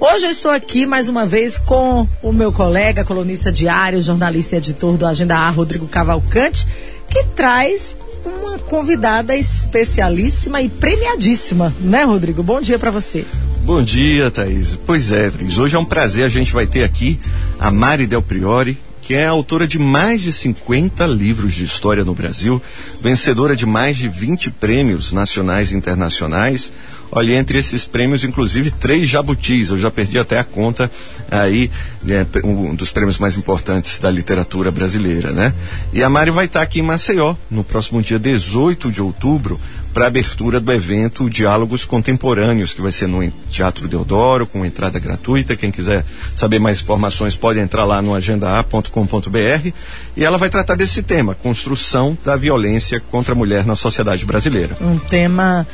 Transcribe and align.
Hoje 0.00 0.24
eu 0.24 0.30
estou 0.30 0.50
aqui 0.50 0.86
mais 0.86 1.10
uma 1.10 1.26
vez 1.26 1.58
com 1.58 2.08
o 2.22 2.32
meu 2.32 2.50
colega, 2.50 3.04
colunista 3.04 3.52
diário, 3.52 4.00
jornalista 4.00 4.54
e 4.54 4.58
editor 4.58 4.96
do 4.96 5.06
Agenda 5.06 5.36
A, 5.36 5.50
Rodrigo 5.50 5.86
Cavalcante, 5.86 6.66
que 7.06 7.22
traz 7.36 7.98
uma 8.24 8.58
convidada 8.60 9.36
especialíssima 9.36 10.62
e 10.62 10.70
premiadíssima, 10.70 11.74
né, 11.80 12.04
Rodrigo? 12.04 12.42
Bom 12.42 12.62
dia 12.62 12.78
para 12.78 12.90
você. 12.90 13.26
Bom 13.62 13.82
dia, 13.82 14.30
Thaís. 14.30 14.74
Pois 14.86 15.12
é, 15.12 15.28
Thaís. 15.28 15.58
Hoje 15.58 15.76
é 15.76 15.78
um 15.78 15.84
prazer. 15.84 16.24
A 16.24 16.28
gente 16.28 16.50
vai 16.54 16.66
ter 16.66 16.82
aqui 16.82 17.20
a 17.58 17.70
Mari 17.70 18.06
Del 18.06 18.22
Priori, 18.22 18.78
que 19.10 19.16
é 19.16 19.26
autora 19.26 19.66
de 19.66 19.76
mais 19.76 20.22
de 20.22 20.32
50 20.32 21.04
livros 21.04 21.52
de 21.52 21.64
história 21.64 22.04
no 22.04 22.14
Brasil, 22.14 22.62
vencedora 23.00 23.56
de 23.56 23.66
mais 23.66 23.96
de 23.96 24.08
20 24.08 24.52
prêmios 24.52 25.10
nacionais 25.10 25.72
e 25.72 25.76
internacionais. 25.76 26.72
Olha, 27.10 27.34
entre 27.34 27.58
esses 27.58 27.84
prêmios, 27.84 28.22
inclusive, 28.22 28.70
três 28.70 29.08
jabutis. 29.08 29.70
Eu 29.70 29.78
já 29.78 29.90
perdi 29.90 30.16
até 30.16 30.38
a 30.38 30.44
conta 30.44 30.88
aí, 31.28 31.68
é, 32.08 32.24
um 32.46 32.72
dos 32.72 32.92
prêmios 32.92 33.18
mais 33.18 33.36
importantes 33.36 33.98
da 33.98 34.08
literatura 34.08 34.70
brasileira, 34.70 35.32
né? 35.32 35.52
E 35.92 36.04
a 36.04 36.08
Mari 36.08 36.30
vai 36.30 36.44
estar 36.44 36.62
aqui 36.62 36.78
em 36.78 36.84
Maceió, 36.84 37.34
no 37.50 37.64
próximo 37.64 38.00
dia 38.00 38.16
18 38.16 38.92
de 38.92 39.02
outubro, 39.02 39.58
para 39.92 40.04
a 40.04 40.08
abertura 40.08 40.60
do 40.60 40.72
evento 40.72 41.28
Diálogos 41.28 41.84
Contemporâneos, 41.84 42.72
que 42.72 42.80
vai 42.80 42.92
ser 42.92 43.08
no 43.08 43.28
Teatro 43.50 43.88
Deodoro, 43.88 44.46
com 44.46 44.64
entrada 44.64 44.98
gratuita. 44.98 45.56
Quem 45.56 45.70
quiser 45.70 46.04
saber 46.36 46.58
mais 46.58 46.80
informações 46.80 47.36
pode 47.36 47.58
entrar 47.58 47.84
lá 47.84 48.00
no 48.00 48.14
agendaa.com.br. 48.14 49.72
E 50.16 50.24
ela 50.24 50.38
vai 50.38 50.48
tratar 50.48 50.76
desse 50.76 51.02
tema, 51.02 51.34
construção 51.34 52.16
da 52.24 52.36
violência 52.36 53.00
contra 53.10 53.34
a 53.34 53.36
mulher 53.36 53.66
na 53.66 53.74
sociedade 53.74 54.24
brasileira. 54.24 54.76
Um 54.80 54.98
tema 54.98 55.66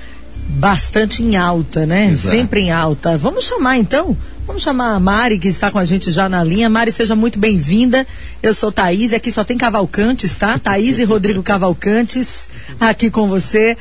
bastante 0.48 1.22
em 1.22 1.36
alta, 1.36 1.84
né? 1.84 2.10
Exato. 2.10 2.36
Sempre 2.36 2.60
em 2.60 2.70
alta. 2.70 3.18
Vamos 3.18 3.44
chamar 3.44 3.76
então? 3.76 4.16
Vamos 4.46 4.62
chamar 4.62 4.94
a 4.94 5.00
Mari, 5.00 5.40
que 5.40 5.48
está 5.48 5.72
com 5.72 5.78
a 5.78 5.84
gente 5.84 6.10
já 6.10 6.28
na 6.28 6.42
linha. 6.44 6.70
Mari, 6.70 6.92
seja 6.92 7.16
muito 7.16 7.38
bem-vinda. 7.38 8.06
Eu 8.40 8.54
sou 8.54 8.70
Thaís, 8.70 9.10
e 9.10 9.16
aqui 9.16 9.32
só 9.32 9.42
tem 9.42 9.58
Cavalcantes, 9.58 10.38
tá? 10.38 10.56
Thaís 10.58 11.00
e 11.00 11.04
Rodrigo 11.04 11.42
Cavalcantes 11.42 12.48
aqui 12.78 13.10
com 13.10 13.26
você. 13.26 13.76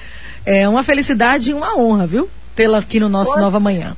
É 0.46 0.70
uma 0.70 0.84
felicidade 0.84 1.52
e 1.52 1.54
uma 1.54 1.78
honra, 1.78 2.06
viu? 2.06 2.30
Tê-la 2.56 2.78
aqui 2.78 3.00
no 3.00 3.10
nosso 3.10 3.38
Nova 3.40 3.60
Manhã. 3.60 3.96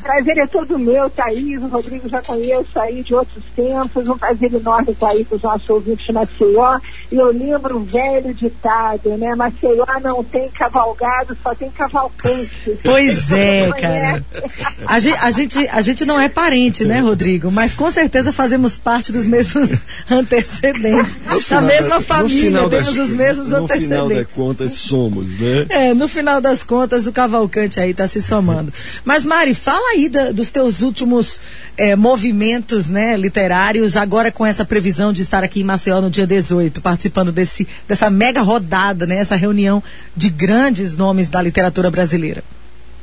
Prazer 0.00 0.38
é 0.38 0.46
todo 0.46 0.78
meu, 0.78 1.10
Thaís, 1.10 1.62
o 1.62 1.66
Rodrigo 1.66 2.08
já 2.08 2.22
conheço 2.22 2.78
aí 2.78 3.02
de 3.02 3.14
outros 3.14 3.44
tempos, 3.54 4.08
um 4.08 4.16
prazer 4.16 4.54
enorme 4.54 4.92
estar 4.92 5.10
aí 5.10 5.24
com 5.24 5.36
os 5.36 5.42
nossos 5.42 5.68
ouvintes 5.68 6.06
de 6.06 6.12
Maceió. 6.12 6.78
E 7.10 7.16
eu 7.16 7.30
lembro 7.30 7.78
um 7.78 7.84
velho 7.84 8.32
ditado, 8.32 9.16
né? 9.18 9.34
Maceió 9.34 9.84
não 10.02 10.24
tem 10.24 10.48
cavalgado, 10.50 11.36
só 11.42 11.54
tem 11.54 11.70
cavalcante. 11.70 12.78
Pois 12.82 13.30
é, 13.30 13.70
cara. 13.72 14.24
A 14.86 14.98
gente, 14.98 15.18
a, 15.18 15.30
gente, 15.30 15.68
a 15.68 15.80
gente 15.82 16.04
não 16.06 16.18
é 16.18 16.28
parente, 16.28 16.84
né, 16.84 17.00
Rodrigo? 17.00 17.50
Mas 17.50 17.74
com 17.74 17.90
certeza 17.90 18.32
fazemos 18.32 18.78
parte 18.78 19.12
dos 19.12 19.26
mesmos 19.26 19.70
antecedentes. 20.10 21.18
Da 21.50 21.60
mesma 21.60 22.00
família, 22.00 22.68
temos 22.68 22.70
das, 22.70 23.08
os 23.08 23.10
mesmos 23.10 23.48
no 23.48 23.56
antecedentes. 23.56 23.90
No 23.90 24.06
final 24.06 24.08
das 24.08 24.26
contas, 24.28 24.72
somos, 24.72 25.38
né? 25.38 25.66
É, 25.68 25.94
no 25.94 26.08
final 26.08 26.40
das 26.40 26.62
contas, 26.62 27.06
o 27.06 27.12
cavalcante 27.12 27.78
aí 27.78 27.90
está 27.90 28.06
se 28.06 28.22
somando. 28.22 28.72
Mas, 29.04 29.26
Mari, 29.26 29.54
fala 29.54 29.81
Fala 29.82 29.94
aí 29.94 30.08
da, 30.08 30.30
dos 30.30 30.52
teus 30.52 30.80
últimos 30.80 31.40
é, 31.76 31.96
movimentos 31.96 32.88
né, 32.88 33.16
literários, 33.16 33.96
agora 33.96 34.30
com 34.30 34.46
essa 34.46 34.64
previsão 34.64 35.12
de 35.12 35.22
estar 35.22 35.42
aqui 35.42 35.60
em 35.60 35.64
Maceió 35.64 36.00
no 36.00 36.08
dia 36.08 36.24
18, 36.24 36.80
participando 36.80 37.32
desse, 37.32 37.66
dessa 37.88 38.08
mega 38.08 38.42
rodada, 38.42 39.06
né, 39.06 39.16
essa 39.16 39.34
reunião 39.34 39.82
de 40.16 40.30
grandes 40.30 40.96
nomes 40.96 41.28
da 41.28 41.42
literatura 41.42 41.90
brasileira. 41.90 42.44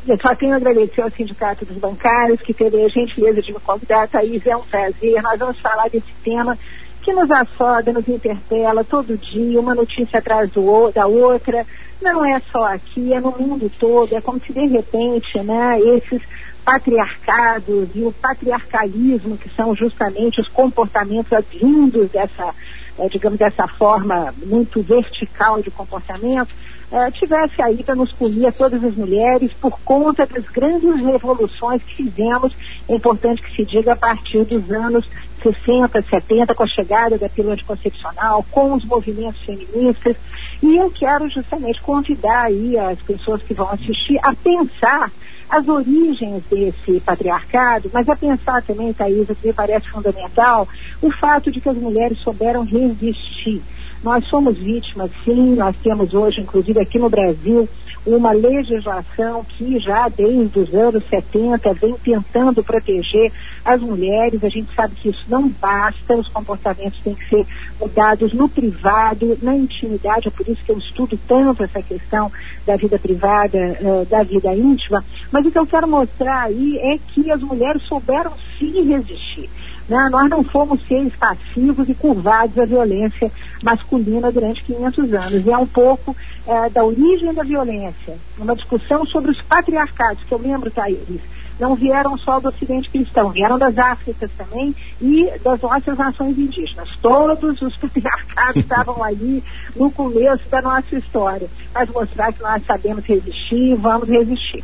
Eu 0.08 0.18
só 0.22 0.34
tenho 0.34 0.54
a 0.54 0.56
agradecer 0.56 1.02
ao 1.02 1.12
Sindicato 1.12 1.66
dos 1.66 1.76
Bancários, 1.76 2.40
que 2.40 2.54
teve 2.54 2.82
a 2.82 2.88
gentileza 2.88 3.42
de 3.42 3.52
me 3.52 3.60
convidar, 3.60 4.08
Thaís, 4.08 4.48
é 4.48 4.56
um 4.56 4.62
prazer. 4.62 5.22
Nós 5.22 5.38
vamos 5.38 5.60
falar 5.60 5.90
desse 5.90 6.14
tema 6.24 6.58
que 7.02 7.12
nos 7.12 7.30
assoda, 7.30 7.92
nos 7.92 8.08
interpela 8.08 8.86
todo 8.86 9.18
dia, 9.18 9.60
uma 9.60 9.76
notícia 9.76 10.20
atrás 10.20 10.50
do, 10.50 10.92
da 10.92 11.06
outra. 11.08 11.66
Não 12.02 12.24
é 12.24 12.42
só 12.54 12.74
aqui, 12.74 13.14
é 13.14 13.20
no 13.20 13.32
mundo 13.32 13.70
todo. 13.78 14.16
É 14.16 14.22
como 14.22 14.40
se 14.40 14.54
de 14.54 14.66
repente, 14.66 15.40
né, 15.42 15.78
esses 15.82 16.22
patriarcados 16.70 17.90
e 17.96 18.04
o 18.04 18.12
patriarcalismo, 18.12 19.36
que 19.36 19.50
são 19.56 19.76
justamente 19.76 20.40
os 20.40 20.48
comportamentos 20.50 21.34
advindos 21.34 22.12
dessa, 22.12 22.54
é, 23.00 23.10
digamos, 23.10 23.40
dessa 23.40 23.68
forma 23.68 24.32
muito 24.46 24.84
vertical 24.84 25.64
de 25.64 25.72
comportamento, 25.72 26.54
é, 26.92 27.10
tivesse 27.10 27.60
aí 27.60 27.84
para 27.84 27.96
nos 27.96 28.12
punir 28.12 28.46
a 28.46 28.52
todas 28.52 28.84
as 28.84 28.94
mulheres 28.94 29.52
por 29.54 29.80
conta 29.84 30.28
das 30.28 30.44
grandes 30.46 31.02
revoluções 31.02 31.82
que 31.82 32.04
fizemos, 32.04 32.56
é 32.88 32.94
importante 32.94 33.42
que 33.42 33.56
se 33.56 33.66
diga, 33.66 33.94
a 33.94 33.96
partir 33.96 34.44
dos 34.44 34.70
anos 34.70 35.10
60, 35.42 36.04
70, 36.08 36.54
com 36.54 36.64
a 36.64 36.68
chegada 36.68 37.18
da 37.18 37.30
pílula 37.30 37.56
anticoncepcional, 37.56 38.46
com 38.52 38.74
os 38.74 38.86
movimentos 38.86 39.42
feministas. 39.42 40.16
E 40.62 40.76
eu 40.78 40.92
quero 40.92 41.28
justamente 41.32 41.82
convidar 41.82 42.44
aí 42.44 42.78
as 42.78 43.00
pessoas 43.00 43.42
que 43.42 43.56
vão 43.56 43.72
assistir 43.72 44.20
a 44.22 44.36
pensar 44.36 45.12
as 45.50 45.68
origens 45.68 46.44
desse 46.50 47.00
patriarcado, 47.00 47.90
mas 47.92 48.08
a 48.08 48.16
pensar 48.16 48.62
também, 48.62 48.94
Thaisa, 48.94 49.34
que 49.34 49.48
me 49.48 49.54
parece 49.54 49.90
fundamental, 49.90 50.68
o 51.02 51.12
fato 51.12 51.52
de 51.52 51.60
que 51.60 51.70
as 51.70 51.78
mulheres 51.78 52.20
souberam 52.20 52.64
resistir. 52.64 53.62
Nós 54.04 54.26
somos 54.28 54.58
vítimas, 54.58 55.10
sim, 55.26 55.56
nós 55.56 55.76
temos 55.84 56.14
hoje, 56.14 56.40
inclusive 56.40 56.80
aqui 56.80 57.00
no 57.00 57.10
Brasil, 57.10 57.68
uma 58.16 58.32
legislação 58.32 59.44
que 59.44 59.80
já 59.80 60.08
desde 60.10 60.60
os 60.60 60.74
anos 60.74 61.04
70 61.10 61.74
vem 61.74 61.94
tentando 61.94 62.64
proteger 62.64 63.32
as 63.64 63.82
mulheres. 63.82 64.44
A 64.44 64.50
gente 64.50 64.74
sabe 64.76 64.96
que 64.96 65.10
isso 65.10 65.24
não 65.28 65.48
basta, 65.50 66.16
os 66.16 66.28
comportamentos 66.28 67.00
têm 67.04 67.16
que 67.16 67.30
ser 67.30 67.46
mudados 67.80 68.34
no 68.34 68.50
privado, 68.50 69.38
na 69.42 69.56
intimidade, 69.56 70.28
é 70.28 70.32
por 70.32 70.48
isso 70.48 70.64
que 70.64 70.72
eu 70.72 70.78
estudo 70.78 71.20
tanto 71.28 71.64
essa 71.64 71.82
questão 71.82 72.32
da 72.66 72.76
vida 72.76 73.00
privada, 73.00 73.78
uh, 73.82 74.06
da 74.06 74.24
vida 74.24 74.54
íntima. 74.56 75.04
Mas 75.32 75.46
o 75.46 75.52
que 75.52 75.60
eu 75.60 75.68
quero 75.68 75.88
mostrar 75.88 76.44
aí 76.44 76.78
é 76.80 76.98
que 76.98 77.32
as 77.32 77.42
mulheres 77.42 77.84
souberam 77.84 78.34
sim 78.58 78.90
resistir. 78.90 79.50
Né? 79.90 80.08
Nós 80.10 80.30
não 80.30 80.44
fomos 80.44 80.80
seres 80.88 81.14
passivos 81.16 81.90
e 81.90 81.96
curvados 81.96 82.58
à 82.58 82.66
violência 82.66 83.32
masculina 83.64 84.32
durante 84.32 84.64
500 84.64 85.14
anos. 85.14 85.46
E 85.46 85.52
é 85.52 85.58
um 85.58 85.66
pouco 85.66 86.16
é, 86.46 86.70
da 86.70 86.84
origem 86.84 87.34
da 87.34 87.44
violência, 87.44 88.18
uma 88.38 88.56
discussão 88.56 89.06
sobre 89.06 89.32
os 89.32 89.42
patriarcados, 89.42 90.24
que 90.24 90.32
eu 90.32 90.38
lembro, 90.38 90.70
Thaís, 90.70 91.20
não 91.60 91.76
vieram 91.76 92.18
só 92.18 92.40
do 92.40 92.48
Ocidente 92.48 92.90
cristão, 92.90 93.32
vieram 93.32 93.60
das 93.60 93.78
Áfricas 93.78 94.32
também 94.38 94.74
e 95.02 95.30
das 95.44 95.60
nossas 95.60 95.98
nações 95.98 96.38
indígenas. 96.38 96.96
Todos 97.02 97.62
os 97.62 97.76
patriarcados 97.78 98.62
estavam 98.62 99.04
ali 99.04 99.44
no 99.76 99.92
começo 99.92 100.48
da 100.50 100.62
nossa 100.62 100.96
história. 100.96 101.50
Mas 101.74 101.90
mostrar 101.90 102.32
que 102.32 102.42
nós 102.42 102.64
sabemos 102.66 103.04
resistir 103.04 103.76
vamos 103.76 104.08
resistir. 104.08 104.64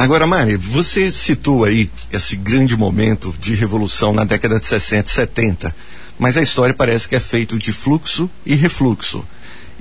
Agora, 0.00 0.26
Mari, 0.26 0.56
você 0.56 1.12
citou 1.12 1.62
aí 1.62 1.90
esse 2.10 2.34
grande 2.34 2.74
momento 2.74 3.34
de 3.38 3.54
revolução 3.54 4.14
na 4.14 4.24
década 4.24 4.58
de 4.58 4.64
60 4.64 5.06
e 5.06 5.12
70, 5.12 5.76
mas 6.18 6.38
a 6.38 6.40
história 6.40 6.72
parece 6.74 7.06
que 7.06 7.14
é 7.14 7.20
feito 7.20 7.58
de 7.58 7.70
fluxo 7.70 8.30
e 8.46 8.54
refluxo. 8.54 9.22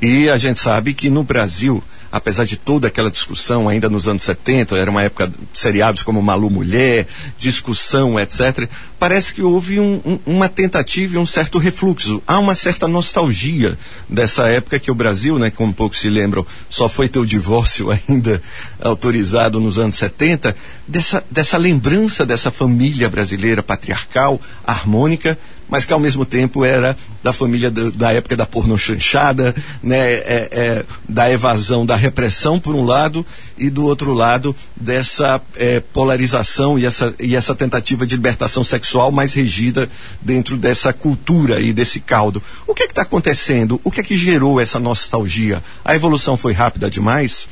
E 0.02 0.30
a 0.30 0.38
gente 0.38 0.60
sabe 0.60 0.94
que 0.94 1.10
no 1.10 1.24
Brasil 1.24 1.82
apesar 2.12 2.46
de 2.46 2.58
toda 2.58 2.88
aquela 2.88 3.12
discussão 3.12 3.70
ainda 3.70 3.90
nos 3.90 4.08
anos 4.08 4.24
70, 4.24 4.76
era 4.76 4.90
uma 4.90 5.04
época 5.04 5.32
seriados 5.54 6.04
como 6.04 6.22
Malu 6.22 6.50
Mulher, 6.50 7.08
discussão, 7.38 8.20
etc. 8.20 8.68
Parece 8.98 9.34
que 9.34 9.42
houve 9.42 9.80
um, 9.80 10.02
um, 10.06 10.20
uma 10.26 10.50
tentativa 10.50 11.16
e 11.16 11.18
um 11.18 11.26
certo 11.26 11.58
refluxo. 11.58 12.22
Há 12.28 12.40
uma 12.40 12.56
certa 12.56 12.88
nostalgia 12.88 13.78
dessa 14.08 14.48
época 14.48 14.80
que 14.80 14.92
o 14.92 14.96
Brasil, 14.96 15.38
né, 15.38 15.50
como 15.50 15.74
poucos 15.74 16.00
se 16.00 16.10
lembram, 16.10 16.46
só 16.68 16.90
foi 16.90 17.08
ter 17.08 17.20
o 17.20 17.26
divórcio 17.26 17.90
ainda 18.10 18.42
autorizado 18.82 19.60
nos 19.60 19.78
anos 19.78 19.96
70, 19.96 20.56
dessa, 20.88 21.24
dessa 21.30 21.58
lembrança 21.58 22.26
dessa 22.26 22.52
família 22.52 23.10
brasileira 23.10 23.62
patriarcal, 23.62 24.42
harmônica, 24.66 25.38
mas 25.70 25.86
que 25.86 25.94
ao 25.94 26.00
mesmo 26.00 26.26
tempo 26.26 26.64
era 26.66 26.98
da 27.24 27.34
família 27.34 27.72
da, 27.72 27.90
da 27.90 28.14
época 28.14 28.36
da 28.36 28.46
pornochanchada, 28.46 29.56
né, 29.82 29.98
é, 29.98 30.50
é, 30.52 30.86
da 31.08 31.32
evasão, 31.32 31.86
da 31.86 31.96
repressão 31.96 32.60
por 32.60 32.76
um 32.76 32.84
lado 32.84 33.26
e 33.58 33.70
do 33.70 33.86
outro 33.86 34.14
lado 34.14 34.56
dessa 34.76 35.42
é, 35.56 35.80
polarização 35.80 36.78
e 36.78 36.86
essa, 36.86 37.14
e 37.20 37.36
essa 37.36 37.56
tentativa 37.56 38.06
de 38.06 38.16
libertação 38.16 38.64
sexual 38.64 39.12
mais 39.12 39.34
regida 39.34 39.90
dentro 40.22 40.58
dessa 40.58 40.92
cultura 40.94 41.60
e 41.60 41.74
desse 41.74 42.00
caldo. 42.00 42.42
O 42.68 42.74
que 42.74 42.84
é 42.84 42.90
está 43.00 43.04
acontecendo? 43.04 43.80
O 43.84 43.92
que 43.92 44.02
é 44.02 44.04
que 44.04 44.16
gerou 44.16 44.60
essa 44.60 44.80
nostalgia? 44.80 45.64
A 45.86 45.96
evolução 45.96 46.36
foi 46.36 46.54
rápida 46.54 46.90
demais? 46.90 47.48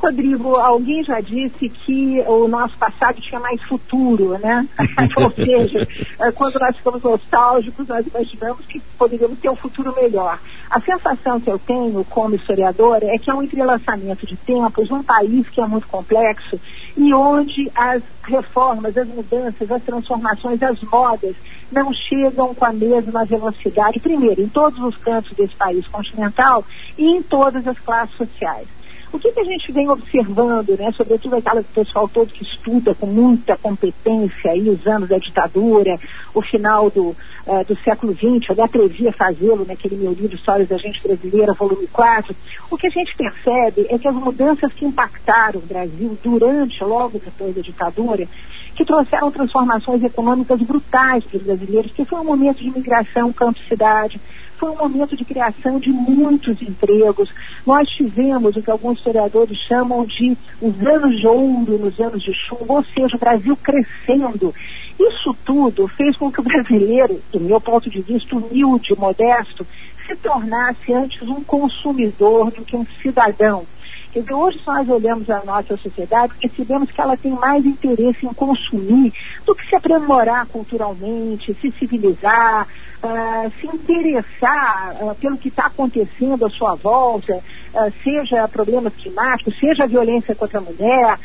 Rodrigo, 0.00 0.54
alguém 0.54 1.04
já 1.04 1.20
disse 1.20 1.68
que 1.68 2.22
o 2.26 2.46
nosso 2.46 2.76
passado 2.78 3.20
tinha 3.20 3.40
mais 3.40 3.60
futuro, 3.62 4.38
né? 4.38 4.66
Ou 5.16 5.32
seja, 5.32 5.88
eh, 6.20 6.32
quando 6.32 6.58
nós 6.60 6.76
ficamos 6.76 7.02
nostálgicos, 7.02 7.86
nós 7.88 8.06
imaginamos 8.06 8.64
que 8.66 8.80
poderíamos 8.96 9.40
ter 9.40 9.50
um 9.50 9.56
futuro 9.56 9.92
melhor. 10.00 10.38
A 10.70 10.80
sensação 10.80 11.40
que 11.40 11.50
eu 11.50 11.58
tenho 11.58 12.04
como 12.04 12.36
historiadora 12.36 13.06
é 13.06 13.18
que 13.18 13.28
é 13.28 13.34
um 13.34 13.42
entrelaçamento 13.42 14.24
de 14.24 14.36
tempos 14.36 14.88
num 14.88 15.02
país 15.02 15.48
que 15.48 15.60
é 15.60 15.66
muito 15.66 15.88
complexo 15.88 16.60
e 16.96 17.12
onde 17.12 17.70
as 17.74 18.02
reformas, 18.22 18.96
as 18.96 19.08
mudanças, 19.08 19.70
as 19.70 19.82
transformações, 19.82 20.62
as 20.62 20.80
modas 20.82 21.34
não 21.72 21.92
chegam 21.92 22.54
com 22.54 22.64
a 22.64 22.72
mesma 22.72 23.24
velocidade, 23.24 24.00
primeiro, 24.00 24.40
em 24.42 24.48
todos 24.48 24.82
os 24.82 24.96
cantos 24.96 25.36
desse 25.36 25.54
país 25.54 25.86
continental 25.88 26.64
e 26.96 27.04
em 27.04 27.22
todas 27.22 27.66
as 27.66 27.78
classes 27.78 28.16
sociais. 28.16 28.66
O 29.12 29.18
que, 29.18 29.32
que 29.32 29.40
a 29.40 29.44
gente 29.44 29.72
vem 29.72 29.88
observando, 29.88 30.76
né, 30.78 30.92
sobretudo 30.96 31.36
aquela 31.36 31.62
pessoal 31.62 32.06
todo 32.08 32.32
que 32.32 32.44
estuda 32.44 32.94
com 32.94 33.06
muita 33.06 33.56
competência 33.56 34.50
aí 34.50 34.68
os 34.68 34.86
anos 34.86 35.08
da 35.08 35.18
ditadura, 35.18 35.98
o 36.34 36.42
final 36.42 36.90
do, 36.90 37.08
uh, 37.08 37.64
do 37.66 37.76
século 37.82 38.12
XX, 38.12 38.50
eu 38.50 38.56
me 38.56 38.62
atrevi 38.62 39.08
a 39.08 39.12
fazê-lo 39.12 39.64
naquele 39.66 39.96
meu 39.96 40.12
livro 40.12 40.36
Histórias 40.36 40.68
da 40.68 40.76
Gente 40.76 41.02
Brasileira, 41.02 41.54
volume 41.54 41.86
4, 41.86 42.36
o 42.70 42.76
que 42.76 42.86
a 42.86 42.90
gente 42.90 43.16
percebe 43.16 43.86
é 43.88 43.98
que 43.98 44.06
as 44.06 44.14
mudanças 44.14 44.72
que 44.74 44.84
impactaram 44.84 45.60
o 45.60 45.66
Brasil 45.66 46.18
durante, 46.22 46.84
logo 46.84 47.18
depois 47.18 47.54
da 47.54 47.62
ditadura, 47.62 48.28
que 48.74 48.84
trouxeram 48.84 49.30
transformações 49.30 50.04
econômicas 50.04 50.60
brutais 50.60 51.24
para 51.24 51.36
os 51.38 51.42
brasileiros, 51.42 51.90
que 51.92 52.04
foi 52.04 52.20
um 52.20 52.24
momento 52.24 52.58
de 52.58 52.70
migração 52.70 53.32
campo-cidade, 53.32 54.20
foi 54.58 54.70
um 54.70 54.76
momento 54.76 55.16
de 55.16 55.24
criação 55.24 55.78
de 55.78 55.90
muitos 55.90 56.60
empregos. 56.60 57.28
Nós 57.64 57.88
tivemos 57.88 58.56
o 58.56 58.62
que 58.62 58.70
alguns 58.70 58.98
historiadores 58.98 59.56
chamam 59.68 60.04
de 60.04 60.36
os 60.60 60.86
anos 60.86 61.18
de 61.20 61.26
ouro 61.26 61.78
nos 61.78 61.98
anos 62.00 62.22
de 62.22 62.32
chumbo, 62.34 62.74
ou 62.74 62.84
seja, 62.84 63.16
o 63.16 63.18
Brasil 63.18 63.56
crescendo. 63.56 64.54
Isso 64.98 65.36
tudo 65.44 65.86
fez 65.88 66.16
com 66.16 66.30
que 66.30 66.40
o 66.40 66.44
brasileiro, 66.44 67.22
do 67.32 67.40
meu 67.40 67.60
ponto 67.60 67.88
de 67.88 68.00
vista 68.02 68.36
humilde, 68.36 68.98
modesto, 68.98 69.64
se 70.06 70.16
tornasse 70.16 70.92
antes 70.92 71.22
um 71.22 71.42
consumidor 71.44 72.50
do 72.50 72.64
que 72.64 72.76
um 72.76 72.86
cidadão. 73.00 73.64
Dizer, 74.12 74.32
hoje, 74.32 74.58
nós 74.66 74.88
olhamos 74.88 75.28
a 75.30 75.44
nossa 75.44 75.76
sociedade, 75.76 76.32
percebemos 76.40 76.90
que 76.90 77.00
ela 77.00 77.16
tem 77.16 77.30
mais 77.32 77.64
interesse 77.64 78.26
em 78.26 78.32
consumir 78.32 79.12
do 79.46 79.54
que 79.54 79.68
se 79.68 79.76
aprimorar 79.76 80.46
culturalmente, 80.46 81.56
se 81.60 81.70
civilizar, 81.78 82.66
uh, 83.02 83.52
se 83.60 83.66
interessar 83.66 84.96
uh, 85.00 85.14
pelo 85.14 85.36
que 85.36 85.48
está 85.48 85.66
acontecendo 85.66 86.44
à 86.44 86.50
sua 86.50 86.74
volta, 86.74 87.34
uh, 87.34 87.92
seja 88.02 88.48
problemas 88.48 88.92
climáticos, 88.94 89.58
seja 89.58 89.84
a 89.84 89.86
violência 89.86 90.34
contra 90.34 90.58
a 90.58 90.62
mulher, 90.62 91.18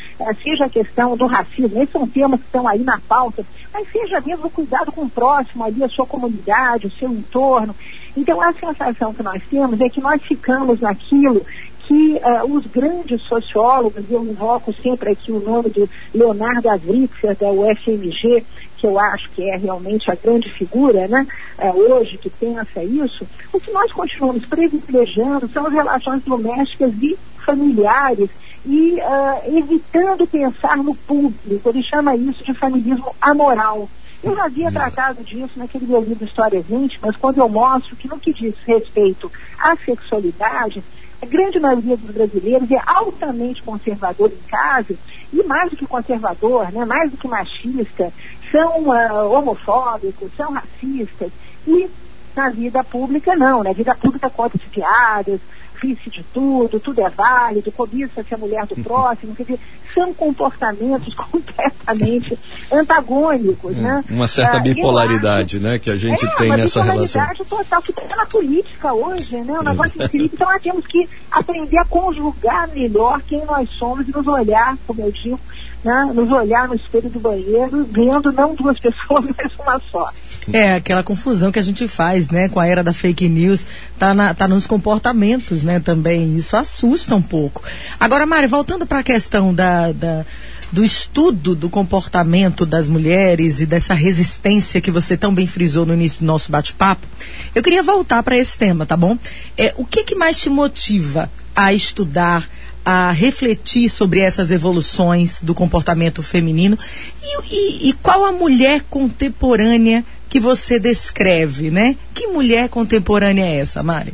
seja 0.44 0.66
a 0.66 0.70
questão 0.70 1.18
do 1.18 1.26
racismo, 1.26 1.82
esses 1.82 1.92
são 1.92 2.08
temas 2.08 2.40
que 2.40 2.46
estão 2.46 2.68
aí 2.68 2.84
na 2.84 3.00
pauta, 3.00 3.46
mas 3.74 3.88
seja 3.92 4.22
mesmo 4.22 4.50
cuidado 4.50 4.92
com 4.92 5.04
o 5.04 5.10
próximo, 5.10 5.64
ali 5.64 5.84
a 5.84 5.90
sua 5.90 6.06
comunidade, 6.06 6.88
o 6.88 6.92
seu 6.92 7.10
entorno. 7.10 7.76
Então 8.16 8.40
a 8.40 8.54
sensação 8.54 9.14
que 9.14 9.24
nós 9.24 9.42
temos 9.50 9.80
é 9.82 9.90
que 9.90 10.00
nós 10.00 10.22
ficamos 10.22 10.80
naquilo 10.80 11.44
que 11.88 12.20
uh, 12.24 12.56
os 12.56 12.66
grandes 12.68 13.22
sociólogos, 13.24 14.04
eu 14.10 14.24
invoco 14.24 14.74
sempre 14.82 15.12
aqui 15.12 15.32
o 15.32 15.40
nome 15.40 15.70
do 15.70 15.90
Leonardo 16.14 16.70
Avritzer, 16.70 17.36
da 17.36 17.50
UFMG, 17.50 18.46
que 18.84 18.88
eu 18.88 19.00
acho 19.00 19.30
que 19.30 19.50
é 19.50 19.56
realmente 19.56 20.12
a 20.12 20.16
grande 20.16 20.52
figura, 20.52 21.08
né, 21.08 21.26
uh, 21.58 21.94
hoje 21.94 22.18
que 22.18 22.30
pensa 22.30 22.84
isso, 22.84 23.26
o 23.54 23.58
que 23.58 23.72
nós 23.72 23.90
continuamos 23.94 24.46
privilegiando 24.46 25.50
são 25.54 25.68
as 25.68 25.72
relações 25.72 26.22
domésticas 26.24 26.92
e 27.02 27.18
familiares 27.46 28.30
e 28.66 28.96
uh, 29.00 29.58
evitando 29.58 30.28
pensar 30.28 30.76
no 30.76 30.94
público. 30.94 31.70
Ele 31.70 31.82
chama 31.82 32.14
isso 32.14 32.44
de 32.44 32.54
familismo 32.54 33.16
amoral. 33.22 33.88
Eu 34.22 34.36
já 34.36 34.46
havia 34.46 34.70
tratado 34.70 35.24
disso 35.24 35.52
naquele 35.56 35.86
meu 35.86 36.02
livro 36.02 36.26
Histórias 36.26 36.70
Íntimas, 36.70 37.16
quando 37.16 37.38
eu 37.38 37.48
mostro 37.48 37.96
que 37.96 38.10
no 38.10 38.20
que 38.20 38.34
diz 38.34 38.54
respeito 38.66 39.32
à 39.60 39.78
sexualidade, 39.78 40.84
a 41.22 41.26
grande 41.26 41.58
maioria 41.58 41.96
dos 41.96 42.12
brasileiros 42.12 42.70
é 42.70 42.82
altamente 42.86 43.64
conservador 43.64 44.30
em 44.30 44.50
casa, 44.50 44.94
e 45.32 45.42
mais 45.44 45.70
do 45.70 45.78
que 45.78 45.88
conservador, 45.88 46.70
né, 46.74 46.84
mais 46.84 47.10
do 47.10 47.18
que 47.18 47.30
machista, 47.30 48.12
são 48.54 48.84
uh, 48.84 49.32
homofóbicos, 49.32 50.30
são 50.38 50.54
racistas, 50.54 51.32
e 51.68 51.90
na 52.36 52.50
vida 52.50 52.84
pública 52.84 53.36
não, 53.36 53.64
na 53.64 53.74
vida 53.74 53.96
pública 53.96 54.30
conta-se 54.30 54.66
piadas, 54.66 55.40
ri-se 55.82 56.10
de 56.10 56.24
tudo, 56.34 56.80
tudo 56.80 57.02
é 57.02 57.10
válido, 57.10 57.72
cobiça-se 57.72 58.34
a 58.34 58.38
mulher 58.38 58.66
do 58.68 58.76
próximo, 58.76 59.36
quer 59.36 59.44
dizer, 59.44 59.60
são 59.94 60.14
comportamentos 60.14 61.14
completamente 61.18 62.38
antagônicos, 62.72 63.76
hum, 63.76 63.82
né? 63.82 64.04
Uma 64.10 64.28
certa 64.28 64.58
ah, 64.58 64.60
bipolaridade, 64.60 65.58
acho, 65.58 65.66
né, 65.66 65.80
que 65.80 65.90
a 65.90 65.98
gente 65.98 66.24
é, 66.26 66.30
tem 66.36 66.50
nessa 66.52 66.82
relação. 66.84 67.22
Uma 67.22 67.34
bipolaridade 67.34 67.50
total 67.50 67.82
que 67.82 67.92
está 67.92 68.16
na 68.16 68.26
política 68.26 68.94
hoje, 68.94 69.36
né? 69.38 69.60
Um 69.60 69.64
negócio 69.64 70.02
incrível. 70.02 70.30
Então 70.34 70.48
nós 70.48 70.62
temos 70.62 70.88
que 70.88 71.10
aprender 71.30 71.78
a 71.78 71.86
conjugar 71.86 72.70
melhor 72.70 73.22
quem 73.24 73.44
nós 73.46 73.70
somos 73.72 74.08
e 74.08 74.12
nos 74.12 74.26
olhar, 74.28 74.78
como 74.88 75.02
eu 75.02 75.12
digo, 75.12 75.40
né, 75.84 76.12
nos 76.14 76.32
olhar 76.32 76.68
no 76.68 76.76
espelho 76.76 77.10
do 77.10 77.20
banheiro, 77.20 77.88
vendo 77.92 78.32
não 78.32 78.56
duas 78.56 78.80
pessoas, 78.82 79.26
mas 79.38 79.52
uma 79.60 79.82
só. 79.92 80.12
É, 80.52 80.76
aquela 80.76 81.04
confusão 81.04 81.52
que 81.52 81.60
a 81.60 81.64
gente 81.64 81.88
faz, 81.88 82.30
né, 82.30 82.50
com 82.50 82.60
a 82.60 82.68
era 82.68 82.84
da 82.84 82.92
fake 82.92 83.30
news, 83.30 83.66
tá, 83.98 84.14
na, 84.14 84.34
tá 84.34 84.48
nos 84.48 84.68
comportamentos, 84.68 85.64
né, 85.64 85.80
também. 85.80 86.36
Isso 86.36 86.58
assusta 86.58 87.16
um 87.16 87.22
pouco. 87.22 87.64
Agora, 88.00 88.26
Mari, 88.26 88.48
voltando 88.48 88.86
para 88.86 89.00
a 89.00 89.04
questão 89.04 89.54
da, 89.54 89.92
da, 89.92 90.26
do 90.72 90.84
estudo 90.84 91.56
do 91.56 91.70
comportamento 91.70 92.66
das 92.66 92.90
mulheres 92.90 93.62
e 93.62 93.66
dessa 93.66 93.94
resistência 93.94 94.82
que 94.82 94.92
você 94.92 95.16
tão 95.16 95.34
bem 95.34 95.48
frisou 95.48 95.86
no 95.86 95.94
início 95.94 96.20
do 96.20 96.26
nosso 96.26 96.52
bate-papo, 96.52 97.08
eu 97.56 97.64
queria 97.64 97.84
voltar 97.84 98.22
para 98.22 98.38
esse 98.38 98.58
tema, 98.58 98.86
tá 98.86 98.98
bom? 98.98 99.18
É, 99.58 99.74
o 99.78 99.86
que 99.86 100.04
que 100.04 100.16
mais 100.16 100.38
te 100.38 100.50
motiva 100.50 101.32
a 101.56 101.72
estudar 101.72 102.50
a 102.86 103.12
refletir 103.12 103.90
sobre 103.90 104.20
essas 104.20 104.52
evoluções 104.52 105.42
do 105.42 105.56
comportamento 105.56 106.22
feminino 106.22 106.78
e, 107.22 107.44
e, 107.54 107.90
e, 107.90 107.94
qual 107.94 108.26
a 108.26 108.32
mulher 108.32 108.82
contemporânea 108.90 110.04
que 110.30 110.40
você 110.40 110.80
descreve, 110.80 111.72
né? 111.72 111.96
Que 112.14 112.28
mulher 112.28 112.68
contemporânea 112.68 113.46
é 113.46 113.60
essa, 113.60 113.82
Mari? 113.82 114.14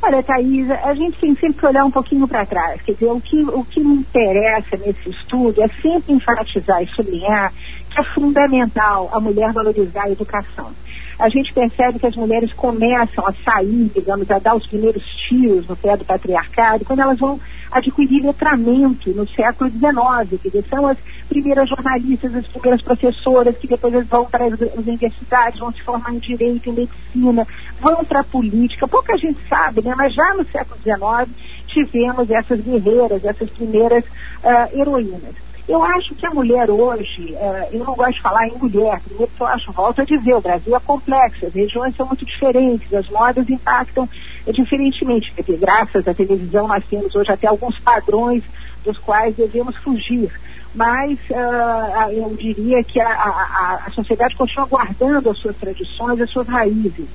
Olha, 0.00 0.22
Thaisa, 0.22 0.78
a 0.84 0.94
gente 0.94 1.18
tem 1.18 1.34
sempre 1.34 1.58
que 1.58 1.66
olhar 1.66 1.84
um 1.84 1.90
pouquinho 1.90 2.26
para 2.28 2.46
trás. 2.46 2.80
Quer 2.82 2.92
dizer, 2.92 3.10
o 3.10 3.20
que, 3.20 3.42
o 3.42 3.64
que 3.64 3.80
me 3.80 3.96
interessa 3.96 4.76
nesse 4.76 5.10
estudo 5.10 5.60
é 5.60 5.68
sempre 5.82 6.14
enfatizar 6.14 6.82
e 6.82 6.86
sublinhar 6.94 7.52
que 7.90 8.00
é 8.00 8.04
fundamental 8.14 9.10
a 9.12 9.20
mulher 9.20 9.52
valorizar 9.52 10.04
a 10.04 10.10
educação 10.10 10.72
a 11.18 11.28
gente 11.28 11.52
percebe 11.52 11.98
que 11.98 12.06
as 12.06 12.14
mulheres 12.14 12.52
começam 12.52 13.26
a 13.26 13.34
sair, 13.44 13.90
digamos, 13.94 14.30
a 14.30 14.38
dar 14.38 14.54
os 14.54 14.66
primeiros 14.66 15.02
tiros 15.28 15.66
no 15.66 15.76
pé 15.76 15.96
do 15.96 16.04
patriarcado, 16.04 16.84
quando 16.84 17.00
elas 17.00 17.18
vão 17.18 17.40
adquirir 17.70 18.22
letramento 18.24 19.10
no 19.10 19.28
século 19.28 19.70
XIX, 19.70 20.40
que 20.40 20.64
são 20.68 20.86
as 20.86 20.96
primeiras 21.28 21.68
jornalistas, 21.68 22.34
as 22.34 22.46
primeiras 22.46 22.82
professoras, 22.82 23.56
que 23.56 23.66
depois 23.66 24.06
vão 24.06 24.24
para 24.24 24.46
as 24.46 24.60
universidades, 24.76 25.58
vão 25.58 25.72
se 25.72 25.82
formar 25.82 26.14
em 26.14 26.18
direito, 26.18 26.70
em 26.70 26.72
medicina, 26.72 27.46
vão 27.80 28.04
para 28.04 28.20
a 28.20 28.24
política. 28.24 28.86
Pouca 28.86 29.18
gente 29.18 29.38
sabe, 29.48 29.82
né? 29.82 29.94
mas 29.96 30.14
já 30.14 30.34
no 30.34 30.46
século 30.46 30.78
XIX 30.82 31.28
tivemos 31.66 32.30
essas 32.30 32.60
guerreiras, 32.60 33.24
essas 33.24 33.50
primeiras 33.50 34.04
uh, 34.04 34.78
heroínas. 34.78 35.47
Eu 35.68 35.82
acho 35.82 36.14
que 36.14 36.24
a 36.24 36.30
mulher 36.30 36.70
hoje, 36.70 37.34
uh, 37.34 37.68
eu 37.70 37.84
não 37.84 37.94
gosto 37.94 38.14
de 38.14 38.22
falar 38.22 38.48
em 38.48 38.56
mulher, 38.56 39.00
primeiro 39.00 39.30
que 39.36 39.42
eu 39.42 39.46
acho, 39.46 39.70
volto 39.70 40.00
a 40.00 40.04
dizer, 40.04 40.34
o 40.34 40.40
Brasil 40.40 40.74
é 40.74 40.80
complexo, 40.80 41.44
as 41.44 41.52
regiões 41.52 41.94
são 41.94 42.06
muito 42.06 42.24
diferentes, 42.24 42.92
as 42.94 43.06
modas 43.10 43.46
impactam 43.50 44.08
diferentemente, 44.46 45.30
porque 45.34 45.58
graças 45.58 46.08
à 46.08 46.14
televisão 46.14 46.66
nós 46.66 46.82
temos 46.88 47.14
hoje 47.14 47.30
até 47.30 47.46
alguns 47.46 47.78
padrões 47.80 48.42
dos 48.82 48.96
quais 48.96 49.36
devemos 49.36 49.76
fugir. 49.76 50.30
Mas 50.74 51.18
uh, 51.30 52.12
eu 52.12 52.34
diria 52.34 52.82
que 52.82 52.98
a, 52.98 53.10
a, 53.10 53.82
a 53.86 53.90
sociedade 53.90 54.36
continua 54.36 54.66
guardando 54.66 55.28
as 55.28 55.38
suas 55.38 55.56
tradições, 55.56 56.20
as 56.20 56.30
suas 56.30 56.46
raízes. 56.46 57.06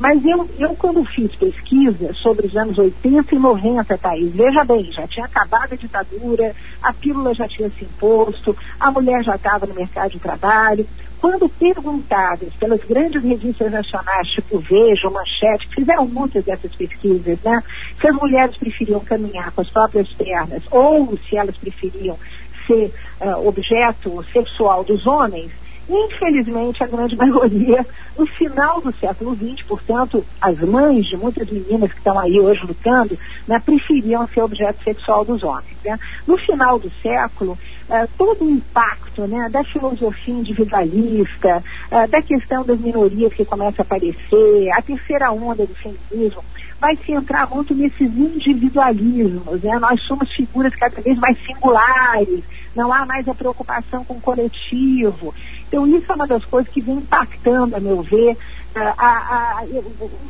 Mas 0.00 0.24
eu, 0.24 0.48
eu 0.58 0.74
quando 0.76 1.04
fiz 1.04 1.30
pesquisa 1.36 2.14
sobre 2.22 2.46
os 2.46 2.56
anos 2.56 2.78
80 2.78 3.34
e 3.34 3.38
90, 3.38 3.98
Thaís, 3.98 4.34
veja 4.34 4.64
bem, 4.64 4.90
já 4.90 5.06
tinha 5.06 5.26
acabado 5.26 5.74
a 5.74 5.76
ditadura, 5.76 6.56
a 6.82 6.90
pílula 6.90 7.34
já 7.34 7.46
tinha 7.46 7.68
se 7.68 7.84
imposto, 7.84 8.56
a 8.80 8.90
mulher 8.90 9.22
já 9.22 9.36
estava 9.36 9.66
no 9.66 9.74
mercado 9.74 10.12
de 10.12 10.18
trabalho. 10.18 10.88
Quando 11.20 11.50
perguntadas 11.50 12.48
pelas 12.54 12.80
grandes 12.80 13.22
revistas 13.22 13.70
nacionais, 13.70 14.26
tipo 14.28 14.58
Veja, 14.58 15.10
Manchete, 15.10 15.68
que 15.68 15.74
fizeram 15.74 16.06
muitas 16.06 16.42
dessas 16.44 16.74
pesquisas, 16.74 17.38
né? 17.44 17.62
Se 18.00 18.08
as 18.08 18.16
mulheres 18.16 18.56
preferiam 18.56 19.00
caminhar 19.00 19.52
com 19.52 19.60
as 19.60 19.68
próprias 19.68 20.08
pernas 20.14 20.62
ou 20.70 21.14
se 21.28 21.36
elas 21.36 21.58
preferiam 21.58 22.18
ser 22.66 22.90
uh, 23.20 23.46
objeto 23.46 24.24
sexual 24.32 24.82
dos 24.82 25.06
homens, 25.06 25.52
Infelizmente, 25.90 26.84
a 26.84 26.86
grande 26.86 27.16
maioria, 27.16 27.84
no 28.16 28.24
final 28.24 28.80
do 28.80 28.94
século 28.94 29.34
XX, 29.34 29.66
portanto, 29.66 30.24
as 30.40 30.56
mães 30.60 31.04
de 31.06 31.16
muitas 31.16 31.50
meninas 31.50 31.90
que 31.90 31.98
estão 31.98 32.16
aí 32.16 32.38
hoje 32.38 32.64
lutando, 32.64 33.18
né, 33.46 33.58
preferiam 33.58 34.28
ser 34.28 34.42
objeto 34.42 34.84
sexual 34.84 35.24
dos 35.24 35.42
homens. 35.42 35.76
Né? 35.84 35.98
No 36.28 36.38
final 36.38 36.78
do 36.78 36.88
século, 37.02 37.58
uh, 37.88 38.08
todo 38.16 38.44
o 38.44 38.50
impacto 38.50 39.26
né, 39.26 39.48
da 39.48 39.64
filosofia 39.64 40.32
individualista, 40.32 41.60
uh, 41.90 42.08
da 42.08 42.22
questão 42.22 42.64
das 42.64 42.78
minorias 42.78 43.32
que 43.32 43.44
começa 43.44 43.82
a 43.82 43.84
aparecer, 43.84 44.70
a 44.72 44.80
terceira 44.80 45.32
onda 45.32 45.66
do 45.66 45.74
feminismo, 45.74 46.44
vai 46.80 46.96
se 47.04 47.10
entrar 47.10 47.48
muito 47.50 47.74
nesses 47.74 48.16
individualismos. 48.16 49.60
Né? 49.60 49.76
Nós 49.80 50.00
somos 50.04 50.32
figuras 50.32 50.72
cada 50.76 51.00
vez 51.00 51.18
mais 51.18 51.36
singulares, 51.44 52.44
não 52.74 52.92
há 52.92 53.04
mais 53.04 53.26
a 53.28 53.34
preocupação 53.34 54.04
com 54.04 54.14
o 54.14 54.20
coletivo. 54.20 55.34
Então, 55.68 55.86
isso 55.86 56.10
é 56.10 56.14
uma 56.14 56.26
das 56.26 56.44
coisas 56.44 56.72
que 56.72 56.80
vem 56.80 56.96
impactando, 56.96 57.76
a 57.76 57.80
meu 57.80 58.02
ver, 58.02 58.36
a, 58.74 58.80
a, 58.80 59.60
a, 59.60 59.64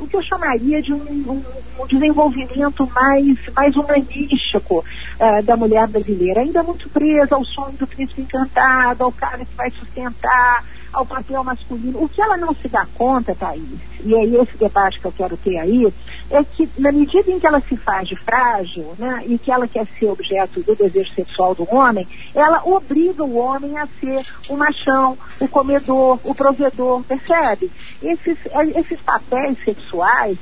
o 0.00 0.06
que 0.06 0.16
eu 0.16 0.22
chamaria 0.22 0.80
de 0.82 0.92
um, 0.92 1.02
um, 1.02 1.44
um 1.78 1.86
desenvolvimento 1.86 2.90
mais, 2.94 3.38
mais 3.54 3.76
humanístico 3.76 4.78
uh, 4.78 5.42
da 5.42 5.56
mulher 5.56 5.86
brasileira, 5.86 6.40
ainda 6.40 6.62
muito 6.62 6.88
presa 6.88 7.34
ao 7.34 7.44
sonho 7.44 7.76
do 7.76 7.86
príncipe 7.86 8.22
encantado, 8.22 9.04
ao 9.04 9.12
cara 9.12 9.44
que 9.44 9.54
vai 9.54 9.70
sustentar, 9.70 10.64
ao 10.92 11.06
papel 11.06 11.42
masculino. 11.44 12.02
O 12.02 12.08
que 12.08 12.20
ela 12.20 12.36
não 12.36 12.54
se 12.54 12.68
dá 12.68 12.86
conta, 12.94 13.34
Thaís, 13.34 13.80
e 14.04 14.14
é 14.14 14.24
esse 14.24 14.56
debate 14.56 15.00
que 15.00 15.06
eu 15.06 15.12
quero 15.12 15.36
ter 15.36 15.58
aí, 15.58 15.92
é 16.30 16.44
que 16.44 16.68
na 16.78 16.92
medida 16.92 17.30
em 17.30 17.40
que 17.40 17.46
ela 17.46 17.60
se 17.60 17.76
faz 17.76 18.08
de 18.08 18.16
frágil, 18.16 18.94
né, 18.98 19.24
e 19.26 19.36
que 19.36 19.50
ela 19.50 19.66
quer 19.66 19.86
ser 19.98 20.08
objeto 20.08 20.60
do 20.62 20.76
desejo 20.76 21.12
sexual 21.14 21.54
do 21.54 21.66
homem, 21.74 22.06
ela 22.34 22.62
obriga 22.64 23.24
o 23.24 23.36
homem 23.36 23.76
a 23.76 23.88
ser 24.00 24.24
o 24.48 24.56
machão, 24.56 25.18
o 25.40 25.48
comedor, 25.48 26.18
o 26.22 26.34
provedor, 26.34 27.02
percebe? 27.02 27.70
Esses, 28.02 28.38
esses 28.76 29.00
papéis 29.00 29.58
sexuais, 29.64 30.38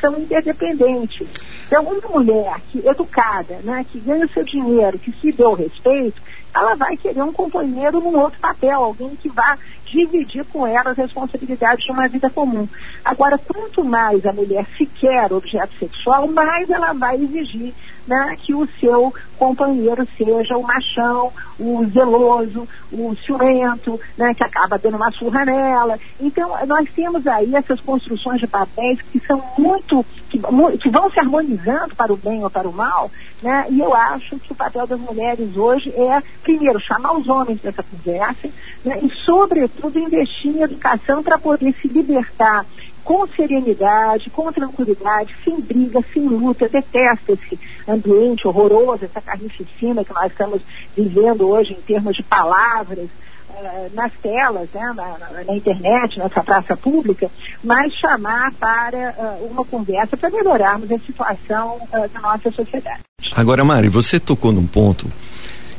são 0.00 0.18
interdependentes. 0.18 1.28
Então, 1.66 1.84
uma 1.84 2.08
mulher 2.08 2.60
que, 2.70 2.86
educada, 2.86 3.60
né, 3.62 3.86
que 3.90 4.00
ganha 4.00 4.26
o 4.26 4.30
seu 4.30 4.44
dinheiro, 4.44 4.98
que 4.98 5.12
se 5.12 5.30
deu 5.30 5.54
respeito, 5.54 6.20
ela 6.54 6.74
vai 6.74 6.96
querer 6.96 7.22
um 7.22 7.32
companheiro 7.32 8.00
num 8.00 8.18
outro 8.18 8.40
papel, 8.40 8.82
alguém 8.82 9.14
que 9.16 9.28
vá 9.28 9.56
dividir 9.90 10.44
com 10.44 10.66
ela 10.66 10.90
as 10.90 10.96
responsabilidades 10.96 11.84
de 11.84 11.92
uma 11.92 12.08
vida 12.08 12.30
comum. 12.30 12.68
Agora, 13.04 13.38
quanto 13.38 13.84
mais 13.84 14.24
a 14.24 14.32
mulher 14.32 14.66
se 14.76 14.86
quer 14.86 15.32
objeto 15.32 15.72
sexual, 15.78 16.26
mais 16.28 16.68
ela 16.68 16.92
vai 16.92 17.16
exigir 17.16 17.74
né, 18.08 18.36
que 18.40 18.54
o 18.54 18.66
seu 18.80 19.14
companheiro 19.38 20.08
seja 20.16 20.56
o 20.56 20.62
machão, 20.62 21.30
o 21.60 21.84
zeloso, 21.92 22.66
o 22.90 23.14
ciumento, 23.24 24.00
né, 24.16 24.34
que 24.34 24.42
acaba 24.42 24.78
dando 24.78 24.96
uma 24.96 25.12
surra 25.12 25.44
nela. 25.44 25.98
Então, 26.18 26.50
nós 26.66 26.88
temos 26.96 27.24
aí 27.26 27.54
essas 27.54 27.80
construções 27.80 28.40
de 28.40 28.46
papéis 28.46 28.98
que 29.12 29.20
são 29.20 29.42
muito, 29.58 30.04
que, 30.30 30.40
que 30.78 30.88
vão 30.88 31.10
se 31.10 31.20
harmonizando 31.20 31.94
para 31.94 32.12
o 32.12 32.16
bem 32.16 32.42
ou 32.42 32.50
para 32.50 32.68
o 32.68 32.72
mal, 32.72 33.10
né, 33.42 33.66
e 33.68 33.78
eu 33.78 33.94
acho 33.94 34.38
que 34.38 34.52
o 34.52 34.56
papel 34.56 34.86
das 34.86 34.98
mulheres 34.98 35.56
hoje 35.56 35.90
é, 35.90 36.22
primeiro, 36.42 36.80
chamar 36.80 37.12
os 37.12 37.28
homens 37.28 37.60
para 37.60 37.70
essa 37.70 37.84
conversa, 37.84 38.48
né, 38.84 38.98
e, 39.02 39.10
sobretudo, 39.24 39.98
investir 39.98 40.56
em 40.56 40.62
educação 40.62 41.22
para 41.22 41.38
poder 41.38 41.74
se 41.80 41.86
libertar 41.86 42.64
com 43.08 43.26
serenidade, 43.28 44.28
com 44.28 44.52
tranquilidade, 44.52 45.34
sem 45.42 45.58
briga, 45.58 46.04
sem 46.12 46.28
luta, 46.28 46.68
detesta 46.68 47.32
esse 47.32 47.58
ambiente 47.88 48.46
horroroso, 48.46 49.06
essa 49.06 49.22
carnificina 49.22 50.04
que 50.04 50.12
nós 50.12 50.30
estamos 50.30 50.60
vivendo 50.94 51.48
hoje 51.48 51.72
em 51.72 51.80
termos 51.80 52.14
de 52.14 52.22
palavras, 52.22 53.06
uh, 53.48 53.94
nas 53.94 54.12
telas, 54.22 54.68
né, 54.74 54.92
na, 54.94 55.16
na, 55.16 55.42
na, 55.42 55.56
internet, 55.56 56.18
nessa 56.18 56.44
praça 56.44 56.76
pública, 56.76 57.30
mas 57.64 57.94
chamar 57.94 58.52
para 58.52 59.14
uh, 59.16 59.46
uma 59.46 59.64
conversa 59.64 60.14
para 60.14 60.28
melhorarmos 60.28 60.92
a 60.92 60.98
situação 60.98 61.78
uh, 61.90 62.08
da 62.12 62.20
nossa 62.20 62.50
sociedade. 62.50 63.00
Agora, 63.34 63.64
Mari, 63.64 63.88
você 63.88 64.20
tocou 64.20 64.52
num 64.52 64.66
ponto 64.66 65.10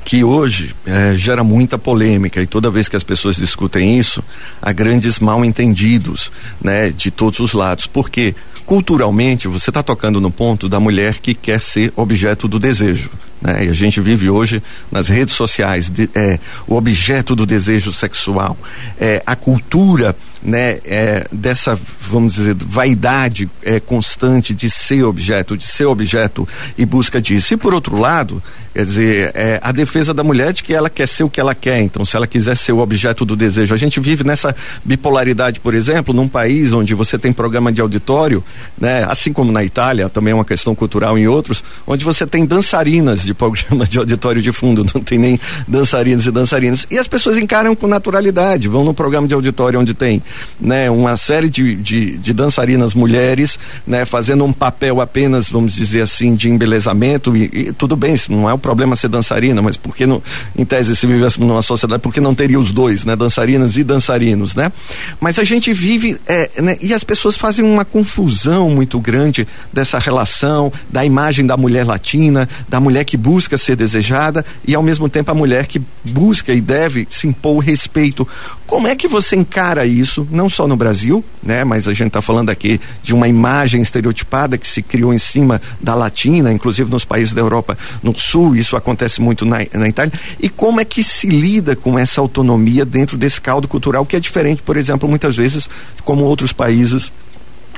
que 0.09 0.23
hoje 0.23 0.75
é, 0.87 1.13
gera 1.15 1.43
muita 1.43 1.77
polêmica 1.77 2.41
e 2.41 2.47
toda 2.47 2.71
vez 2.71 2.89
que 2.89 2.95
as 2.95 3.03
pessoas 3.03 3.35
discutem 3.35 3.99
isso, 3.99 4.23
há 4.59 4.71
grandes 4.71 5.19
mal 5.19 5.45
entendidos, 5.45 6.31
né, 6.59 6.89
de 6.89 7.11
todos 7.11 7.39
os 7.39 7.53
lados. 7.53 7.85
Porque 7.85 8.33
culturalmente 8.65 9.47
você 9.47 9.69
está 9.69 9.83
tocando 9.83 10.19
no 10.19 10.31
ponto 10.31 10.67
da 10.67 10.79
mulher 10.79 11.19
que 11.19 11.35
quer 11.35 11.61
ser 11.61 11.93
objeto 11.95 12.47
do 12.47 12.57
desejo. 12.57 13.11
Né? 13.41 13.65
E 13.65 13.69
a 13.69 13.73
gente 13.73 14.01
vive 14.01 14.29
hoje 14.29 14.61
nas 14.91 15.07
redes 15.07 15.35
sociais 15.35 15.89
de, 15.89 16.09
é, 16.13 16.39
o 16.67 16.75
objeto 16.75 17.35
do 17.35 17.45
desejo 17.45 17.93
sexual, 17.93 18.57
é, 18.99 19.23
a 19.25 19.35
cultura 19.35 20.15
né, 20.41 20.79
é, 20.85 21.27
dessa, 21.31 21.77
vamos 22.01 22.35
dizer, 22.35 22.55
vaidade 22.55 23.49
é, 23.63 23.79
constante 23.79 24.53
de 24.53 24.69
ser 24.69 25.03
objeto, 25.03 25.57
de 25.57 25.65
ser 25.65 25.85
objeto 25.85 26.47
e 26.77 26.85
busca 26.85 27.21
disso. 27.21 27.53
E 27.53 27.57
por 27.57 27.73
outro 27.73 27.97
lado, 27.97 28.41
quer 28.73 28.85
dizer, 28.85 29.31
é, 29.35 29.59
a 29.61 29.71
defesa 29.71 30.13
da 30.13 30.23
mulher 30.23 30.53
de 30.53 30.63
que 30.63 30.73
ela 30.73 30.89
quer 30.89 31.07
ser 31.07 31.23
o 31.23 31.29
que 31.29 31.39
ela 31.39 31.53
quer. 31.53 31.81
Então, 31.81 32.05
se 32.05 32.15
ela 32.15 32.27
quiser 32.27 32.55
ser 32.55 32.71
o 32.71 32.79
objeto 32.79 33.25
do 33.25 33.35
desejo, 33.35 33.73
a 33.73 33.77
gente 33.77 33.99
vive 33.99 34.23
nessa 34.23 34.55
bipolaridade, 34.83 35.59
por 35.59 35.73
exemplo, 35.73 36.13
num 36.13 36.27
país 36.27 36.71
onde 36.71 36.93
você 36.93 37.17
tem 37.17 37.33
programa 37.33 37.71
de 37.71 37.81
auditório, 37.81 38.43
né, 38.77 39.05
assim 39.09 39.33
como 39.33 39.51
na 39.51 39.63
Itália, 39.63 40.09
também 40.09 40.31
é 40.31 40.35
uma 40.35 40.45
questão 40.45 40.73
cultural 40.73 41.17
em 41.17 41.27
outros, 41.27 41.63
onde 41.85 42.03
você 42.05 42.25
tem 42.25 42.45
dançarinas 42.45 43.28
de 43.29 43.33
programa 43.33 43.85
de 43.87 43.97
auditório 43.97 44.41
de 44.41 44.51
fundo, 44.51 44.85
não 44.93 45.01
tem 45.01 45.17
nem 45.17 45.39
dançarinos 45.67 46.25
e 46.25 46.31
dançarinos. 46.31 46.87
E 46.89 46.97
as 46.97 47.07
pessoas 47.07 47.37
encaram 47.37 47.75
com 47.75 47.87
naturalidade, 47.87 48.67
vão 48.67 48.83
no 48.83 48.93
programa 48.93 49.27
de 49.27 49.33
auditório 49.33 49.79
onde 49.79 49.93
tem 49.93 50.21
né, 50.59 50.89
uma 50.89 51.15
série 51.15 51.49
de, 51.49 51.75
de, 51.75 52.17
de 52.17 52.33
dançarinas 52.33 52.93
mulheres, 52.93 53.59
né, 53.85 54.05
fazendo 54.05 54.43
um 54.43 54.51
papel 54.51 54.99
apenas, 54.99 55.49
vamos 55.49 55.73
dizer 55.73 56.01
assim, 56.01 56.35
de 56.35 56.49
embelezamento. 56.49 57.35
E, 57.35 57.43
e 57.53 57.71
tudo 57.71 57.95
bem, 57.95 58.15
não 58.29 58.49
é 58.49 58.53
o 58.53 58.57
problema 58.57 58.95
ser 58.95 59.09
dançarina, 59.09 59.61
mas 59.61 59.77
porque 59.77 60.05
no, 60.05 60.23
em 60.57 60.65
tese 60.65 60.95
se 60.95 61.05
vivesse 61.05 61.39
numa 61.39 61.61
sociedade, 61.61 62.01
porque 62.01 62.19
não 62.19 62.33
teria 62.33 62.59
os 62.59 62.71
dois, 62.71 63.05
né, 63.05 63.15
dançarinas 63.15 63.77
e 63.77 63.83
dançarinos, 63.83 64.55
né? 64.55 64.71
Mas 65.19 65.37
a 65.37 65.43
gente 65.43 65.71
vive, 65.71 66.17
é, 66.27 66.61
né, 66.61 66.77
e 66.81 66.93
as 66.93 67.03
pessoas 67.03 67.35
fazem 67.35 67.63
uma 67.63 67.85
confusão 67.85 68.69
muito 68.69 68.99
grande 68.99 69.47
dessa 69.71 69.99
relação 69.99 70.71
da 70.89 71.05
imagem 71.05 71.45
da 71.45 71.55
mulher 71.55 71.85
latina, 71.85 72.49
da 72.67 72.79
mulher 72.79 73.03
que 73.03 73.17
busca 73.19 73.57
ser 73.57 73.75
desejada 73.75 74.45
e 74.65 74.73
ao 74.73 74.81
mesmo 74.81 75.09
tempo 75.09 75.29
a 75.29 75.35
mulher 75.35 75.67
que 75.67 75.81
busca 76.03 76.53
e 76.53 76.61
deve 76.61 77.07
se 77.11 77.27
impor 77.27 77.57
o 77.57 77.59
respeito. 77.59 78.27
Como 78.65 78.87
é 78.87 78.95
que 78.95 79.07
você 79.07 79.35
encara 79.35 79.85
isso, 79.85 80.27
não 80.31 80.49
só 80.49 80.67
no 80.67 80.75
Brasil, 80.75 81.23
né, 81.43 81.63
mas 81.63 81.87
a 81.87 81.93
gente 81.93 82.07
está 82.07 82.21
falando 82.21 82.49
aqui 82.49 82.79
de 83.03 83.13
uma 83.13 83.27
imagem 83.27 83.81
estereotipada 83.81 84.57
que 84.57 84.67
se 84.67 84.81
criou 84.81 85.13
em 85.13 85.17
cima 85.17 85.61
da 85.81 85.93
latina, 85.93 86.51
inclusive 86.51 86.89
nos 86.89 87.05
países 87.05 87.33
da 87.33 87.41
Europa 87.41 87.77
no 88.01 88.17
sul, 88.17 88.55
isso 88.55 88.75
acontece 88.75 89.21
muito 89.21 89.45
na, 89.45 89.57
na 89.73 89.89
Itália. 89.89 90.13
E 90.39 90.49
como 90.49 90.79
é 90.79 90.85
que 90.85 91.03
se 91.03 91.27
lida 91.27 91.75
com 91.75 91.97
essa 91.97 92.21
autonomia 92.21 92.85
dentro 92.85 93.17
desse 93.17 93.41
caldo 93.41 93.67
cultural 93.67 94.05
que 94.05 94.15
é 94.15 94.19
diferente, 94.19 94.61
por 94.61 94.77
exemplo, 94.77 95.09
muitas 95.09 95.35
vezes, 95.35 95.67
como 96.03 96.23
outros 96.23 96.53
países 96.53 97.11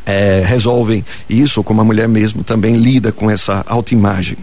é, 0.05 0.43
resolvem 0.45 1.05
isso, 1.29 1.63
como 1.63 1.81
a 1.81 1.83
mulher 1.83 2.07
mesmo 2.07 2.43
também 2.43 2.75
lida 2.75 3.12
com 3.12 3.29
essa 3.29 3.63
autoimagem? 3.67 4.38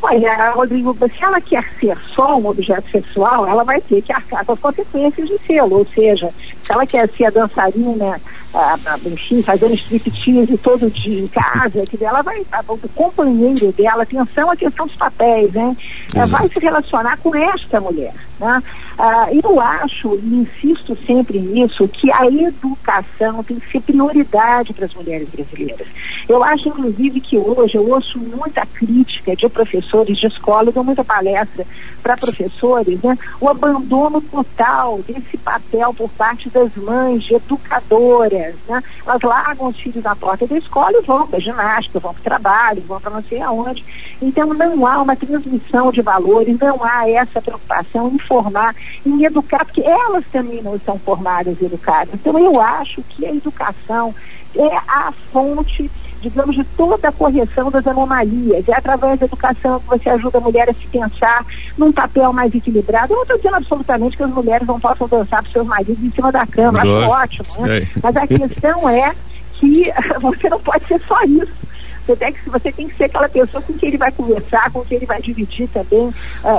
Olha, 0.00 0.50
Rodrigo, 0.52 0.96
se 0.96 1.24
ela 1.24 1.40
quer 1.40 1.64
ser 1.80 1.96
só 2.14 2.36
um 2.38 2.46
objeto 2.46 2.88
sexual, 2.90 3.46
ela 3.46 3.64
vai 3.64 3.80
ter 3.80 4.00
que 4.00 4.12
arcar 4.12 4.44
com 4.44 4.52
as 4.52 4.58
consequências 4.58 5.28
de 5.28 5.38
ser, 5.46 5.60
ou 5.62 5.86
seja, 5.92 6.30
se 6.62 6.72
ela 6.72 6.86
quer 6.86 7.08
ser 7.10 7.26
a 7.26 7.30
dançarina, 7.30 8.20
a, 8.54 8.74
a, 8.74 8.98
enfim, 9.04 9.42
fazendo 9.42 9.74
striptease 9.74 10.56
todo 10.58 10.90
dia 10.90 11.20
em 11.20 11.26
casa, 11.26 11.84
que 11.84 12.02
ela 12.02 12.22
vai, 12.22 12.44
o 12.68 12.88
companheiro 12.94 13.72
dela, 13.72 14.04
atenção 14.04 14.50
à 14.50 14.56
questão 14.56 14.86
dos 14.86 14.96
papéis, 14.96 15.52
né? 15.52 15.76
Ela 16.14 16.26
vai 16.26 16.48
se 16.48 16.58
relacionar 16.60 17.16
com 17.18 17.34
esta 17.34 17.80
mulher. 17.80 18.14
Né? 18.38 18.62
Ah, 18.98 19.28
eu 19.32 19.60
acho, 19.60 20.14
e 20.22 20.34
insisto 20.34 20.96
sempre 21.06 21.38
nisso, 21.38 21.86
que 21.88 22.10
a 22.12 22.26
educação 22.26 23.42
tem 23.42 23.58
que 23.58 23.70
ser 23.70 23.80
prioridade 23.80 24.72
para 24.72 24.86
as 24.86 24.94
mulheres 24.94 25.28
brasileiras. 25.28 25.86
Eu 26.28 26.42
acho, 26.44 26.68
inclusive, 26.68 27.20
que 27.20 27.38
hoje 27.38 27.76
eu 27.76 27.88
ouço 27.88 28.18
muita 28.18 28.64
crítica 28.66 29.34
de 29.34 29.48
professores 29.48 30.18
de 30.18 30.26
escola, 30.26 30.68
eu 30.68 30.72
dou 30.72 30.84
muita 30.84 31.04
palestra 31.04 31.66
para 32.02 32.16
professores, 32.16 33.00
né? 33.02 33.18
o 33.40 33.48
abandono 33.48 34.20
total 34.20 35.00
desse 35.06 35.36
papel 35.38 35.92
por 35.94 36.10
parte 36.10 36.48
das 36.48 36.74
mães, 36.76 37.22
de 37.22 37.34
educadoras. 37.34 38.54
Né? 38.68 38.82
Elas 39.06 39.22
largam 39.22 39.68
os 39.68 39.76
filhos 39.76 40.04
na 40.04 40.14
porta 40.14 40.46
da 40.46 40.56
escola 40.56 40.92
e 40.92 41.04
vão 41.04 41.26
para 41.26 41.40
ginástica, 41.40 42.00
vão 42.00 42.12
para 42.12 42.20
o 42.20 42.24
trabalho, 42.24 42.84
vão 42.86 43.00
para 43.00 43.10
não 43.10 43.22
sei 43.22 43.40
aonde. 43.40 43.84
Então 44.20 44.52
não 44.54 44.86
há 44.86 45.02
uma 45.02 45.16
transmissão 45.16 45.90
de 45.92 46.02
valores, 46.02 46.58
não 46.58 46.82
há 46.82 47.08
essa 47.08 47.40
preocupação 47.40 48.16
formar, 48.28 48.76
em 49.04 49.24
educar, 49.24 49.64
porque 49.64 49.80
elas 49.80 50.24
também 50.30 50.62
não 50.62 50.76
estão 50.76 50.98
formadas 50.98 51.56
e 51.60 51.64
educadas. 51.64 52.14
Então 52.14 52.38
eu 52.38 52.60
acho 52.60 53.02
que 53.08 53.26
a 53.26 53.32
educação 53.32 54.14
é 54.54 54.76
a 54.76 55.12
fonte 55.32 55.90
digamos, 56.20 56.56
de 56.56 56.64
toda 56.64 57.08
a 57.08 57.12
correção 57.12 57.70
das 57.70 57.86
anomalias. 57.86 58.66
É 58.68 58.74
através 58.74 59.18
da 59.18 59.26
educação 59.26 59.80
que 59.80 59.86
você 59.86 60.10
ajuda 60.10 60.38
a 60.38 60.40
mulher 60.40 60.68
a 60.68 60.74
se 60.74 60.86
pensar 60.88 61.44
num 61.76 61.92
papel 61.92 62.32
mais 62.32 62.54
equilibrado. 62.54 63.12
Eu 63.12 63.16
não 63.16 63.22
estou 63.22 63.36
dizendo 63.36 63.56
absolutamente 63.56 64.16
que 64.16 64.22
as 64.22 64.30
mulheres 64.30 64.66
não 64.66 64.80
possam 64.80 65.08
dançar 65.08 65.42
para 65.42 65.52
seus 65.52 65.66
maridos 65.66 66.02
em 66.02 66.10
cima 66.10 66.32
da 66.32 66.46
cama, 66.46 66.80
acho 66.80 66.88
ótimo, 66.88 67.66
né? 67.66 67.88
Mas 68.02 68.16
a 68.16 68.26
questão 68.26 68.88
é 68.88 69.14
que 69.54 69.92
você 70.20 70.48
não 70.48 70.60
pode 70.60 70.86
ser 70.86 71.00
só 71.06 71.22
isso. 71.22 71.67
Tem, 72.16 72.32
que, 72.32 72.48
você 72.48 72.72
tem 72.72 72.88
que 72.88 72.96
ser 72.96 73.04
aquela 73.04 73.28
pessoa 73.28 73.62
com 73.62 73.72
quem 73.74 73.88
ele 73.88 73.98
vai 73.98 74.12
conversar, 74.12 74.70
com 74.70 74.84
quem 74.84 74.96
ele 74.96 75.06
vai 75.06 75.20
dividir 75.20 75.68
também 75.68 76.08
uh, 76.08 76.14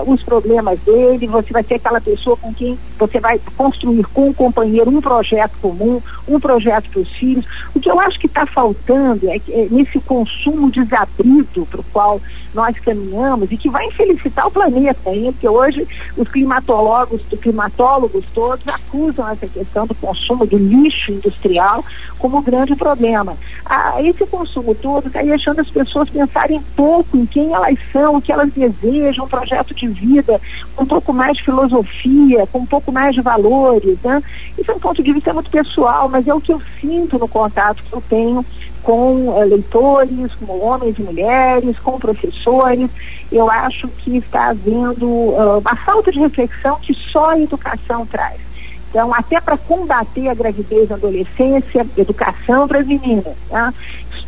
os 0.05 0.21
problemas 0.23 0.79
dele, 0.81 1.27
você 1.27 1.51
vai 1.51 1.63
ser 1.63 1.75
aquela 1.75 2.01
pessoa 2.01 2.37
com 2.37 2.53
quem 2.53 2.77
você 2.97 3.19
vai 3.19 3.39
construir 3.57 4.03
com 4.05 4.29
o 4.29 4.33
companheiro 4.33 4.89
um 4.89 5.01
projeto 5.01 5.53
comum, 5.61 6.01
um 6.27 6.39
projeto 6.39 6.89
para 6.89 7.01
os 7.01 7.09
filhos. 7.09 7.45
O 7.73 7.79
que 7.79 7.89
eu 7.89 7.99
acho 7.99 8.19
que 8.19 8.27
está 8.27 8.45
faltando 8.45 9.29
é, 9.29 9.41
é 9.49 9.67
nesse 9.69 9.99
consumo 9.99 10.69
desabrido 10.69 11.65
para 11.65 11.81
o 11.81 11.85
qual 11.91 12.21
nós 12.53 12.77
caminhamos 12.79 13.51
e 13.51 13.57
que 13.57 13.69
vai 13.69 13.85
infelicitar 13.85 14.47
o 14.47 14.51
planeta, 14.51 15.09
hein? 15.11 15.31
porque 15.31 15.47
hoje 15.47 15.87
os 16.17 16.27
climatólogos, 16.27 17.21
os 17.31 17.39
climatólogos 17.39 18.25
todos 18.33 18.65
acusam 18.67 19.27
essa 19.29 19.47
questão 19.47 19.85
do 19.85 19.95
consumo 19.95 20.45
do 20.45 20.57
lixo 20.57 21.11
industrial 21.11 21.83
como 22.17 22.41
grande 22.41 22.75
problema. 22.75 23.37
Ah, 23.65 24.01
esse 24.01 24.25
consumo 24.25 24.73
todo 24.75 25.07
está 25.07 25.23
deixando 25.39 25.61
as 25.61 25.69
pessoas 25.69 26.09
pensarem 26.09 26.61
pouco 26.75 27.15
em 27.17 27.25
quem 27.25 27.53
elas 27.53 27.77
são, 27.91 28.17
o 28.17 28.21
que 28.21 28.31
elas 28.31 28.51
desejam, 28.51 29.25
um 29.25 29.27
projeto 29.27 29.73
de 29.73 29.87
vida, 29.87 30.39
com 30.75 30.83
um 30.83 30.87
pouco 30.87 31.13
mais 31.13 31.37
de 31.37 31.45
filosofia, 31.45 32.45
com 32.47 32.59
um 32.59 32.65
pouco 32.65 32.91
mais 32.91 33.15
de 33.15 33.21
valores. 33.21 33.97
Né? 34.03 34.21
Isso 34.57 34.69
é 34.69 34.75
um 34.75 34.79
ponto 34.79 35.01
de 35.01 35.13
vista 35.13 35.33
muito 35.33 35.49
pessoal, 35.49 36.09
mas 36.09 36.27
é 36.27 36.33
o 36.33 36.41
que 36.41 36.51
eu 36.51 36.61
sinto 36.81 37.17
no 37.17 37.27
contato 37.27 37.81
que 37.83 37.93
eu 37.93 38.03
tenho 38.09 38.45
com 38.83 39.29
uh, 39.29 39.43
leitores, 39.43 40.33
com 40.35 40.59
homens 40.59 40.97
e 40.99 41.01
mulheres, 41.01 41.79
com 41.79 41.99
professores. 41.99 42.89
Eu 43.31 43.49
acho 43.49 43.87
que 43.87 44.17
está 44.17 44.49
havendo 44.49 45.07
uh, 45.07 45.59
uma 45.59 45.75
falta 45.77 46.11
de 46.11 46.19
reflexão 46.19 46.77
que 46.81 46.93
só 46.93 47.31
a 47.31 47.39
educação 47.39 48.05
traz. 48.05 48.49
Então, 48.89 49.13
até 49.13 49.39
para 49.39 49.55
combater 49.55 50.29
a 50.29 50.33
gravidez 50.33 50.89
na 50.89 50.95
adolescência, 50.95 51.85
educação 51.95 52.67
para 52.67 52.79
as 52.79 52.87
meninas. 52.87 53.35
Tá? 53.47 53.71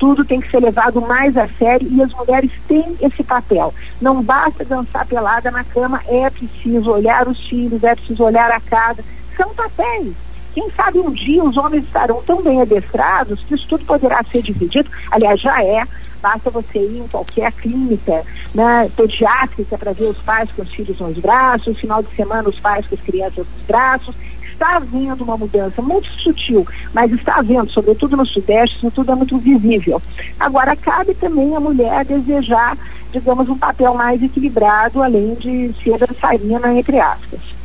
Estudo 0.02 0.26
tem 0.26 0.42
que 0.42 0.50
ser 0.50 0.60
levado 0.60 1.00
mais 1.00 1.38
a 1.38 1.48
sério 1.48 1.88
e 1.92 2.02
as 2.02 2.12
mulheres 2.14 2.50
têm 2.68 2.98
esse 3.00 3.24
papel. 3.24 3.72
Não 4.02 4.24
basta 4.24 4.66
dançar 4.66 5.06
pelada 5.06 5.52
na 5.52 5.64
cama, 5.64 6.02
é 6.08 6.28
preciso 6.28 6.90
olhar 6.90 7.28
os 7.28 7.40
filhos, 7.48 7.84
é 7.84 7.94
preciso 7.94 8.24
olhar 8.24 8.50
a 8.50 8.60
casa. 8.60 9.06
São 9.38 9.54
papéis. 9.54 10.12
Quem 10.56 10.72
sabe 10.72 10.98
um 10.98 11.12
dia 11.12 11.44
os 11.44 11.56
homens 11.56 11.84
estarão 11.84 12.20
tão 12.24 12.42
bem 12.42 12.60
adestrados 12.60 13.42
que 13.42 13.54
isso 13.54 13.68
tudo 13.68 13.86
poderá 13.86 14.24
ser 14.24 14.42
dividido. 14.42 14.90
Aliás, 15.12 15.40
já 15.40 15.64
é. 15.64 15.86
Basta 16.20 16.50
você 16.50 16.80
ir 16.80 16.98
em 16.98 17.08
qualquer 17.08 17.52
clínica 17.52 18.24
né, 18.56 18.90
pediátrica 18.96 19.78
para 19.78 19.94
ver 19.94 20.06
os 20.06 20.18
pais 20.18 20.50
com 20.56 20.64
os 20.64 20.70
filhos 20.72 21.00
nos 21.00 21.20
braços, 21.20 21.78
final 21.78 22.02
de 22.02 22.16
semana 22.16 22.50
os 22.50 22.60
pais 22.60 22.88
com 22.88 22.96
as 22.96 23.02
crianças 23.02 23.46
nos 23.46 23.68
braços 23.68 24.16
está 24.62 24.76
havendo 24.76 25.24
uma 25.24 25.36
mudança 25.36 25.82
muito 25.82 26.08
sutil, 26.12 26.66
mas 26.94 27.12
está 27.12 27.38
havendo, 27.38 27.72
sobretudo 27.72 28.16
no 28.16 28.26
Sudeste, 28.26 28.78
isso 28.78 28.92
tudo 28.92 29.12
é 29.12 29.16
muito 29.16 29.38
visível. 29.40 30.00
Agora, 30.40 30.76
cabe 30.76 31.16
também 31.16 31.56
a 31.56 31.60
mulher 31.60 32.06
desejar, 32.06 32.78
digamos, 33.12 33.50
um 33.50 33.58
papel 33.58 33.96
mais 33.96 34.22
equilibrado, 34.22 35.02
além 35.02 35.34
de 35.34 35.74
ser 35.84 35.98
dançarina, 35.98 36.72
entre 36.74 37.00
aspas. 37.00 37.61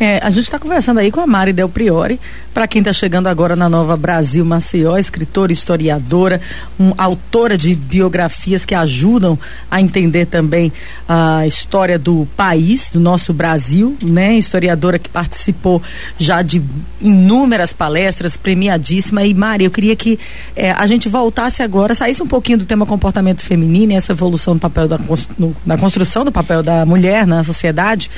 É, 0.00 0.18
a 0.18 0.28
gente 0.28 0.44
está 0.44 0.58
conversando 0.58 0.98
aí 0.98 1.10
com 1.10 1.20
a 1.20 1.26
Mari 1.26 1.52
Del 1.52 1.68
Priori, 1.68 2.18
para 2.52 2.66
quem 2.66 2.80
está 2.80 2.92
chegando 2.92 3.28
agora 3.28 3.54
na 3.54 3.68
Nova 3.68 3.96
Brasil 3.96 4.44
Maceió, 4.44 4.96
escritora, 4.96 5.52
historiadora, 5.52 6.40
um, 6.78 6.92
autora 6.98 7.56
de 7.56 7.74
biografias 7.76 8.64
que 8.64 8.74
ajudam 8.74 9.38
a 9.70 9.80
entender 9.80 10.26
também 10.26 10.72
a 11.08 11.46
história 11.46 11.96
do 11.96 12.26
país, 12.36 12.90
do 12.92 12.98
nosso 12.98 13.32
Brasil, 13.32 13.96
né? 14.02 14.34
Historiadora 14.34 14.98
que 14.98 15.08
participou 15.08 15.80
já 16.18 16.42
de 16.42 16.60
inúmeras 17.00 17.72
palestras, 17.72 18.36
premiadíssima. 18.36 19.24
E 19.24 19.32
Mari, 19.32 19.64
eu 19.64 19.70
queria 19.70 19.94
que 19.94 20.18
é, 20.56 20.72
a 20.72 20.86
gente 20.86 21.08
voltasse 21.08 21.62
agora, 21.62 21.94
saísse 21.94 22.22
um 22.22 22.26
pouquinho 22.26 22.58
do 22.58 22.64
tema 22.64 22.84
comportamento 22.84 23.42
feminino 23.42 23.92
e 23.92 23.96
essa 23.96 24.12
evolução 24.12 24.54
do 24.54 24.60
papel 24.60 24.88
da, 24.88 24.98
no, 25.38 25.54
na 25.64 25.78
construção 25.78 26.24
do 26.24 26.32
papel 26.32 26.62
da 26.64 26.84
mulher 26.84 27.26
na 27.26 27.44
sociedade, 27.44 28.10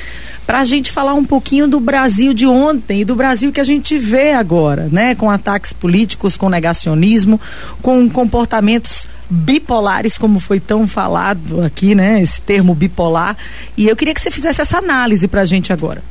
para 0.45 0.59
a 0.59 0.63
gente 0.63 0.91
falar 0.91 1.13
um 1.13 1.25
pouquinho 1.25 1.66
do 1.67 1.79
Brasil 1.79 2.33
de 2.33 2.45
ontem 2.45 3.01
e 3.01 3.05
do 3.05 3.15
Brasil 3.15 3.51
que 3.51 3.59
a 3.59 3.63
gente 3.63 3.97
vê 3.97 4.31
agora, 4.31 4.87
né? 4.91 5.15
Com 5.15 5.29
ataques 5.29 5.73
políticos, 5.73 6.37
com 6.37 6.49
negacionismo, 6.49 7.39
com 7.81 8.09
comportamentos 8.09 9.07
bipolares, 9.29 10.17
como 10.17 10.39
foi 10.39 10.59
tão 10.59 10.87
falado 10.87 11.61
aqui, 11.61 11.93
né? 11.93 12.21
Esse 12.21 12.41
termo 12.41 12.73
bipolar. 12.73 13.35
E 13.75 13.87
eu 13.87 13.95
queria 13.95 14.13
que 14.13 14.21
você 14.21 14.31
fizesse 14.31 14.61
essa 14.61 14.77
análise 14.77 15.27
para 15.27 15.41
a 15.41 15.45
gente 15.45 15.73
agora. 15.73 16.01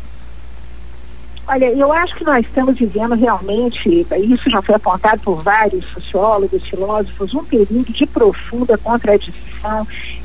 Olha, 1.48 1.66
eu 1.66 1.92
acho 1.92 2.16
que 2.16 2.24
nós 2.24 2.44
estamos 2.44 2.76
vivendo 2.76 3.14
realmente, 3.14 4.04
isso 4.16 4.50
já 4.50 4.60
foi 4.60 4.74
apontado 4.74 5.20
por 5.20 5.44
vários 5.44 5.84
sociólogos, 5.92 6.64
filósofos, 6.64 7.32
um 7.34 7.44
período 7.44 7.92
de 7.92 8.04
profunda 8.04 8.76
contradição 8.76 9.32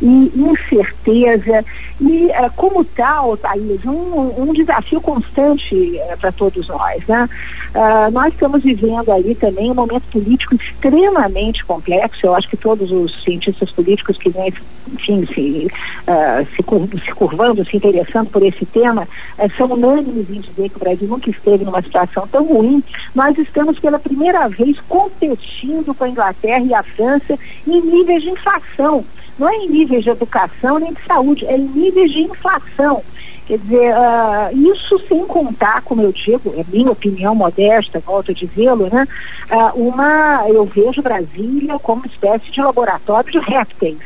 e 0.02 0.32
incerteza 0.36 1.64
e, 2.00 2.26
uh, 2.28 2.52
como 2.56 2.84
tal, 2.84 3.38
Thaís, 3.38 3.86
um, 3.86 4.42
um 4.42 4.54
desafio 4.54 5.00
constante 5.00 5.76
uh, 5.76 6.18
para 6.20 6.32
todos 6.32 6.68
nós. 6.68 7.06
Né? 7.08 7.30
Uh, 7.76 8.12
nós 8.12 8.34
estamos 8.34 8.64
vivendo 8.64 9.12
aí 9.12 9.36
também 9.36 9.72
um 9.72 9.76
momento 9.76 10.04
político 10.12 10.56
extremamente 10.56 11.64
complexo. 11.66 12.26
Eu 12.26 12.36
acho 12.36 12.50
que 12.50 12.58
todos 12.58 12.92
os 12.92 13.24
cientistas 13.24 13.72
políticos 13.72 14.18
que 14.18 14.30
vêm, 14.30 14.54
enfim, 14.94 15.26
se, 15.28 15.68
se, 16.56 17.00
se, 17.06 17.12
curvando, 17.14 17.66
se 17.66 17.78
interessando 17.78 18.30
por 18.30 18.44
esse 18.44 18.66
tema, 18.66 19.08
são 19.58 19.72
unânimes 19.72 20.30
em 20.30 20.40
dizer 20.40 20.70
que 20.70 20.78
o 20.78 20.80
Brasil 20.80 21.08
nunca 21.08 21.30
esteve 21.30 21.66
numa 21.66 21.82
situação 21.82 22.28
tão 22.28 22.46
ruim. 22.46 22.84
Nós 23.14 23.38
estamos 23.38 23.80
pela 23.80 24.00
primeira 24.00 24.48
vez 24.48 24.80
competindo 24.88 25.94
com 25.94 26.04
a 26.04 26.10
Inglaterra 26.10 26.64
e 26.64 26.74
a 26.74 26.84
França 26.84 27.38
em 27.68 27.82
níveis 27.82 28.24
de 28.24 28.30
inflação 28.30 29.06
não 29.42 29.50
é 29.50 29.56
em 29.56 29.70
níveis 29.70 30.04
de 30.04 30.10
educação 30.12 30.78
nem 30.78 30.94
de 30.94 31.04
saúde, 31.08 31.48
é 31.48 31.58
em 31.58 31.68
níveis 31.68 32.12
de 32.12 32.22
inflação. 32.22 33.02
Quer 33.52 33.58
dizer, 33.58 33.94
uh, 33.94 34.72
isso 34.72 34.98
sem 35.10 35.26
contar, 35.28 35.82
como 35.82 36.02
eu 36.02 36.14
digo, 36.14 36.54
é 36.58 36.64
minha 36.72 36.90
opinião 36.90 37.36
modesta, 37.36 38.00
volto 38.00 38.32
a 38.32 38.34
dizê-lo, 38.34 38.88
né? 38.90 39.06
Uh, 39.52 39.90
uma, 39.90 40.46
eu 40.48 40.64
vejo 40.64 41.02
Brasília 41.02 41.78
como 41.80 42.06
espécie 42.06 42.50
de 42.50 42.62
laboratório 42.62 43.30
de 43.30 43.40
répteis. 43.40 43.98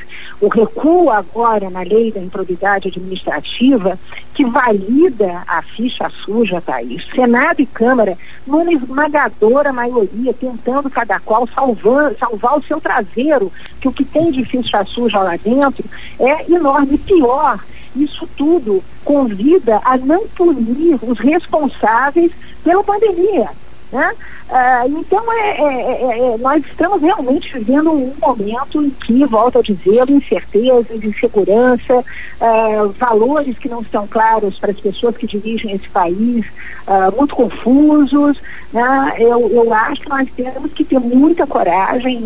O 0.42 0.48
recuo 0.48 1.12
agora 1.12 1.70
na 1.70 1.82
lei 1.82 2.12
da 2.12 2.20
improbidade 2.20 2.88
administrativa, 2.88 4.00
que 4.34 4.44
valida 4.44 5.44
a 5.48 5.62
ficha 5.62 6.10
suja, 6.26 6.60
Thaís. 6.60 7.06
Senado 7.14 7.62
e 7.62 7.68
Câmara, 7.68 8.18
numa 8.48 8.74
esmagadora 8.74 9.72
maioria, 9.72 10.34
tentando 10.34 10.90
cada 10.90 11.20
qual 11.20 11.48
salvar, 11.54 12.16
salvar 12.20 12.58
o 12.58 12.64
seu 12.64 12.82
traseiro, 12.82 13.52
que 13.80 13.88
o 13.88 13.92
que 13.92 14.04
tem 14.04 14.32
de 14.32 14.44
ficha 14.44 14.84
suja 14.86 15.20
lá 15.20 15.38
dentro 15.38 15.86
é 16.20 16.52
enorme. 16.52 16.98
Pior, 16.98 17.60
isso 17.96 18.28
tudo 18.36 18.84
convida 19.04 19.82
a 19.84 19.98
não 19.98 20.28
punir 20.28 21.00
os 21.02 21.20
responsáveis 21.20 22.32
pela 22.64 22.84
pandemia. 22.84 23.50
Né? 23.96 24.14
Ah, 24.50 24.84
então, 24.86 25.24
é, 25.32 25.52
é, 25.52 25.64
é, 25.64 26.34
é, 26.34 26.38
nós 26.38 26.62
estamos 26.66 27.02
realmente 27.02 27.58
vivendo 27.58 27.94
um 27.94 28.14
momento 28.22 28.84
em 28.84 28.90
que, 28.90 29.26
volto 29.26 29.60
a 29.60 29.62
dizer, 29.62 30.10
incertezas, 30.10 31.02
insegurança, 31.02 32.04
ah, 32.42 32.90
valores 33.00 33.58
que 33.58 33.70
não 33.70 33.80
estão 33.80 34.06
claros 34.06 34.60
para 34.60 34.72
as 34.72 34.80
pessoas 34.82 35.16
que 35.16 35.26
dirigem 35.26 35.72
esse 35.72 35.88
país, 35.88 36.46
ah, 36.86 37.10
muito 37.16 37.34
confusos. 37.38 38.38
Né? 38.74 39.16
Eu, 39.18 39.50
eu 39.50 39.74
acho 39.74 40.02
que 40.02 40.10
nós 40.10 40.28
temos 40.36 40.74
que 40.74 40.84
ter 40.84 41.00
muita 41.00 41.48
coragem, 41.48 42.26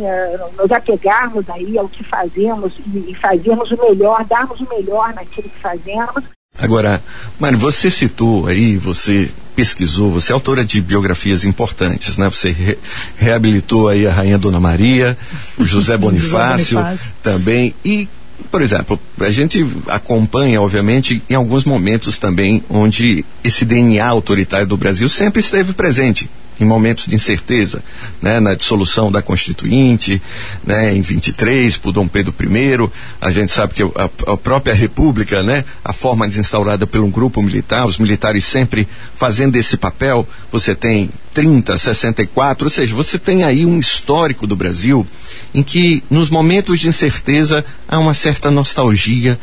nos 0.58 0.72
apegarmos 0.72 1.48
aí 1.52 1.78
ao 1.78 1.88
que 1.88 2.04
fazemos 2.04 2.74
e, 2.92 3.12
e 3.12 3.14
fazermmos 3.14 3.70
o 3.70 3.78
melhor, 3.80 4.26
darmos 4.26 4.60
o 4.60 4.68
melhor 4.70 5.14
naquilo 5.14 5.48
que 5.48 5.60
fazemos. 5.60 6.39
Agora, 6.60 7.02
Mário, 7.40 7.58
você 7.58 7.90
citou 7.90 8.48
aí, 8.48 8.78
você 8.78 9.30
pesquisou, 9.56 10.12
você 10.12 10.32
é 10.32 10.34
autora 10.34 10.64
de 10.64 10.80
biografias 10.82 11.44
importantes, 11.44 12.18
né? 12.18 12.30
Você 12.30 12.52
re, 12.52 12.78
reabilitou 13.18 13.88
aí 13.88 14.08
a 14.08 14.12
Rainha 14.12 14.38
Dona 14.38 14.60
Maria, 14.60 15.18
o 15.58 15.66
José 15.66 15.96
Bonifácio, 15.98 16.78
Bonifácio 16.78 17.14
também 17.24 17.74
e 17.84 18.08
por 18.50 18.62
exemplo, 18.62 19.00
a 19.20 19.30
gente 19.30 19.66
acompanha, 19.88 20.62
obviamente, 20.62 21.22
em 21.30 21.36
alguns 21.36 21.66
momentos 21.66 22.18
também 22.18 22.64
onde 22.70 23.26
esse 23.44 23.66
DNA 23.66 24.06
autoritário 24.06 24.66
do 24.66 24.78
Brasil 24.78 25.10
sempre 25.10 25.42
esteve 25.42 25.74
presente. 25.74 26.30
Em 26.60 26.66
momentos 26.66 27.06
de 27.06 27.16
incerteza, 27.16 27.82
né, 28.22 28.40
na 28.40 28.54
dissolução 28.54 29.12
da 29.12 29.22
Constituinte, 29.22 30.22
né, 30.64 30.94
em 30.96 31.02
23, 31.02 31.78
por 31.78 31.92
Dom 31.92 32.08
Pedro 32.08 32.34
I, 32.40 32.90
a 33.22 33.32
gente 33.32 33.52
sabe 33.52 33.74
que 33.74 33.84
a, 33.84 34.10
a 34.28 34.38
própria 34.38 34.74
República, 34.74 35.42
né, 35.42 35.64
a 35.84 35.94
forma 35.94 36.28
desinstaurada 36.28 36.86
por 36.86 37.00
um 37.02 37.10
grupo 37.10 37.42
militar, 37.42 37.86
os 37.86 37.98
militares 37.98 38.46
sempre 38.46 38.88
fazendo 39.16 39.56
esse 39.56 39.78
papel, 39.78 40.28
você 40.52 40.76
tem 40.76 41.10
30, 41.34 41.78
64, 41.78 42.66
ou 42.66 42.70
seja, 42.70 42.96
você 42.96 43.18
tem 43.18 43.44
aí 43.44 43.66
um 43.66 43.80
histórico 43.80 44.46
do 44.46 44.56
Brasil 44.56 45.06
em 45.54 45.64
que 45.64 46.04
nos 46.10 46.30
momentos 46.30 46.80
de 46.80 46.88
incerteza 46.88 47.64
há 47.88 48.00
uma 48.00 48.14
certa 48.14 48.52
nostalgia 48.52 49.40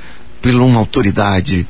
por 0.46 0.66
uma 0.66 0.78
autoridade, 0.78 1.66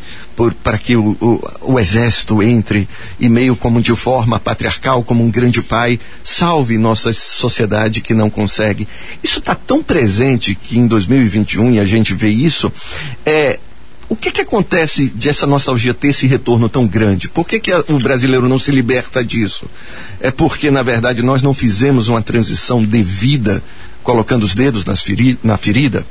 para 0.63 0.77
que 0.77 0.97
o, 0.97 1.17
o, 1.21 1.73
o, 1.73 1.81
exército 1.81 2.43
entre 2.43 2.87
e 3.19 3.27
meio 3.27 3.57
como 3.57 3.81
de 3.81 3.95
forma 3.97 4.39
patriarcal, 4.39 5.03
como 5.03 5.25
um 5.25 5.31
grande 5.31 5.63
pai, 5.63 5.99
salve 6.23 6.77
nossa 6.77 7.11
sociedade 7.13 8.03
que 8.03 8.13
não 8.13 8.29
consegue. 8.29 8.87
Isso 9.23 9.39
está 9.39 9.55
tão 9.55 9.83
presente 9.83 10.55
que 10.55 10.79
em 10.79 10.87
2021, 10.87 11.73
e 11.73 11.81
a 11.81 11.87
gente 11.87 12.13
vê 12.13 12.29
isso, 12.29 12.71
é, 13.25 13.59
o 14.11 14.15
que, 14.15 14.31
que 14.31 14.43
acontece 14.43 15.09
de 15.09 15.29
essa 15.31 15.47
nostalgia 15.47 15.95
ter 15.95 16.09
esse 16.09 16.27
retorno 16.27 16.69
tão 16.69 16.87
grande? 16.87 17.31
Por 17.31 17.47
que, 17.47 17.59
que 17.59 17.73
a, 17.73 17.83
o 17.89 17.99
brasileiro 17.99 18.47
não 18.47 18.59
se 18.59 18.71
liberta 18.71 19.25
disso? 19.25 19.67
É 20.21 20.31
porque, 20.31 20.71
na 20.71 20.83
verdade, 20.83 21.23
nós 21.23 21.43
não 21.43 21.55
fizemos 21.55 22.09
uma 22.09 22.21
transição 22.21 22.85
devida, 22.85 23.63
colocando 24.03 24.45
os 24.45 24.55
dedos 24.55 24.85
feri 25.03 25.39
na 25.43 25.57
ferida? 25.57 26.05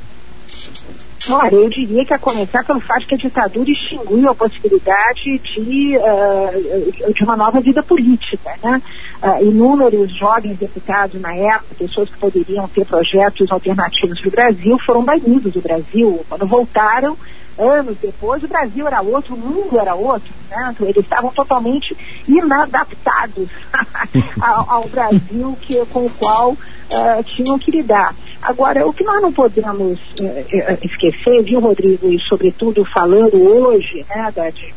Olha, 1.28 1.54
eu 1.54 1.68
diria 1.68 2.04
que 2.04 2.14
a 2.14 2.18
começar 2.18 2.64
pelo 2.64 2.80
fato 2.80 3.06
que 3.06 3.14
a 3.14 3.18
ditadura 3.18 3.68
extinguiu 3.68 4.30
a 4.30 4.34
possibilidade 4.34 5.38
de, 5.38 5.96
uh, 5.98 7.12
de 7.12 7.24
uma 7.24 7.36
nova 7.36 7.60
vida 7.60 7.82
política. 7.82 8.54
Né? 8.62 8.80
Uh, 9.20 9.44
inúmeros 9.44 10.16
jovens 10.16 10.56
deputados 10.56 11.20
na 11.20 11.34
época, 11.34 11.74
pessoas 11.78 12.08
que 12.10 12.18
poderiam 12.18 12.68
ter 12.68 12.86
projetos 12.86 13.50
alternativos 13.50 14.20
para 14.20 14.28
o 14.28 14.30
Brasil, 14.30 14.78
foram 14.86 15.02
banidos 15.02 15.52
do 15.52 15.60
Brasil. 15.60 16.24
Quando 16.28 16.46
voltaram, 16.46 17.16
anos 17.58 17.96
depois, 18.00 18.42
o 18.44 18.48
Brasil 18.48 18.86
era 18.86 19.00
outro, 19.00 19.34
o 19.34 19.38
mundo 19.38 19.80
era 19.80 19.96
outro. 19.96 20.32
Né? 20.48 20.76
Eles 20.80 20.98
estavam 20.98 21.32
totalmente 21.32 21.96
inadaptados 22.28 23.48
ao, 24.40 24.70
ao, 24.70 24.88
Brasil 24.88 25.58
que, 25.60 25.84
com 25.86 26.06
o 26.06 26.10
qual 26.10 26.52
uh, 26.52 27.24
tinham 27.34 27.58
que 27.58 27.72
lidar. 27.72 28.14
Agora, 28.46 28.86
o 28.86 28.92
que 28.92 29.02
nós 29.02 29.20
não 29.20 29.32
podemos 29.32 29.98
uh, 29.98 30.78
esquecer, 30.80 31.42
viu, 31.42 31.58
Rodrigo, 31.58 32.08
e 32.08 32.20
sobretudo 32.20 32.84
falando 32.84 33.36
hoje, 33.36 34.06
né, 34.08 34.32
de, 34.54 34.72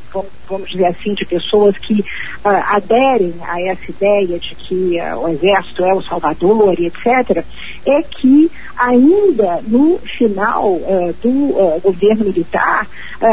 vamos 0.49 0.67
dizer 0.71 0.87
assim, 0.87 1.13
de 1.13 1.23
pessoas 1.23 1.77
que 1.77 1.99
uh, 1.99 2.49
aderem 2.65 3.31
a 3.47 3.61
essa 3.61 3.91
ideia 3.91 4.39
de 4.39 4.55
que 4.55 4.99
uh, 4.99 5.19
o 5.19 5.29
Exército 5.29 5.85
é 5.85 5.93
o 5.93 6.01
Salvador 6.01 6.79
e 6.79 6.87
etc., 6.87 7.45
é 7.85 8.01
que 8.01 8.51
ainda 8.75 9.61
no 9.67 9.99
final 10.17 10.79
do 11.23 11.79
governo 11.81 12.25
militar 12.25 12.87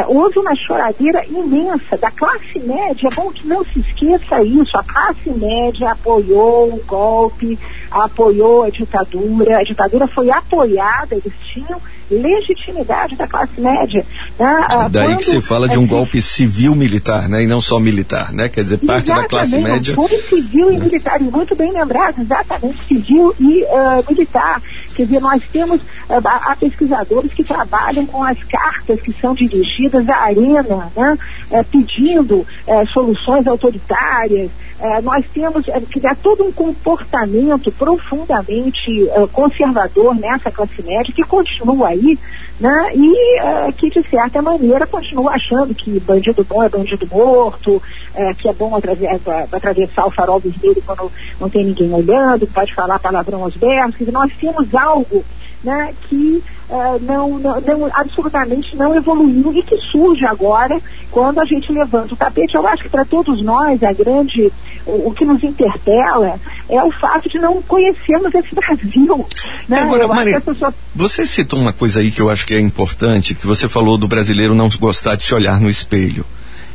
houve 0.07 0.39
uma 0.39 0.55
choradeira 0.55 1.25
imensa 1.27 1.97
da 1.99 2.11
classe 2.11 2.59
média. 2.61 3.09
É 3.09 3.15
bom 3.15 3.31
que 3.31 3.47
não 3.47 3.65
se 3.65 3.81
esqueça 3.81 4.43
isso. 4.43 4.77
A 4.79 4.85
classe 4.85 5.31
média 5.31 5.91
apoiou 5.91 6.75
o 6.75 6.83
golpe, 6.87 7.59
apoiou 7.91 8.63
a 8.63 8.71
ditadura. 8.71 9.59
A 9.59 9.63
ditadura 9.65 10.07
foi 10.07 10.26
apoiada, 10.31 11.15
eles 11.15 11.33
tinham 11.53 11.81
legitimidade 12.11 13.17
da 13.17 13.27
classe 13.27 13.61
média. 13.61 14.05
Né? 14.39 14.67
Ah, 14.71 14.89
Daí 14.89 15.09
Quando, 15.09 15.19
que 15.19 15.25
se 15.25 15.41
fala 15.41 15.69
de 15.69 15.79
um 15.79 15.87
golpe 15.87 16.23
civil-militar, 16.23 17.29
né? 17.29 17.43
E 17.43 17.47
não 17.47 17.61
só 17.61 17.79
militar, 17.81 18.33
né? 18.33 18.49
Quer 18.49 18.63
dizer, 18.63 18.79
parte 18.79 19.07
da 19.07 19.25
classe 19.25 19.59
média. 19.59 19.95
Golpe 19.95 20.17
civil 20.23 20.73
e 20.73 20.79
militar, 20.79 21.21
e 21.21 21.25
muito 21.25 21.57
bem 21.57 21.73
lembrado, 21.73 22.21
exatamente, 22.21 22.79
civil 22.87 23.35
e 23.41 23.65
uh, 23.65 24.05
militar. 24.09 24.63
Quer 24.95 25.05
dizer, 25.05 25.21
nós 25.21 25.43
temos, 25.53 25.81
uh, 25.81 26.23
há 26.25 26.57
pesquisadores 26.57 27.33
que 27.33 27.43
trabalham 27.43 28.07
com 28.07 28.23
as 28.23 28.39
cartas 28.45 29.01
que 29.01 29.13
são 29.21 29.35
dirigidas 29.35 30.09
à 30.09 30.17
arena, 30.17 30.93
né? 30.97 31.19
Uh, 31.51 31.65
pedindo 31.65 32.47
soluções 32.93 33.47
autoritárias, 33.47 34.51
é, 34.79 35.01
nós 35.01 35.25
temos 35.33 35.67
é, 35.69 35.81
que 35.81 35.99
dar 35.99 36.15
todo 36.17 36.45
um 36.45 36.53
comportamento 36.53 37.73
profundamente 37.73 39.09
é, 39.09 39.27
conservador 39.29 40.15
nessa 40.15 40.51
classe 40.51 40.83
média 40.83 41.13
que 41.15 41.23
continua 41.23 41.89
aí, 41.89 42.19
né? 42.61 42.91
E 42.95 43.39
é, 43.39 43.73
que 43.73 43.89
de 43.89 44.07
certa 44.09 44.43
maneira 44.43 44.87
continua 44.87 45.33
achando 45.33 45.75
que 45.75 45.99
bandido 46.01 46.45
bom 46.45 46.63
é 46.63 46.69
bandido 46.69 47.07
morto, 47.11 47.83
é, 48.15 48.35
que 48.35 48.49
é 48.49 48.53
bom 48.53 48.77
atravessar, 48.77 49.47
atravessar 49.51 50.07
o 50.07 50.11
farol 50.11 50.41
vermelho 50.41 50.83
quando 50.85 51.11
não 51.41 51.49
tem 51.49 51.65
ninguém 51.65 51.93
olhando, 51.93 52.47
pode 52.47 52.75
falar 52.75 52.99
palavrão 52.99 53.45
aos 53.45 53.57
berços. 53.57 54.07
Nós 54.09 54.31
temos 54.39 54.75
algo 54.75 55.25
né, 55.67 55.93
que 56.09 56.41
uh, 56.71 56.99
não, 57.03 57.41
não, 57.41 57.61
não, 57.61 57.91
absolutamente 57.93 58.77
não 58.77 58.95
evoluiu 58.95 59.53
e 59.53 59.63
que 59.65 59.77
surge 59.91 60.25
agora 60.25 60.81
quando 61.11 61.41
a 61.41 61.45
gente 61.45 61.73
levanta 61.73 62.15
o 62.15 62.17
tapete. 62.17 62.55
Eu 62.55 62.65
acho 62.69 62.85
que 62.85 62.89
para 62.89 63.05
todos 63.05 63.43
nós 63.43 63.83
a 63.83 63.93
grande, 63.93 64.53
o, 64.87 65.09
o, 65.09 65.13
que 65.13 65.25
nos 65.25 65.43
interpela 65.43 66.39
é 66.69 66.83
o 66.85 66.93
fato 66.93 67.29
de 67.29 67.41
não 67.41 67.61
conhecermos 67.63 68.33
esse 68.33 68.55
Brasil. 68.55 69.27
Né? 69.69 69.81
Agora, 69.81 70.07
Maria, 70.07 70.41
pessoa... 70.41 70.73
você 70.95 71.27
citou 71.27 71.59
uma 71.59 71.73
coisa 71.73 71.99
aí 71.99 72.13
que 72.13 72.21
eu 72.21 72.31
acho 72.31 72.47
que 72.47 72.55
é 72.55 72.61
importante, 72.61 73.35
que 73.35 73.47
você 73.47 73.69
falou 73.69 73.99
do 73.99 74.07
brasileiro 74.07 74.55
não 74.55 74.69
gostar 74.79 75.17
de 75.17 75.25
se 75.25 75.35
olhar 75.35 75.61
no 75.61 75.69
espelho. 75.69 76.25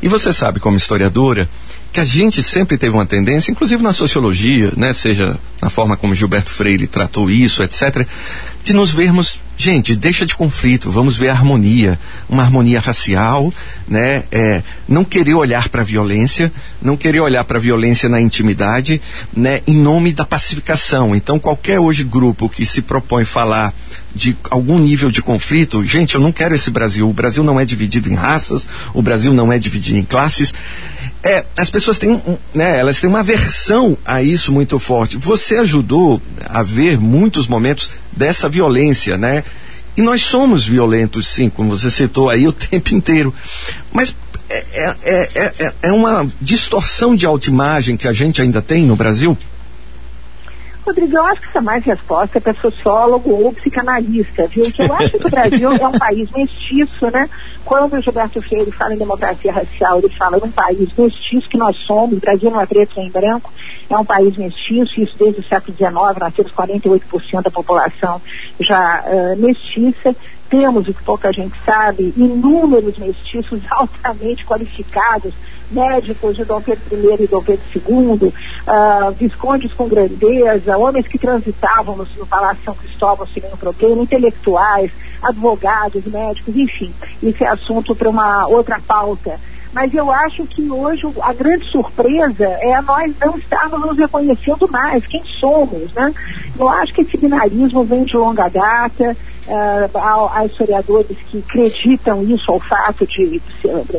E 0.02 0.08
você 0.08 0.34
sabe, 0.34 0.60
como 0.60 0.78
historiadora, 0.78 1.48
que 1.94 2.00
a 2.00 2.04
gente 2.04 2.42
sempre 2.42 2.78
teve 2.78 2.96
uma 2.96 3.06
tendência, 3.06 3.52
inclusive 3.52 3.84
na 3.84 3.94
sociologia, 3.94 4.72
né, 4.76 4.94
seja 4.94 5.38
na 5.62 5.70
forma 5.70 5.96
como 5.96 6.16
Gilberto 6.16 6.52
Freire 6.52 6.88
tratou 6.88 7.30
isso, 7.30 7.62
etc., 7.62 8.08
de 8.64 8.74
nos 8.74 8.92
vermos, 8.92 9.42
gente, 9.58 9.96
deixa 9.96 10.26
de 10.26 10.36
conflito, 10.36 10.90
vamos 10.90 11.18
ver 11.18 11.30
a 11.30 11.34
harmonia, 11.34 12.00
uma 12.28 12.44
harmonia 12.44 12.80
racial, 12.80 13.54
né, 13.88 14.24
é, 14.32 14.64
não 14.88 15.04
querer 15.04 15.36
olhar 15.36 15.70
para 15.70 15.82
a 15.82 15.86
violência, 15.86 16.52
não 16.82 16.98
querer 16.98 17.20
olhar 17.20 17.44
para 17.44 17.58
a 17.58 17.62
violência 17.62 18.10
na 18.10 18.20
intimidade, 18.20 19.02
né, 19.36 19.62
em 19.68 19.78
nome 19.78 20.14
da 20.14 20.26
pacificação. 20.26 21.16
Então, 21.16 21.40
qualquer 21.40 21.80
hoje 21.80 22.04
grupo 22.04 22.50
que 22.50 22.66
se 22.66 22.82
propõe 22.82 23.24
falar 23.24 23.74
de 24.14 24.36
algum 24.50 24.78
nível 24.78 25.12
de 25.12 25.22
conflito, 25.22 25.86
gente, 25.86 26.16
eu 26.16 26.22
não 26.22 26.32
quero 26.32 26.54
esse 26.54 26.70
Brasil. 26.70 27.10
O 27.10 27.14
Brasil 27.14 27.44
não 27.44 27.60
é 27.60 27.64
dividido 27.64 28.10
em 28.10 28.16
raças, 28.16 28.68
o 28.94 29.02
Brasil 29.02 29.34
não 29.34 29.54
é 29.54 29.58
dividido 29.58 29.98
em 29.98 30.04
classes 30.04 30.54
é, 31.24 31.46
as 31.56 31.70
pessoas 31.70 31.98
têm, 31.98 32.22
né, 32.54 32.80
elas 32.80 33.00
têm 33.00 33.10
uma 33.10 33.20
aversão 33.20 33.98
a 34.04 34.24
isso 34.24 34.52
muito 34.52 34.80
forte. 34.80 35.18
Você 35.18 35.58
ajudou 35.58 36.22
a 36.46 36.64
ver 36.64 37.00
muitos 37.00 37.48
momentos 37.48 37.92
dessa 38.12 38.50
violência, 38.50 39.18
né? 39.18 39.44
E 39.96 40.02
nós 40.02 40.22
somos 40.24 40.66
violentos, 40.66 41.28
sim, 41.28 41.50
como 41.50 41.78
você 41.78 41.92
citou 41.92 42.30
aí 42.30 42.48
o 42.48 42.54
tempo 42.54 42.96
inteiro. 42.96 43.34
Mas 43.92 44.16
é, 44.50 44.96
é, 45.04 45.54
é, 45.60 45.74
é 45.84 45.92
uma 45.92 46.28
distorção 46.42 47.16
de 47.16 47.26
autoimagem 47.26 47.96
que 47.96 48.08
a 48.08 48.14
gente 48.14 48.42
ainda 48.42 48.62
tem 48.62 48.86
no 48.86 48.96
Brasil? 48.96 49.38
Rodrigo, 50.86 51.16
eu 51.16 51.26
acho 51.26 51.42
que 51.42 51.48
essa 51.48 51.62
mais 51.62 51.84
resposta 51.86 52.38
é 52.38 52.42
para 52.42 52.54
sociólogo 52.56 53.30
ou 53.30 53.54
psicanalista, 53.54 54.48
viu? 54.48 54.66
Que 54.66 54.82
eu 54.82 54.94
acho 54.96 55.12
que 55.12 55.28
o 55.28 55.30
Brasil 55.30 55.72
é 55.72 55.88
um 55.88 56.00
país 56.00 56.30
mestiço, 56.32 57.12
né? 57.12 57.30
Quando 57.64 57.94
o 57.94 58.02
Gilberto 58.02 58.42
Freire 58.42 58.72
fala 58.72 58.94
em 58.94 58.98
democracia 58.98 59.52
racial, 59.52 60.00
ele 60.00 60.10
fala 60.10 60.38
num 60.38 60.52
país 60.52 60.90
mestiço 60.98 61.50
que 61.50 61.58
nós 61.58 61.76
somos, 61.86 62.18
o 62.18 62.20
Brasil 62.20 62.50
não 62.50 62.62
é 62.62 62.66
preto 62.66 62.94
nem 62.98 63.10
branco, 63.10 63.52
é 63.90 63.98
um 63.98 64.06
país 64.06 64.36
mestiço, 64.38 65.00
isso 65.00 65.16
desde 65.18 65.42
o 65.42 65.44
século 65.44 65.76
XIX, 65.76 65.94
nós 65.94 66.34
temos 66.34 66.52
48% 66.52 67.44
da 67.44 67.52
população 67.52 68.22
já 68.60 69.04
uh, 69.06 69.38
mestiça, 69.38 70.16
temos, 70.50 70.88
o 70.88 70.94
que 70.94 71.04
pouca 71.04 71.32
gente 71.32 71.56
sabe, 71.66 72.14
inúmeros 72.18 72.98
mestiços 72.98 73.62
altamente 73.72 74.46
qualificados, 74.46 75.34
médicos 75.72 76.36
de 76.36 76.44
Dom 76.44 76.62
Pedro 76.62 76.84
I 76.92 77.24
e 77.24 77.28
Dom 77.28 77.42
Pedro 77.42 77.64
II, 77.74 78.28
uh, 78.28 79.12
viscondes 79.18 79.72
com 79.74 79.88
grandeza, 79.88 80.78
homens 80.78 81.08
que 81.08 81.18
transitavam 81.18 81.96
no, 81.96 82.08
no 82.18 82.28
Palácio 82.28 82.64
São 82.66 82.76
Cristóvão 82.76 83.28
sem 83.28 83.42
nenhum 83.42 83.58
problema, 83.58 84.02
intelectuais, 84.02 84.92
advogados, 85.22 86.04
médicos, 86.06 86.56
enfim. 86.56 86.94
Isso 87.22 87.44
é 87.44 87.48
assunto 87.48 87.96
para 87.96 88.10
uma 88.10 88.48
outra 88.48 88.80
pauta. 88.80 89.40
Mas 89.74 89.94
eu 89.94 90.12
acho 90.12 90.46
que 90.46 90.70
hoje 90.70 91.08
a 91.22 91.34
grande 91.34 91.66
surpresa 91.72 92.46
é 92.46 92.82
nós 92.82 93.14
não 93.20 93.38
estarmos 93.38 93.80
nos 93.80 93.98
reconhecendo 93.98 94.68
mais 94.70 95.06
quem 95.08 95.24
somos, 95.40 95.94
né? 95.94 96.14
Eu 96.60 96.68
acho 96.68 96.94
que 96.94 97.02
esse 97.02 97.18
binarismo 97.18 97.84
vem 97.86 98.04
de 98.04 98.18
longa 98.18 98.50
data, 98.50 99.16
Uh, 99.48 99.98
há, 99.98 100.40
há, 100.40 100.46
historiadores 100.46 101.18
que 101.30 101.40
acreditam 101.40 102.22
isso 102.22 102.52
ao 102.52 102.60
fato 102.60 103.08
de, 103.08 103.42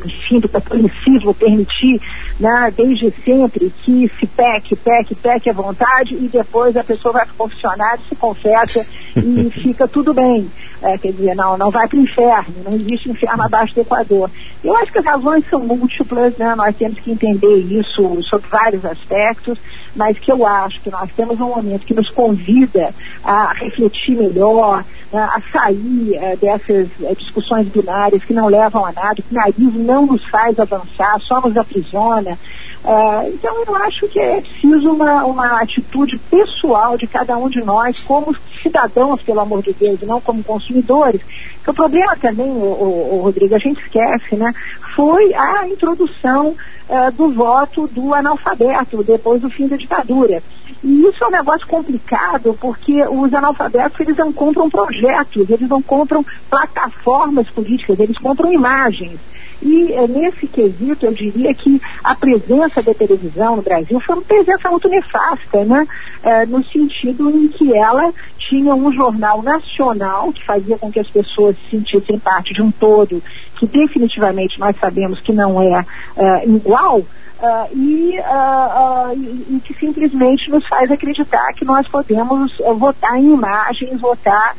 enfim, 0.07 0.39
do 0.39 0.49
catolicismo 0.49 1.35
permitir, 1.35 2.01
né, 2.39 2.73
desde 2.77 3.13
sempre, 3.25 3.73
que 3.83 4.11
se 4.21 4.27
peque, 4.27 4.77
peque, 4.77 5.17
peque 5.17 5.51
à 5.51 5.53
vontade 5.53 6.15
e 6.15 6.29
depois 6.29 6.77
a 6.77 6.85
pessoa 6.85 7.15
vai 7.15 7.25
para 7.25 7.35
o 7.35 7.37
confessionário, 7.37 8.05
se 8.09 8.15
confessa 8.15 8.87
e 9.17 9.51
fica 9.61 9.89
tudo 9.89 10.15
bem. 10.15 10.49
É, 10.81 10.97
quer 10.97 11.13
dizer, 11.13 11.35
não, 11.35 11.59
não 11.59 11.71
vai 11.71 11.89
para 11.89 11.99
o 11.99 12.03
inferno, 12.03 12.55
não 12.65 12.75
existe 12.75 13.11
inferno 13.11 13.43
abaixo 13.43 13.75
do 13.75 13.81
Equador. 13.81 14.31
Eu 14.63 14.77
acho 14.77 14.93
que 14.93 14.99
as 14.99 15.05
razões 15.05 15.45
são 15.51 15.61
múltiplas, 15.61 16.37
né? 16.37 16.55
nós 16.55 16.75
temos 16.77 16.99
que 17.01 17.11
entender 17.11 17.57
isso 17.57 18.23
sob 18.23 18.45
vários 18.49 18.85
aspectos 18.85 19.59
mas 19.95 20.19
que 20.19 20.31
eu 20.33 20.47
acho 20.47 20.81
que 20.81 20.91
nós 20.91 21.11
temos 21.15 21.41
um 21.41 21.49
momento 21.49 21.87
que 21.87 21.95
nos 21.95 22.11
convida 22.11 22.95
a 23.23 23.53
refletir 23.53 24.17
melhor, 24.17 24.85
né, 25.13 25.21
a 25.21 25.41
sair 25.53 26.19
uh, 26.19 26.37
dessas 26.39 26.89
uh, 27.01 27.15
discussões 27.17 27.67
binárias 27.69 28.25
que 28.25 28.33
não 28.33 28.47
levam 28.47 28.85
a 28.85 28.93
nada, 28.93 29.17
que 29.17 29.31
o 29.31 29.35
nariz 29.35 29.75
não 29.75 30.07
nos 30.07 30.25
faz 30.25 30.59
avançar, 30.59 31.21
só 31.21 31.41
nos 31.41 31.57
aprisiona. 31.57 32.39
Uh, 32.85 33.29
então 33.29 33.63
eu 33.65 33.77
acho 33.77 34.09
que 34.09 34.19
é 34.19 34.41
preciso 34.41 34.93
uma, 34.93 35.25
uma 35.25 35.61
atitude 35.61 36.19
pessoal 36.31 36.99
de 36.99 37.07
cada 37.07 37.37
um 37.37 37.49
de 37.49 37.63
nós, 37.63 38.01
como 38.01 38.35
cidadãos, 38.61 39.23
pelo 39.23 39.41
amor 39.41 39.63
de 39.63 39.73
Deus, 39.73 40.03
e 40.03 40.07
não 40.07 40.21
como 40.21 40.43
consumidores. 40.43 41.21
O 41.67 41.73
problema 41.73 42.17
também, 42.17 42.51
o, 42.51 42.55
o, 42.55 43.19
o 43.19 43.23
Rodrigo, 43.23 43.55
a 43.55 43.59
gente 43.59 43.81
esquece, 43.81 44.37
né? 44.37 44.53
Foi 44.97 45.33
a 45.35 45.67
introdução 45.69 46.57
uh, 46.89 47.13
do 47.13 47.33
voto 47.33 47.87
do 47.87 48.13
analfabeto 48.13 49.03
depois 49.05 49.41
do 49.41 49.49
fim 49.49 49.69
da 49.69 49.77
ditadura. 49.77 50.43
E 50.83 51.07
isso 51.07 51.23
é 51.23 51.29
um 51.29 51.31
negócio 51.31 51.67
complicado, 51.67 52.59
porque 52.61 53.05
os 53.05 53.33
analfabetos 53.33 54.01
eles 54.01 54.17
não 54.17 54.33
compram 54.33 54.69
projetos, 54.69 55.49
eles 55.49 55.69
não 55.69 55.81
compram 55.81 56.25
plataformas 56.51 57.49
políticas, 57.51 57.99
eles 58.01 58.19
compram 58.19 58.53
imagens. 58.53 59.19
E 59.63 59.93
é, 59.93 60.09
nesse 60.09 60.47
quesito, 60.49 61.07
eu 61.07 61.13
diria 61.13 61.55
que 61.55 61.81
a 62.03 62.15
presença 62.15 62.83
da 62.83 62.93
televisão 62.93 63.57
no 63.57 63.63
Brasil 63.63 64.01
foi 64.01 64.17
uma 64.17 64.25
presença 64.25 64.69
muito 64.69 64.89
nefasta, 64.89 65.65
né? 65.65 65.87
É, 66.23 66.45
no 66.47 66.65
sentido 66.67 67.31
em 67.31 67.49
que 67.49 67.73
ela 67.73 68.13
tinha 68.49 68.75
um 68.75 68.93
jornal 68.93 69.41
nacional 69.41 70.33
que 70.33 70.45
fazia 70.45 70.77
com 70.77 70.91
que 70.91 71.01
as 71.01 71.09
pessoas 71.09 71.57
se 71.57 71.77
sentissem 71.77 72.19
parte 72.19 72.53
de 72.53 72.61
um 72.61 72.71
todo, 72.71 73.23
que 73.59 73.67
definitivamente 73.67 74.59
nós 74.59 74.77
sabemos 74.81 75.21
que 75.21 75.33
não 75.33 75.63
é, 75.63 75.87
é 76.17 76.47
igual, 76.47 77.03
Uh, 77.43 77.77
e, 77.77 78.21
uh, 78.21 79.11
uh, 79.11 79.57
e, 79.57 79.61
que 79.65 79.75
simplesmente 79.75 80.49
nos 80.49 80.65
faz 80.69 80.89
acreditar 80.93 81.53
que 81.55 81.65
nós 81.65 81.89
podemos 81.89 82.57
votar 82.79 83.19
em 83.19 83.35
imagens, 83.35 84.01
votar 84.01 84.55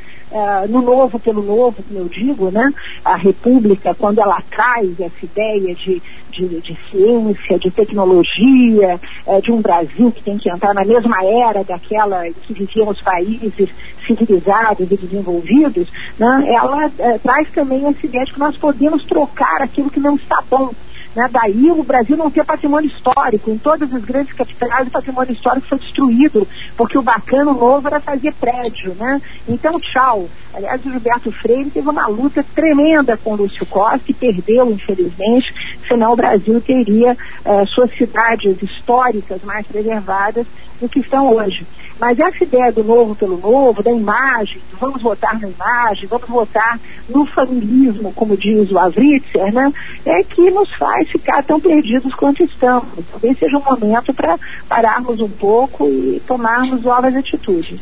no 0.69 0.81
novo 0.81 1.19
pelo 1.19 1.41
novo, 1.43 1.83
como 1.83 1.99
eu 1.99 2.07
digo, 2.07 2.49
né? 2.49 2.73
A 3.03 3.15
República, 3.15 3.93
quando 3.93 4.19
ela 4.19 4.41
traz 4.49 4.99
essa 4.99 5.23
ideia 5.23 5.75
de, 5.75 6.01
de, 6.31 6.47
de 6.59 6.77
ciência, 6.89 7.59
de 7.59 7.69
tecnologia, 7.69 8.99
de 9.43 9.51
um 9.51 9.61
Brasil 9.61 10.11
que 10.11 10.23
tem 10.23 10.37
que 10.37 10.49
entrar 10.49 10.73
na 10.73 10.83
mesma 10.83 11.23
era 11.23 11.63
daquela 11.63 12.23
que 12.29 12.53
viviam 12.53 12.89
os 12.89 13.01
países 13.01 13.69
civilizados 14.05 14.91
e 14.91 14.97
desenvolvidos, 14.97 15.87
né? 16.17 16.45
ela 16.47 16.91
traz 17.21 17.49
também 17.51 17.85
essa 17.85 18.05
ideia 18.05 18.25
de 18.25 18.33
que 18.33 18.39
nós 18.39 18.57
podemos 18.57 19.05
trocar 19.05 19.61
aquilo 19.61 19.89
que 19.89 19.99
não 19.99 20.15
está 20.15 20.43
bom 20.49 20.71
né? 21.15 21.29
Daí 21.31 21.71
o 21.71 21.83
Brasil 21.83 22.17
não 22.17 22.31
ter 22.31 22.43
patrimônio 22.43 22.89
histórico. 22.89 23.51
Em 23.51 23.57
todas 23.57 23.93
as 23.93 24.03
grandes 24.03 24.33
capitais 24.33 24.87
o 24.87 24.91
patrimônio 24.91 25.33
histórico 25.33 25.67
foi 25.67 25.79
destruído, 25.79 26.47
porque 26.75 26.97
o 26.97 27.01
bacano 27.01 27.53
novo 27.53 27.87
era 27.87 27.99
fazer 27.99 28.33
prédio. 28.33 28.95
Né? 28.95 29.21
Então, 29.47 29.77
tchau. 29.79 30.27
Aliás, 30.53 30.85
o 30.85 30.91
Gilberto 30.91 31.31
Freire 31.31 31.71
teve 31.71 31.89
uma 31.89 32.07
luta 32.07 32.45
tremenda 32.53 33.17
com 33.17 33.33
o 33.33 33.35
Lúcio 33.35 33.65
Costa, 33.65 34.13
perdeu, 34.19 34.71
infelizmente, 34.71 35.53
senão 35.87 36.13
o 36.13 36.15
Brasil 36.15 36.61
teria 36.61 37.17
uh, 37.45 37.67
suas 37.67 37.91
cidades 37.97 38.61
históricas 38.61 39.41
mais 39.43 39.65
preservadas 39.65 40.45
do 40.79 40.87
que 40.87 40.99
estão 40.99 41.33
hoje. 41.33 41.65
Mas 41.99 42.19
essa 42.19 42.43
ideia 42.43 42.71
do 42.71 42.83
novo 42.83 43.15
pelo 43.15 43.37
novo, 43.37 43.81
da 43.81 43.91
imagem, 43.91 44.61
vamos 44.79 45.01
votar 45.01 45.39
na 45.39 45.47
imagem, 45.47 46.07
vamos 46.07 46.27
votar 46.27 46.79
no 47.07 47.25
familismo, 47.25 48.11
como 48.13 48.35
diz 48.35 48.69
o 48.71 48.77
Avritzer, 48.77 49.53
né, 49.53 49.71
é 50.05 50.23
que 50.23 50.51
nos 50.51 50.69
faz 50.75 51.09
ficar 51.09 51.43
tão 51.43 51.59
perdidos 51.59 52.13
quanto 52.13 52.43
estamos. 52.43 52.89
Talvez 53.11 53.37
seja 53.39 53.57
um 53.57 53.63
momento 53.63 54.13
para 54.13 54.37
pararmos 54.67 55.19
um 55.19 55.29
pouco 55.29 55.87
e 55.87 56.21
tomarmos 56.27 56.83
novas 56.83 57.15
atitudes. 57.15 57.79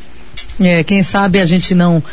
É, 0.60 0.84
quem 0.84 1.02
sabe 1.02 1.40
a 1.40 1.46
gente 1.46 1.74
não 1.74 2.04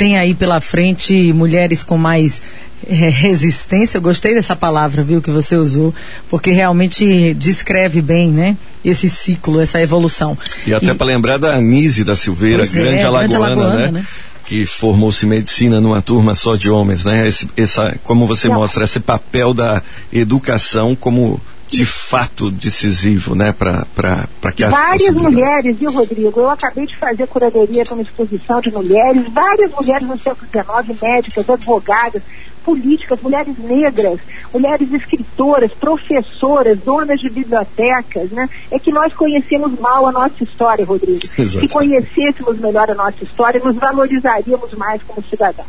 tem 0.00 0.16
aí 0.16 0.32
pela 0.32 0.62
frente 0.62 1.30
mulheres 1.30 1.84
com 1.84 1.98
mais 1.98 2.40
é, 2.88 3.10
resistência, 3.10 3.98
eu 3.98 4.00
gostei 4.00 4.32
dessa 4.32 4.56
palavra, 4.56 5.02
viu, 5.02 5.20
que 5.20 5.30
você 5.30 5.56
usou, 5.56 5.94
porque 6.30 6.52
realmente 6.52 7.34
descreve 7.34 8.00
bem, 8.00 8.30
né, 8.30 8.56
esse 8.82 9.10
ciclo, 9.10 9.60
essa 9.60 9.78
evolução. 9.78 10.38
E 10.66 10.72
até 10.72 10.94
para 10.94 11.06
lembrar 11.06 11.36
da 11.36 11.54
Anise 11.54 12.02
da 12.02 12.16
Silveira, 12.16 12.66
grande, 12.66 13.02
é, 13.02 13.04
alagoana, 13.04 13.28
grande 13.28 13.36
alagoana, 13.36 13.76
né? 13.76 13.90
né? 13.92 14.06
que 14.46 14.64
formou-se 14.64 15.26
medicina 15.26 15.82
numa 15.82 16.00
turma 16.00 16.34
só 16.34 16.56
de 16.56 16.70
homens, 16.70 17.04
né? 17.04 17.28
Esse, 17.28 17.46
essa, 17.54 17.94
como 18.02 18.26
você 18.26 18.48
mostra, 18.48 18.84
esse 18.84 18.98
papel 19.00 19.52
da 19.52 19.82
educação 20.10 20.96
como 20.96 21.38
de 21.70 21.86
fato 21.86 22.50
decisivo, 22.50 23.34
né, 23.34 23.52
para 23.52 24.52
que 24.54 24.64
as 24.64 24.72
Várias 24.72 25.14
mulheres, 25.14 25.76
viu, 25.76 25.92
Rodrigo? 25.92 26.40
Eu 26.40 26.50
acabei 26.50 26.84
de 26.84 26.96
fazer 26.96 27.26
curadoria 27.28 27.84
para 27.84 27.94
uma 27.94 28.02
exposição 28.02 28.60
de 28.60 28.72
mulheres, 28.72 29.22
várias 29.32 29.70
mulheres 29.70 30.06
no 30.06 30.18
século 30.18 30.48
XIX, 30.50 31.00
médicas, 31.00 31.48
advogadas, 31.48 32.22
políticas, 32.64 33.20
mulheres 33.20 33.56
negras, 33.58 34.18
mulheres 34.52 34.92
escritoras, 34.92 35.70
professoras, 35.72 36.78
donas 36.78 37.20
de 37.20 37.30
bibliotecas, 37.30 38.30
né? 38.30 38.48
É 38.70 38.78
que 38.78 38.90
nós 38.90 39.12
conhecemos 39.14 39.78
mal 39.78 40.06
a 40.06 40.12
nossa 40.12 40.42
história, 40.42 40.84
Rodrigo. 40.84 41.20
Exato. 41.38 41.64
Se 41.64 41.72
conhecêssemos 41.72 42.58
melhor 42.58 42.90
a 42.90 42.94
nossa 42.94 43.22
história, 43.22 43.60
nos 43.64 43.76
valorizaríamos 43.76 44.72
mais 44.74 45.00
como 45.04 45.24
cidadãos. 45.28 45.68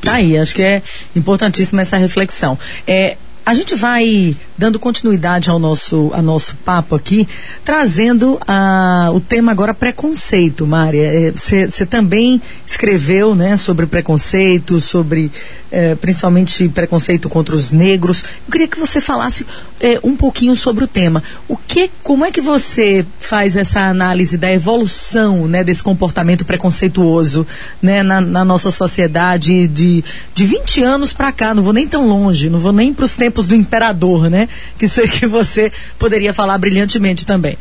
Tá 0.00 0.14
aí, 0.14 0.38
acho 0.38 0.54
que 0.54 0.62
é 0.62 0.82
importantíssima 1.16 1.82
essa 1.82 1.96
reflexão. 1.96 2.56
É, 2.86 3.16
a 3.44 3.52
gente 3.54 3.74
vai 3.74 4.36
dando 4.58 4.78
continuidade 4.80 5.48
ao 5.48 5.58
nosso, 5.58 6.10
ao 6.12 6.20
nosso 6.20 6.56
papo 6.56 6.96
aqui, 6.96 7.28
trazendo 7.64 8.38
a, 8.46 9.10
o 9.14 9.20
tema 9.20 9.52
agora 9.52 9.72
preconceito, 9.72 10.66
Mária. 10.66 11.32
Você 11.34 11.68
é, 11.80 11.86
também 11.86 12.42
escreveu 12.66 13.36
né, 13.36 13.56
sobre 13.56 13.86
preconceito, 13.86 14.80
sobre 14.80 15.30
é, 15.70 15.94
principalmente 15.94 16.68
preconceito 16.68 17.28
contra 17.28 17.54
os 17.54 17.70
negros. 17.70 18.24
Eu 18.46 18.50
queria 18.50 18.66
que 18.66 18.78
você 18.78 19.00
falasse 19.00 19.46
é, 19.80 20.00
um 20.02 20.16
pouquinho 20.16 20.56
sobre 20.56 20.82
o 20.82 20.88
tema. 20.88 21.22
O 21.46 21.56
que, 21.56 21.90
como 22.02 22.24
é 22.24 22.30
que 22.32 22.40
você 22.40 23.06
faz 23.20 23.56
essa 23.56 23.80
análise 23.80 24.36
da 24.36 24.52
evolução 24.52 25.46
né, 25.46 25.62
desse 25.62 25.82
comportamento 25.82 26.44
preconceituoso 26.44 27.46
né, 27.80 28.02
na, 28.02 28.20
na 28.20 28.44
nossa 28.44 28.70
sociedade 28.70 29.68
de, 29.68 30.02
de 30.34 30.46
20 30.46 30.82
anos 30.82 31.12
para 31.12 31.30
cá? 31.30 31.54
Não 31.54 31.62
vou 31.62 31.72
nem 31.72 31.86
tão 31.86 32.08
longe, 32.08 32.50
não 32.50 32.58
vou 32.58 32.72
nem 32.72 32.92
para 32.92 33.04
os 33.04 33.14
tempos 33.14 33.46
do 33.46 33.54
imperador, 33.54 34.28
né? 34.28 34.47
Que 34.78 34.88
sei 34.88 35.06
que 35.08 35.26
você 35.26 35.72
poderia 35.98 36.32
falar 36.34 36.58
brilhantemente 36.58 37.26
também. 37.26 37.58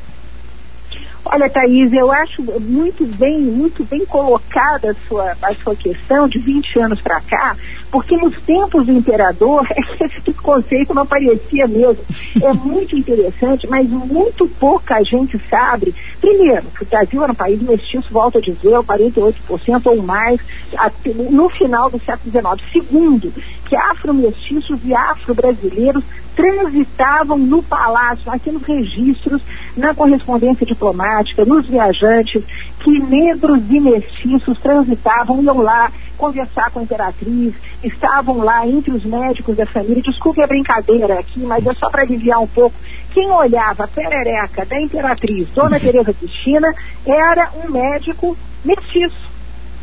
Olha, 1.30 1.50
Thaís, 1.50 1.92
eu 1.92 2.10
acho 2.10 2.42
muito 2.62 3.06
bem, 3.06 3.42
muito 3.42 3.84
bem 3.84 4.06
colocada 4.06 4.92
a 4.92 5.08
sua, 5.08 5.36
a 5.42 5.54
sua 5.56 5.76
questão 5.76 6.26
de 6.28 6.40
20 6.40 6.80
anos 6.80 7.02
para 7.02 7.20
cá, 7.20 7.56
porque 7.98 8.16
nos 8.16 8.40
tempos 8.42 8.86
do 8.86 8.92
imperador 8.92 9.68
esse 10.00 10.32
conceito 10.34 10.94
não 10.94 11.02
aparecia 11.02 11.66
mesmo. 11.66 11.98
É 12.40 12.54
muito 12.54 12.96
interessante, 12.96 13.68
mas 13.68 13.90
muito 13.90 14.48
pouca 14.48 15.04
gente 15.04 15.42
sabe. 15.50 15.96
Primeiro, 16.22 16.68
que 16.78 16.84
o 16.84 16.86
Brasil 16.86 17.24
era 17.24 17.32
um 17.32 17.36
país 17.36 17.60
mestiço, 17.60 18.08
volto 18.12 18.38
a 18.38 18.42
dizer, 18.42 18.70
48% 18.70 19.82
ou 19.88 20.04
mais, 20.04 20.40
no 21.32 21.50
final 21.50 21.90
do 21.90 22.00
século 22.00 22.30
XIX. 22.30 22.72
Segundo, 22.72 23.34
que 23.66 23.76
afro-mestiços 23.76 24.80
e 24.86 24.94
afro-brasileiros 24.94 26.04
transitavam 26.36 27.40
no 27.40 27.64
palácio. 27.64 28.24
Nós 28.28 28.40
temos 28.44 28.62
registros 28.62 29.42
na 29.76 29.96
correspondência 29.96 30.68
diplomática, 30.68 31.44
nos 31.44 31.66
viajantes, 31.66 32.44
que 32.80 33.00
negros 33.00 33.60
e 33.72 33.80
mestiços 33.80 34.60
transitavam, 34.60 35.42
iam 35.42 35.58
lá 35.58 35.92
conversar 36.18 36.70
com 36.72 36.80
a 36.80 36.84
imperatriz, 36.84 37.54
estavam 37.84 38.40
lá 38.40 38.68
entre 38.68 38.92
os 38.92 39.06
médicos 39.06 39.56
da 39.56 39.66
família. 39.66 40.02
Desculpe 40.02 40.42
a 40.42 40.48
brincadeira 40.48 41.20
aqui, 41.20 41.40
mas 41.40 41.66
é 41.66 41.74
só 41.74 41.90
para 41.90 42.02
aliviar 42.02 42.40
um 42.40 42.48
pouco. 42.48 42.76
Quem 43.14 43.32
olhava 43.32 43.86
a 43.86 43.88
perereca 43.88 44.66
da 44.66 44.80
imperatriz, 44.80 45.48
Dona 45.50 45.80
Teresa 45.80 46.14
Cristina, 46.14 46.74
era 47.06 47.52
um 47.64 47.72
médico 47.72 48.38
mestiço, 48.66 49.30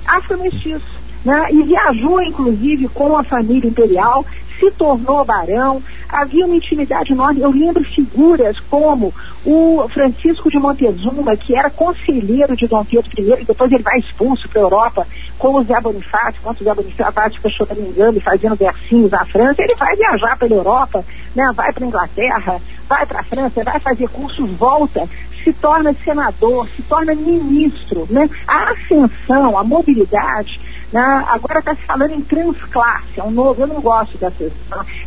afro-mestiço 0.07 1.04
né? 1.25 1.49
e 1.51 1.63
viajou 1.63 2.21
inclusive 2.23 2.89
com 2.89 3.17
a 3.17 3.25
família 3.25 3.69
imperial, 3.69 4.25
se 4.59 4.71
tornou 4.71 5.25
barão, 5.25 5.83
havia 6.09 6.47
uma 6.47 6.57
intimidade 6.57 7.13
enorme. 7.13 7.41
Eu 7.41 7.51
lembro 7.51 7.83
figuras 7.85 8.59
como 8.71 9.13
o 9.45 9.89
Francisco 9.89 10.51
de 10.51 10.59
Montezuma, 10.59 11.37
que 11.37 11.55
era 11.55 11.71
conselheiro 11.71 12.57
de 12.57 12.67
Dom 12.67 12.85
Pedro 12.85 13.11
I, 13.19 13.43
e 13.43 13.45
depois 13.45 13.73
ele 13.73 13.83
vai 13.83 13.99
expulso 13.99 14.49
para 14.49 14.61
a 14.61 14.65
Europa 14.65 15.07
com 15.39 15.55
o 15.55 15.65
Zé 15.65 15.81
Bonifácio, 15.81 16.41
quando 16.43 16.61
o 16.61 16.65
Zé 16.65 16.75
Bonifácio 16.75 17.35
ficou 17.35 17.51
choramingando 17.51 18.19
e 18.19 18.21
fazendo 18.21 18.55
versinhos 18.55 19.11
na 19.11 19.25
França, 19.27 19.63
ele 19.63 19.75
vai 19.75 19.97
viajar 19.97 20.39
pela 20.39 20.55
Europa, 20.55 21.05
né? 21.35 21.53
vai 21.55 21.73
para 21.73 21.85
a 21.85 21.89
Inglaterra, 21.89 22.63
vai 22.89 23.05
para 23.05 23.21
a 23.21 23.25
França, 23.25 23.65
vai 23.65 23.81
fazer 23.81 24.09
cursos, 24.09 24.49
volta, 24.53 25.09
se 25.43 25.53
torna 25.53 25.95
senador, 26.05 26.69
se 26.69 26.83
torna 26.83 27.15
ministro. 27.15 28.07
Né? 28.09 28.31
A 28.47 28.71
ascensão, 28.71 29.59
a 29.59 29.65
mobilidade 29.65 30.61
né? 30.95 31.25
Agora 31.29 31.59
está 31.59 31.75
se 31.75 31.83
falando 31.83 32.13
em 32.13 32.21
transclasse, 32.21 33.19
é 33.19 33.23
um 33.25 33.31
novo, 33.33 33.61
eu 33.61 33.67
não 33.67 33.81
gosto 33.81 34.17
dessas, 34.17 34.53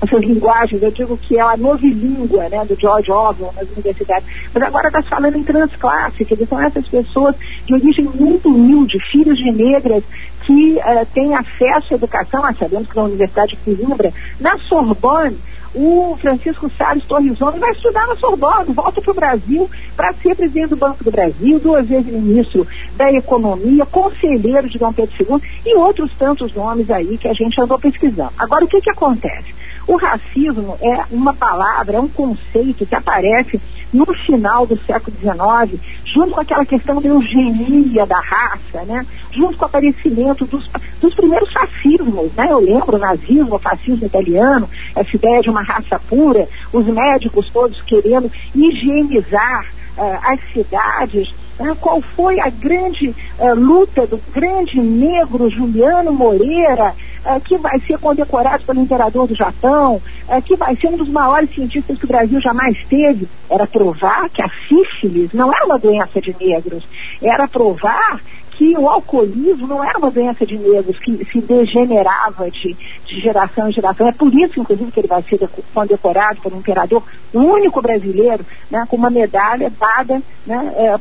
essas 0.02 0.20
linguagens, 0.20 0.84
eu 0.84 0.92
digo 0.92 1.16
que 1.16 1.38
é 1.38 1.42
a 1.42 1.56
novilíngua 1.56 2.50
né, 2.50 2.66
do 2.66 2.78
George 2.78 3.10
Orwell 3.10 3.54
nas 3.56 3.70
universidades, 3.70 4.28
mas 4.54 4.64
agora 4.64 4.90
está 4.90 5.02
se 5.02 5.08
falando 5.08 5.38
em 5.38 5.44
transclasse, 5.44 6.26
dizer, 6.26 6.46
são 6.46 6.60
essas 6.60 6.86
pessoas 6.90 7.36
de 7.66 7.74
origem 7.74 8.04
muito 8.04 8.50
humilde, 8.50 9.00
filhos 9.10 9.38
de 9.38 9.50
negras, 9.50 10.04
que 10.46 10.76
uh, 10.76 11.06
têm 11.14 11.34
acesso 11.34 11.94
à 11.94 11.96
educação, 11.96 12.42
nós 12.42 12.58
sabemos 12.58 12.90
que 12.90 12.96
na 12.96 13.04
Universidade 13.04 13.52
de 13.52 13.76
Coimbra, 13.76 14.14
na 14.42 14.58
Sorbonne, 14.60 15.38
o 15.78 16.18
Francisco 16.20 16.72
Salles 16.76 17.06
Torrizoni 17.06 17.60
vai 17.60 17.72
estudar 17.72 18.08
na 18.08 18.16
Sorbonne, 18.16 18.74
volta 18.74 19.00
para 19.00 19.12
o 19.12 19.14
Brasil 19.14 19.70
para 19.96 20.12
ser 20.14 20.36
presidente 20.36 20.70
do 20.70 20.76
Banco 20.76 21.04
do 21.04 21.12
Brasil, 21.12 21.60
duas 21.60 21.88
vezes 21.88 22.12
ministro 22.12 22.68
da 22.96 23.12
Economia, 23.14 23.86
conselheiro 23.86 24.68
de 24.68 24.80
Dom 24.80 24.92
Pedro 24.92 25.14
II 25.20 25.42
e 25.64 25.76
outros 25.76 26.12
tantos 26.18 26.52
nomes 26.56 26.90
aí 26.90 27.16
que 27.20 27.28
a 27.28 27.34
gente 27.34 27.62
andou 27.62 27.78
pesquisando. 27.78 28.32
Agora, 28.40 28.66
o 28.66 28.68
que, 28.68 28.82
que 28.82 28.90
acontece? 28.90 29.56
O 29.86 29.98
racismo 29.98 30.78
é 30.82 31.04
uma 31.12 31.34
palavra, 31.34 31.98
é 31.98 32.00
um 32.00 32.08
conceito 32.08 32.86
que 32.86 32.96
aparece 32.96 33.62
no 33.94 34.06
final 34.26 34.66
do 34.66 34.78
século 34.86 35.16
XIX, 35.18 35.82
junto 36.06 36.34
com 36.34 36.42
aquela 36.42 36.66
questão 36.66 37.02
da 37.02 37.08
eugenia 37.08 38.06
da 38.06 38.20
raça, 38.20 38.84
né? 38.86 39.06
junto 39.32 39.58
com 39.58 39.66
o 39.66 39.68
aparecimento 39.68 40.46
dos, 40.46 40.70
dos 41.00 41.14
primeiros 41.14 41.52
fascismos, 41.54 42.32
né? 42.34 42.48
eu 42.50 42.60
lembro 42.60 42.96
o 42.96 43.00
nazismo, 43.00 43.56
o 43.56 43.60
fascismo 43.60 44.06
italiano, 44.06 44.70
essa 44.96 45.16
ideia 45.16 45.42
de 45.42 45.50
uma 45.50 45.62
raça 45.62 46.00
pura, 46.08 46.48
os 46.72 46.86
médicos 46.86 47.50
todos 47.52 47.82
querendo 47.84 48.32
higienizar 48.56 49.66
uh, 49.98 50.20
as 50.24 50.40
cidades 50.52 51.30
né? 51.60 51.76
qual 51.80 52.02
foi 52.02 52.40
a 52.40 52.50
grande 52.50 53.10
uh, 53.40 53.54
luta 53.56 54.06
do 54.06 54.22
grande 54.34 54.80
negro 54.80 55.50
Juliano 55.50 56.12
Moreira, 56.14 56.94
uh, 57.26 57.40
que 57.42 57.58
vai 57.58 57.80
ser 57.82 57.98
condecorado 57.98 58.64
pelo 58.64 58.82
imperador 58.82 59.28
do 59.28 59.36
Japão, 59.36 60.02
uh, 60.28 60.42
que 60.42 60.56
vai 60.56 60.76
ser 60.76 60.88
um 60.88 60.98
dos 60.98 61.10
maiores 61.10 61.54
cientistas 61.54 61.98
que 61.98 62.06
o 62.06 62.08
Brasil 62.08 62.40
jamais 62.42 62.78
teve, 62.90 63.28
era 63.50 63.66
provar 63.66 64.30
que 64.30 64.42
a 64.42 64.50
sífilis 64.68 65.32
não 65.34 65.54
era 65.54 65.66
uma 65.66 65.80
doença 65.80 66.22
de 66.22 66.36
negros, 66.40 66.84
era 67.22 67.48
provar 67.48 68.22
que 68.58 68.76
o 68.76 68.90
alcoolismo 68.90 69.68
não 69.68 69.84
era 69.84 70.00
uma 70.00 70.10
doença 70.10 70.44
de 70.44 70.58
negros 70.58 70.98
que 70.98 71.24
se 71.32 71.40
degenerava 71.40 72.50
de, 72.50 72.76
de 73.06 73.20
geração 73.22 73.70
em 73.70 73.74
geração. 73.74 74.08
É 74.08 74.12
por 74.12 74.34
isso, 74.34 74.60
inclusive, 74.60 74.92
que 74.92 75.00
ele 75.00 75.08
vai 75.08 75.24
ser 75.24 75.48
condecorado 75.74 76.42
pelo 76.42 76.58
imperador, 76.58 77.04
o 77.32 77.40
único 77.40 77.82
brasileiro, 77.84 78.44
né, 78.72 78.84
com 78.90 78.96
uma 78.96 79.12
medalha 79.12 79.72
dada 79.80 80.24
né, 80.46 80.74
é, 80.76 81.00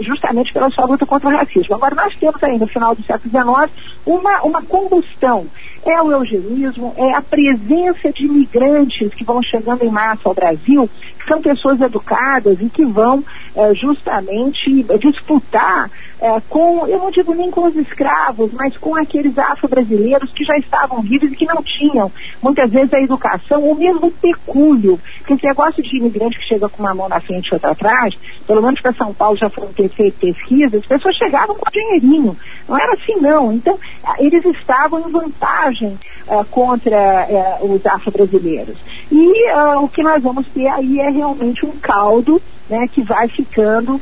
justamente 0.00 0.54
pela 0.54 0.70
sua 0.70 0.86
luta 0.86 1.04
contra 1.04 1.28
o 1.28 1.32
racismo. 1.32 1.74
Agora, 1.74 1.94
nós 1.94 2.16
temos 2.18 2.42
aí, 2.42 2.58
no 2.58 2.66
final 2.66 2.94
do 2.94 3.02
século 3.02 3.30
XIX, 3.30 3.70
uma, 4.06 4.40
uma 4.42 4.62
combustão. 4.62 5.46
É 5.84 6.02
o 6.02 6.12
eugenismo, 6.12 6.94
é 6.96 7.14
a 7.14 7.22
presença 7.22 8.12
de 8.12 8.26
imigrantes 8.26 9.14
que 9.14 9.24
vão 9.24 9.42
chegando 9.42 9.82
em 9.82 9.90
massa 9.90 10.22
ao 10.24 10.34
Brasil, 10.34 10.88
que 11.18 11.26
são 11.26 11.40
pessoas 11.40 11.80
educadas 11.80 12.58
e 12.60 12.68
que 12.68 12.84
vão 12.84 13.24
é, 13.54 13.74
justamente 13.74 14.84
disputar 14.98 15.90
é, 16.20 16.38
com, 16.50 16.86
eu 16.86 16.98
não 16.98 17.10
digo 17.10 17.34
nem 17.34 17.50
com 17.50 17.66
os 17.66 17.74
escravos, 17.76 18.52
mas 18.52 18.76
com 18.76 18.94
aqueles 18.94 19.36
afro-brasileiros 19.38 20.30
que 20.32 20.44
já 20.44 20.56
estavam 20.58 21.00
vivos 21.00 21.32
e 21.32 21.36
que 21.36 21.46
não 21.46 21.62
tinham, 21.62 22.12
muitas 22.42 22.70
vezes, 22.70 22.92
a 22.92 23.00
educação, 23.00 23.62
ou 23.62 23.74
mesmo 23.74 24.10
pecúlio. 24.10 25.00
Porque 25.18 25.32
esse 25.32 25.46
negócio 25.46 25.82
de 25.82 25.96
imigrante 25.96 26.38
que 26.38 26.46
chega 26.46 26.68
com 26.68 26.82
uma 26.82 26.94
mão 26.94 27.08
na 27.08 27.20
frente 27.20 27.48
e 27.48 27.54
outra 27.54 27.70
atrás, 27.70 28.14
pelo 28.46 28.60
menos 28.60 28.80
para 28.82 28.92
São 28.92 29.14
Paulo 29.14 29.38
já 29.38 29.48
foram 29.48 29.72
feito 29.72 30.18
pesquisas, 30.20 30.80
as 30.80 30.86
pessoas 30.86 31.16
chegavam 31.16 31.56
com 31.56 31.70
dinheirinho. 31.70 32.36
Não 32.68 32.78
era 32.78 32.92
assim, 32.92 33.16
não. 33.16 33.52
Então, 33.52 33.78
eles 34.18 34.44
estavam 34.44 35.00
em 35.00 35.10
vantagem 35.10 35.69
uh, 35.82 36.44
contra 36.50 37.58
uh, 37.60 37.72
os 37.72 37.84
afro-brasileiros. 37.84 38.76
E 39.10 39.50
uh, 39.52 39.82
o 39.82 39.88
que 39.88 40.02
nós 40.02 40.22
vamos 40.22 40.46
ter 40.48 40.68
aí 40.68 41.00
é 41.00 41.10
realmente 41.10 41.64
um 41.66 41.72
caldo 41.72 42.40
né, 42.68 42.86
que 42.86 43.02
vai 43.02 43.26
ficando 43.26 44.00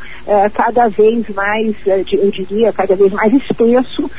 cada 0.52 0.88
vez 0.88 1.26
mais, 1.30 1.74
eu 1.86 2.30
diria, 2.30 2.70
cada 2.70 2.94
vez 2.94 3.10
mais 3.14 3.32
espesso 3.32 4.10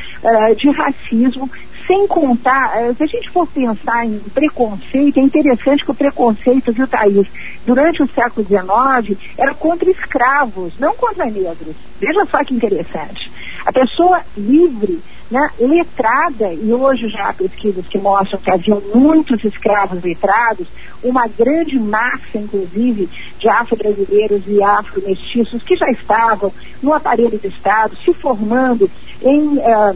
de 0.57 0.71
racismo, 0.71 1.47
sem 1.85 2.07
contar, 2.07 2.71
se 2.97 3.03
a 3.03 3.05
gente 3.05 3.29
for 3.29 3.45
pensar 3.45 4.07
em 4.07 4.17
preconceito, 4.17 5.19
é 5.19 5.21
interessante 5.21 5.85
que 5.85 5.91
o 5.91 5.93
preconceito, 5.93 6.73
viu, 6.73 6.87
Thaís, 6.87 7.27
durante 7.63 8.01
o 8.01 8.09
século 8.09 8.43
XIX 8.47 9.19
era 9.37 9.53
contra 9.53 9.87
escravos, 9.87 10.73
não 10.79 10.95
contra 10.95 11.25
negros. 11.25 11.75
Veja 11.99 12.25
só 12.25 12.43
que 12.43 12.55
interessante. 12.55 13.31
A 13.63 13.71
pessoa 13.71 14.21
livre 14.35 14.99
né, 15.29 15.49
letrada, 15.59 16.51
e 16.53 16.73
hoje 16.73 17.07
já 17.09 17.29
há 17.29 17.33
pesquisas 17.33 17.85
que 17.87 17.97
mostram 17.97 18.39
que 18.39 18.49
haviam 18.49 18.81
muitos 18.93 19.43
escravos 19.43 20.01
letrados, 20.01 20.67
uma 21.03 21.27
grande 21.27 21.79
massa, 21.79 22.37
inclusive, 22.37 23.07
de 23.37 23.47
afro-brasileiros 23.47 24.41
e 24.47 24.61
afro-mestiços 24.61 25.61
que 25.63 25.75
já 25.75 25.89
estavam 25.91 26.51
no 26.81 26.93
aparelho 26.93 27.37
do 27.37 27.47
Estado, 27.47 27.95
se 28.03 28.13
formando 28.13 28.89
em. 29.21 29.57
Uh, 29.57 29.95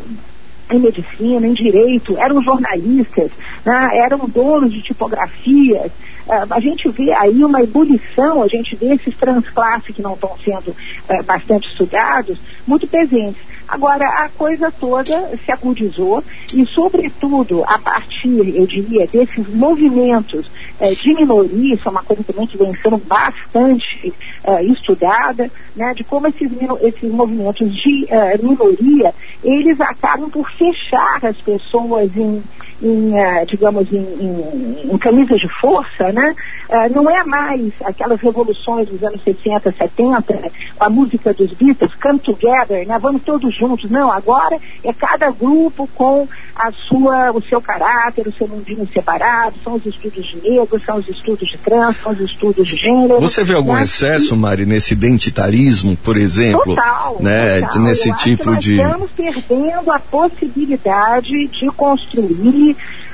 em 0.71 0.79
medicina, 0.79 1.45
em 1.45 1.53
direito, 1.53 2.17
eram 2.17 2.41
jornalistas, 2.41 3.29
né, 3.65 3.97
eram 3.97 4.19
donos 4.27 4.71
de 4.71 4.81
tipografias. 4.81 5.91
Uh, 6.25 6.47
a 6.49 6.59
gente 6.59 6.89
vê 6.89 7.11
aí 7.11 7.43
uma 7.43 7.61
ebulição, 7.61 8.41
a 8.41 8.47
gente 8.47 8.75
vê 8.77 8.93
esses 8.93 9.15
transclasses 9.17 9.93
que 9.93 10.01
não 10.01 10.13
estão 10.13 10.35
sendo 10.43 10.69
uh, 10.71 11.23
bastante 11.23 11.67
estudados, 11.67 12.37
muito 12.65 12.87
presentes. 12.87 13.41
Agora, 13.67 14.05
a 14.05 14.29
coisa 14.29 14.71
toda 14.71 15.37
se 15.43 15.51
agudizou 15.51 16.23
e, 16.53 16.65
sobretudo, 16.67 17.63
a 17.65 17.79
partir, 17.79 18.55
eu 18.55 18.67
diria, 18.67 19.07
desses 19.07 19.47
movimentos 19.47 20.49
eh, 20.79 20.91
de 20.91 21.13
minoria, 21.13 21.75
isso 21.75 21.87
é 21.87 21.91
uma 21.91 22.03
coisa 22.03 22.23
também 22.23 22.45
que 22.45 22.57
vem 22.57 22.75
sendo 22.81 22.97
bastante 22.97 24.13
eh, 24.43 24.63
estudada, 24.63 25.49
né, 25.75 25.93
de 25.93 26.03
como 26.03 26.27
esses, 26.27 26.51
esses 26.81 27.09
movimentos 27.09 27.71
de 27.73 28.05
eh, 28.09 28.37
minoria, 28.41 29.13
eles 29.43 29.79
acabam 29.79 30.29
por 30.29 30.49
fechar 30.51 31.25
as 31.25 31.37
pessoas 31.37 32.15
em 32.15 32.43
em, 32.81 33.11
uh, 33.11 33.45
digamos, 33.47 33.91
em, 33.91 33.97
em, 33.97 34.93
em 34.93 34.97
camisas 34.97 35.39
de 35.39 35.47
força, 35.59 36.11
né? 36.11 36.35
Uh, 36.69 36.93
não 36.93 37.09
é 37.09 37.23
mais 37.23 37.71
aquelas 37.83 38.19
revoluções 38.19 38.87
dos 38.87 39.03
anos 39.03 39.21
60, 39.23 39.73
70, 39.77 40.51
a 40.79 40.89
música 40.89 41.33
dos 41.33 41.51
Beatles, 41.53 41.91
Come 42.01 42.19
Together, 42.19 42.87
né? 42.87 42.97
Vamos 42.99 43.21
todos 43.23 43.55
juntos. 43.55 43.89
Não, 43.89 44.11
agora 44.11 44.57
é 44.83 44.93
cada 44.93 45.29
grupo 45.31 45.87
com 45.95 46.27
a 46.55 46.71
sua, 46.71 47.31
o 47.31 47.41
seu 47.41 47.61
caráter, 47.61 48.27
o 48.27 48.33
seu 48.33 48.47
mundinho 48.47 48.87
separado, 48.93 49.55
são 49.63 49.73
os 49.75 49.85
estudos 49.85 50.25
de 50.25 50.49
negros, 50.49 50.83
são 50.83 50.97
os 50.97 51.07
estudos 51.07 51.49
de 51.49 51.57
trans, 51.57 51.97
são 52.01 52.11
os 52.11 52.19
estudos 52.19 52.67
de 52.67 52.75
gênero. 52.75 53.19
Você 53.19 53.43
vê 53.43 53.53
algum 53.53 53.73
né? 53.73 53.83
excesso, 53.83 54.35
Mari, 54.35 54.65
nesse 54.65 54.93
identitarismo, 54.93 55.97
por 55.97 56.17
exemplo? 56.17 56.75
Total, 56.75 57.17
né? 57.19 57.61
Total. 57.61 57.81
Nesse 57.81 58.09
Eu 58.09 58.15
tipo 58.17 58.55
de. 58.55 58.77
Estamos 58.77 59.11
perdendo 59.11 59.91
a 59.91 59.99
possibilidade 59.99 61.47
de 61.47 61.67
construir 61.71 62.62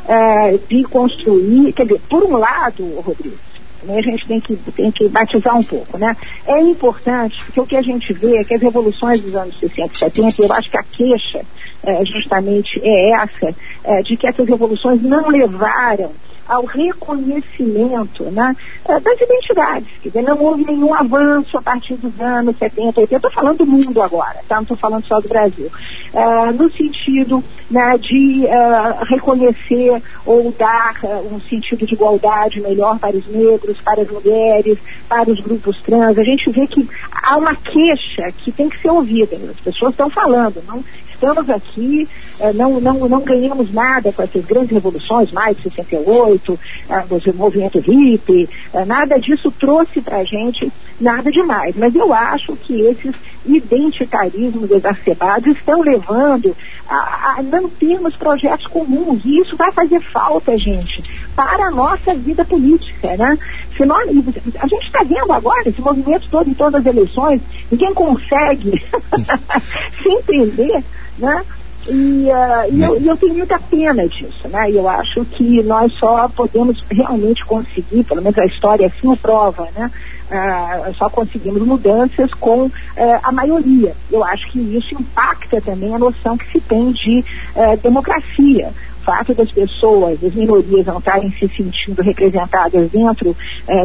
é, 0.07 0.57
de 0.67 0.83
construir, 0.83 1.73
quer 1.73 1.85
dizer, 1.85 2.01
por 2.09 2.23
um 2.23 2.37
lado, 2.37 2.83
Rodrigo, 2.99 3.37
né, 3.83 3.99
a 3.99 4.01
gente 4.01 4.27
tem 4.27 4.39
que, 4.39 4.55
tem 4.55 4.91
que 4.91 5.07
batizar 5.07 5.57
um 5.57 5.63
pouco, 5.63 5.97
né? 5.97 6.15
É 6.45 6.59
importante, 6.59 7.43
porque 7.45 7.61
o 7.61 7.65
que 7.65 7.77
a 7.77 7.81
gente 7.81 8.11
vê 8.13 8.37
é 8.37 8.43
que 8.43 8.53
as 8.53 8.61
revoluções 8.61 9.21
dos 9.21 9.35
anos 9.35 9.57
60 9.59 9.93
e 9.93 9.97
70, 9.97 10.41
eu 10.43 10.53
acho 10.53 10.69
que 10.69 10.77
a 10.77 10.83
queixa 10.83 11.41
é, 11.83 12.05
justamente 12.05 12.79
é 12.83 13.11
essa, 13.11 13.55
é, 13.83 14.01
de 14.01 14.17
que 14.17 14.27
essas 14.27 14.47
revoluções 14.47 15.01
não 15.01 15.29
levaram 15.29 16.11
ao 16.49 16.65
reconhecimento 16.65 18.23
né, 18.23 18.55
eh, 18.87 18.99
das 18.99 19.21
identidades. 19.21 19.87
Quer 20.01 20.09
dizer, 20.09 20.23
não 20.23 20.41
houve 20.41 20.65
nenhum 20.65 20.95
avanço 20.95 21.55
a 21.55 21.61
partir 21.61 21.93
dos 21.93 22.19
anos 22.19 22.57
70, 22.57 23.01
80. 23.01 23.15
Estou 23.15 23.31
falando 23.31 23.59
do 23.59 23.67
mundo 23.67 24.01
agora, 24.01 24.39
tá? 24.47 24.55
não 24.55 24.63
estou 24.63 24.75
falando 24.75 25.05
só 25.05 25.21
do 25.21 25.29
Brasil. 25.29 25.69
Uh, 26.13 26.51
no 26.53 26.71
sentido 26.71 27.43
né, 27.69 27.97
de 27.97 28.45
uh, 28.45 29.05
reconhecer 29.05 30.01
ou 30.25 30.51
dar 30.57 30.95
uh, 31.03 31.33
um 31.33 31.39
sentido 31.41 31.85
de 31.85 31.93
igualdade 31.93 32.61
melhor 32.61 32.97
para 32.99 33.15
os 33.15 33.27
negros, 33.27 33.77
para 33.81 34.01
as 34.01 34.09
mulheres, 34.09 34.77
para 35.07 35.29
os 35.29 35.39
grupos 35.39 35.81
trans. 35.81 36.17
A 36.17 36.23
gente 36.23 36.49
vê 36.49 36.65
que 36.65 36.87
há 37.11 37.37
uma 37.37 37.55
queixa 37.55 38.31
que 38.37 38.51
tem 38.51 38.69
que 38.69 38.81
ser 38.81 38.89
ouvida. 38.89 39.37
As 39.49 39.59
pessoas 39.59 39.91
estão 39.91 40.09
falando, 40.09 40.63
não 40.67 40.83
estamos 41.13 41.49
aqui, 41.49 42.07
não, 42.55 42.79
não, 42.79 43.09
não 43.09 43.19
ganhamos 43.19 43.73
nada 43.73 44.09
com 44.13 44.23
essas 44.23 44.45
grandes 44.45 44.71
revoluções, 44.71 45.33
mais 45.33 45.57
de 45.57 45.63
68, 45.63 46.59
eh, 46.89 47.03
o 47.29 47.33
movimento 47.35 47.77
hippie, 47.79 48.47
nada 48.87 49.19
disso 49.19 49.51
trouxe 49.51 49.99
para 49.99 50.19
a 50.19 50.23
gente 50.23 50.71
nada 50.99 51.29
demais. 51.29 51.75
Mas 51.75 51.93
eu 51.93 52.13
acho 52.13 52.55
que 52.55 52.81
esses 52.81 53.13
identitarismos 53.45 54.71
exacerbados 54.71 55.55
estão 55.55 55.81
levando 55.81 55.98
a, 56.87 57.35
a 57.37 57.43
não 57.43 57.69
termos 57.69 58.15
projetos 58.15 58.67
comuns. 58.67 59.21
E 59.25 59.39
isso 59.39 59.55
vai 59.55 59.71
fazer 59.71 59.99
falta, 60.01 60.57
gente, 60.57 61.03
para 61.35 61.67
a 61.67 61.71
nossa 61.71 62.13
vida 62.15 62.43
política, 62.45 63.15
né? 63.17 63.37
Se 63.75 63.85
nós, 63.85 64.09
a 64.59 64.67
gente 64.67 64.85
está 64.87 65.03
vendo 65.03 65.31
agora 65.31 65.69
esse 65.69 65.81
movimento 65.81 66.27
todo 66.29 66.49
em 66.49 66.53
todas 66.53 66.81
as 66.81 66.85
eleições, 66.85 67.41
ninguém 67.71 67.93
consegue 67.93 68.71
se 70.01 70.09
entender 70.09 70.83
né? 71.19 71.45
E, 71.89 72.27
uh, 72.29 72.71
e, 72.71 72.83
eu, 72.83 73.01
e, 73.01 73.07
eu, 73.07 73.17
tenho 73.17 73.33
muita 73.33 73.59
pena 73.59 74.07
disso, 74.07 74.47
né? 74.47 74.69
Eu 74.71 74.87
acho 74.87 75.25
que 75.25 75.63
nós 75.63 75.91
só 75.93 76.29
podemos 76.29 76.83
realmente 76.89 77.43
conseguir, 77.45 78.03
pelo 78.03 78.21
menos 78.21 78.37
a 78.37 78.45
história 78.45 78.87
assim 78.87 79.07
o 79.07 79.17
prova, 79.17 79.67
né? 79.75 79.89
Uh, 80.29 80.93
só 80.93 81.09
conseguimos 81.09 81.61
mudanças 81.63 82.31
com 82.35 82.65
uh, 82.65 82.71
a 83.23 83.31
maioria. 83.31 83.95
Eu 84.11 84.23
acho 84.23 84.51
que 84.51 84.59
isso 84.59 84.93
impacta 84.93 85.59
também 85.59 85.93
a 85.93 85.97
noção 85.97 86.37
que 86.37 86.51
se 86.51 86.61
tem 86.61 86.91
de 86.91 87.25
democracia 87.81 88.71
fato 89.03 89.33
das 89.33 89.51
pessoas, 89.51 90.19
das 90.19 90.33
minorias 90.33 90.85
não 90.85 90.99
estarem 90.99 91.31
se 91.31 91.47
sentindo 91.55 92.01
representadas 92.01 92.89
dentro 92.89 93.35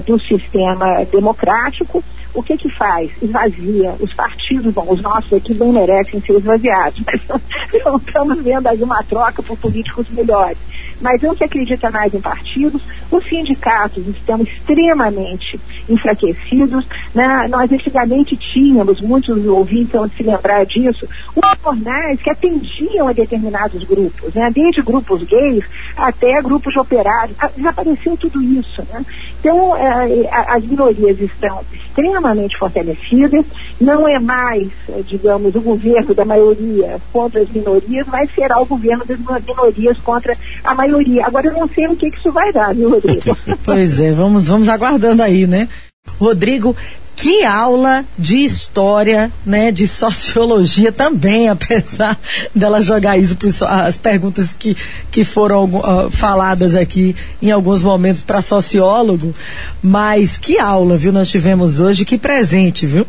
do 0.07 0.21
sistema 0.21 1.05
democrático, 1.05 2.03
o 2.35 2.43
que 2.43 2.57
que 2.57 2.69
faz? 2.69 3.11
Esvazia. 3.23 3.95
Os 4.01 4.13
partidos, 4.13 4.75
bom, 4.75 4.87
os 4.89 5.01
nossos 5.01 5.33
aqui 5.33 5.55
bem 5.55 5.73
merecem 5.73 6.21
ser 6.21 6.35
esvaziados, 6.35 7.01
mas 7.07 7.21
não 7.85 7.97
estamos 7.97 8.43
vendo 8.43 8.67
aí 8.67 8.83
uma 8.83 9.03
troca 9.05 9.43
por 9.43 9.57
políticos 9.57 10.07
melhores 10.11 10.59
mas 11.01 11.21
não 11.21 11.37
se 11.37 11.45
acredita 11.45 11.91
mais 11.91 12.13
em 12.15 12.21
partidos. 12.21 12.83
Os 13.11 13.25
sindicatos 13.29 14.07
estão 14.09 14.41
extremamente 14.43 15.61
enfraquecidos. 15.89 16.87
Né? 17.15 17.49
Nós 17.49 17.71
antigamente 17.71 18.37
tínhamos, 18.37 19.01
muitos 19.01 19.45
ouvintes 19.47 19.93
vão 19.93 20.09
se 20.09 20.23
lembrar 20.23 20.65
disso, 20.67 21.07
os 21.35 21.63
jornais 21.63 22.21
que 22.21 22.31
atendiam 22.31 23.09
a 23.09 23.13
determinados 23.13 23.85
grupos, 23.85 24.35
né? 24.35 24.51
desde 24.51 24.83
grupos 24.83 25.23
gays 25.25 25.65
até 25.97 26.41
grupos 26.43 26.77
operários. 26.77 27.37
Ah, 27.39 27.51
desapareceu 27.55 28.17
tudo 28.17 28.43
isso. 28.43 28.83
Né? 28.93 29.05
Então, 29.41 29.77
eh, 29.77 30.29
as 30.31 30.65
minorias 30.65 31.21
estão 31.21 31.61
extremamente 31.73 32.57
fortalecidas, 32.57 33.45
não 33.81 34.09
é 34.09 34.19
mais, 34.19 34.69
eh, 34.89 35.03
digamos, 35.07 35.55
o 35.55 35.61
governo 35.61 36.15
da 36.15 36.25
maioria 36.25 37.01
contra 37.13 37.43
as 37.43 37.51
minorias, 37.51 38.07
mas 38.07 38.35
será 38.35 38.59
o 38.59 38.67
governo 38.67 39.05
das 39.05 39.19
minorias 39.19 39.99
contra 39.99 40.37
a 40.63 40.75
maioria 40.75 40.84
maioria. 40.87 41.27
Agora 41.27 41.49
eu 41.49 41.53
não 41.53 41.69
sei 41.69 41.87
o 41.87 41.97
que, 41.97 42.11
que 42.11 42.19
isso 42.19 42.33
vai 42.33 42.53
dar, 42.53 42.75
viu, 42.75 42.91
Rodrigo? 42.91 43.37
pois 43.65 44.01
é, 44.01 44.13
vamos, 44.13 44.47
vamos 44.47 44.69
aguardando 44.69 45.23
aí, 45.23 45.47
né? 45.47 45.69
Rodrigo, 46.19 46.77
que 47.17 47.45
aula 47.45 48.05
de 48.19 48.45
história, 48.45 49.33
né, 49.47 49.73
de 49.73 49.87
sociologia 49.87 50.93
também, 50.93 51.49
apesar 51.51 52.19
dela 52.55 52.81
jogar 52.81 53.17
isso 53.17 53.37
as 53.65 53.97
perguntas 53.97 54.55
que, 54.59 54.77
que 55.11 55.25
foram 55.25 55.65
uh, 55.65 56.11
faladas 56.11 56.75
aqui 56.75 57.17
em 57.41 57.51
alguns 57.51 57.83
momentos 57.83 58.23
para 58.23 58.43
sociólogo, 58.43 59.35
mas 59.83 60.37
que 60.37 60.59
aula, 60.59 60.97
viu, 60.97 61.13
nós 61.13 61.31
tivemos 61.31 61.81
hoje, 61.81 62.05
que 62.05 62.19
presente, 62.19 62.87
viu? 62.87 63.07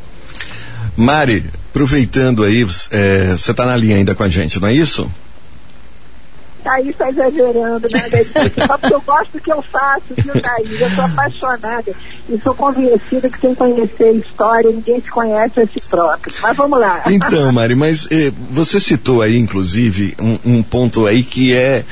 Mari, 0.95 1.43
aproveitando 1.69 2.43
aí, 2.43 2.65
é, 2.91 3.31
você 3.31 3.51
está 3.51 3.65
na 3.65 3.75
linha 3.75 3.97
ainda 3.97 4.15
com 4.15 4.23
a 4.23 4.29
gente, 4.29 4.61
não 4.61 4.69
é 4.69 4.73
isso? 4.73 5.11
Thaís 6.65 6.87
está 6.87 7.09
exagerando, 7.11 7.87
né? 7.91 8.09
Só 8.65 8.77
porque 8.79 8.95
eu 8.95 9.01
gosto 9.01 9.31
do 9.33 9.39
que 9.39 9.51
eu 9.51 9.61
faço, 9.61 10.01
viu, 10.17 10.33
Thaís? 10.41 10.81
Eu 10.81 10.89
sou 10.89 11.05
apaixonada 11.05 11.93
e 12.27 12.39
sou 12.41 12.55
convencida 12.55 13.29
que 13.29 13.39
quem 13.39 13.53
conhecer 13.53 14.15
história, 14.15 14.71
ninguém 14.71 14.99
se 14.99 15.11
conhece 15.11 15.59
a 15.59 15.67
si 15.67 15.79
próprio. 15.87 16.33
Mas 16.41 16.57
vamos 16.57 16.79
lá. 16.79 17.03
Então, 17.05 17.51
Mari, 17.51 17.75
mas 17.75 18.07
eh, 18.09 18.33
você 18.49 18.79
citou 18.79 19.21
aí, 19.21 19.37
inclusive, 19.37 20.15
um, 20.19 20.39
um 20.43 20.63
ponto 20.63 21.05
aí 21.05 21.23
que 21.23 21.53
é 21.53 21.85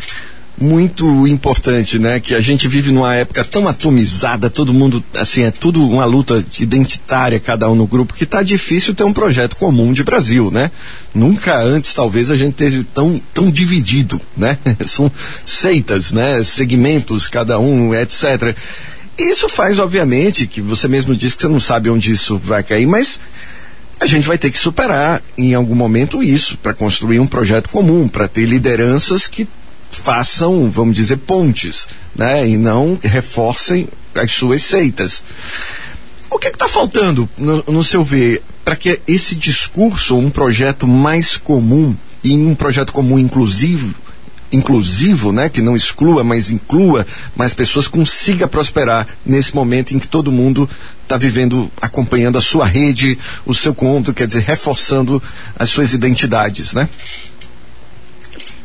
muito 0.58 1.28
importante, 1.28 1.97
né? 1.97 2.20
Que 2.20 2.36
a 2.36 2.41
gente 2.41 2.68
vive 2.68 2.91
numa 2.91 3.16
época 3.16 3.43
tão 3.43 3.68
atomizada, 3.68 4.49
todo 4.49 4.74
mundo, 4.74 5.04
assim, 5.16 5.43
é 5.43 5.51
tudo 5.51 5.88
uma 5.88 6.06
luta 6.06 6.45
identitária, 6.60 7.39
cada 7.39 7.70
um 7.70 7.76
no 7.76 7.88
grupo, 7.88 8.14
que 8.14 8.26
tá 8.26 8.43
difícil 8.43 8.93
ter 8.93 9.04
um 9.04 9.14
projeto 9.14 9.56
comum 9.56 9.91
de 9.91 10.04
Brasil, 10.04 10.51
né? 10.51 10.72
Nunca 11.14 11.60
antes, 11.62 11.93
talvez, 11.93 12.30
a 12.30 12.36
gente 12.36 12.54
teve 12.54 12.84
tão, 12.84 13.22
tão 13.34 13.49
dividido, 13.49 14.22
né? 14.38 14.58
São 14.86 15.12
seitas, 15.45 16.12
né? 16.12 16.43
Segmentos, 16.43 17.28
cada 17.28 17.60
um, 17.60 17.93
etc. 17.93 18.56
Isso 19.18 19.49
faz, 19.49 19.80
obviamente, 19.80 20.47
que 20.47 20.62
você 20.62 20.88
mesmo 20.88 21.16
disse 21.16 21.36
que 21.36 21.43
você 21.43 21.49
não 21.49 21.60
sabe 21.60 21.89
onde 21.89 22.12
isso 22.12 22.38
vai 22.38 22.64
cair, 22.64 22.88
mas 22.88 23.20
a 23.99 24.06
gente 24.06 24.28
vai 24.28 24.38
ter 24.38 24.51
que 24.51 24.58
superar 24.58 25.22
em 25.38 25.54
algum 25.54 25.76
momento 25.76 26.22
isso 26.22 26.58
para 26.58 26.74
construir 26.74 27.20
um 27.20 27.28
projeto 27.28 27.70
comum, 27.70 28.08
para 28.08 28.28
ter 28.28 28.45
lideranças 28.45 29.28
que 29.28 29.47
façam, 29.98 30.70
vamos 30.70 30.96
dizer, 30.96 31.18
pontes, 31.18 31.88
né? 32.16 32.48
E 32.48 32.58
não 32.58 32.98
reforcem 33.02 33.88
as 34.16 34.32
suas 34.32 34.64
seitas. 34.64 35.24
O 36.30 36.39
que 36.39 36.48
é 36.48 36.52
está 36.52 36.68
faltando, 36.68 37.30
no, 37.38 37.64
no 37.68 37.84
seu 37.84 38.04
ver, 38.04 38.41
para 38.66 38.76
que 38.76 39.00
esse 39.08 39.36
discurso, 39.36 40.18
um 40.18 40.30
projeto 40.30 40.88
mais 40.88 41.38
comum 41.38 41.96
e 42.24 42.36
um 42.38 42.56
projeto 42.56 42.91
comum 42.91 43.20
inclusivo, 43.20 43.94
inclusivo, 44.52 45.32
né, 45.32 45.50
que 45.50 45.62
não 45.62 45.76
exclua, 45.76 46.24
mas 46.24 46.52
inclua 46.52 47.06
mais 47.36 47.54
pessoas, 47.54 47.88
consiga 47.88 48.48
prosperar 48.48 49.08
nesse 49.26 49.54
momento 49.56 49.96
em 49.96 50.00
que 50.00 50.08
todo 50.08 50.32
mundo 50.32 50.70
está 51.02 51.18
vivendo, 51.18 51.72
acompanhando 51.82 52.38
a 52.38 52.41
sua 52.41 52.66
rede, 52.66 53.18
o 53.46 53.54
seu 53.54 53.74
conto, 53.74 54.14
quer 54.14 54.28
dizer, 54.28 54.41
reforçando 54.41 55.22
as 55.58 55.70
suas 55.70 55.94
identidades, 55.94 56.74
né? 56.74 56.88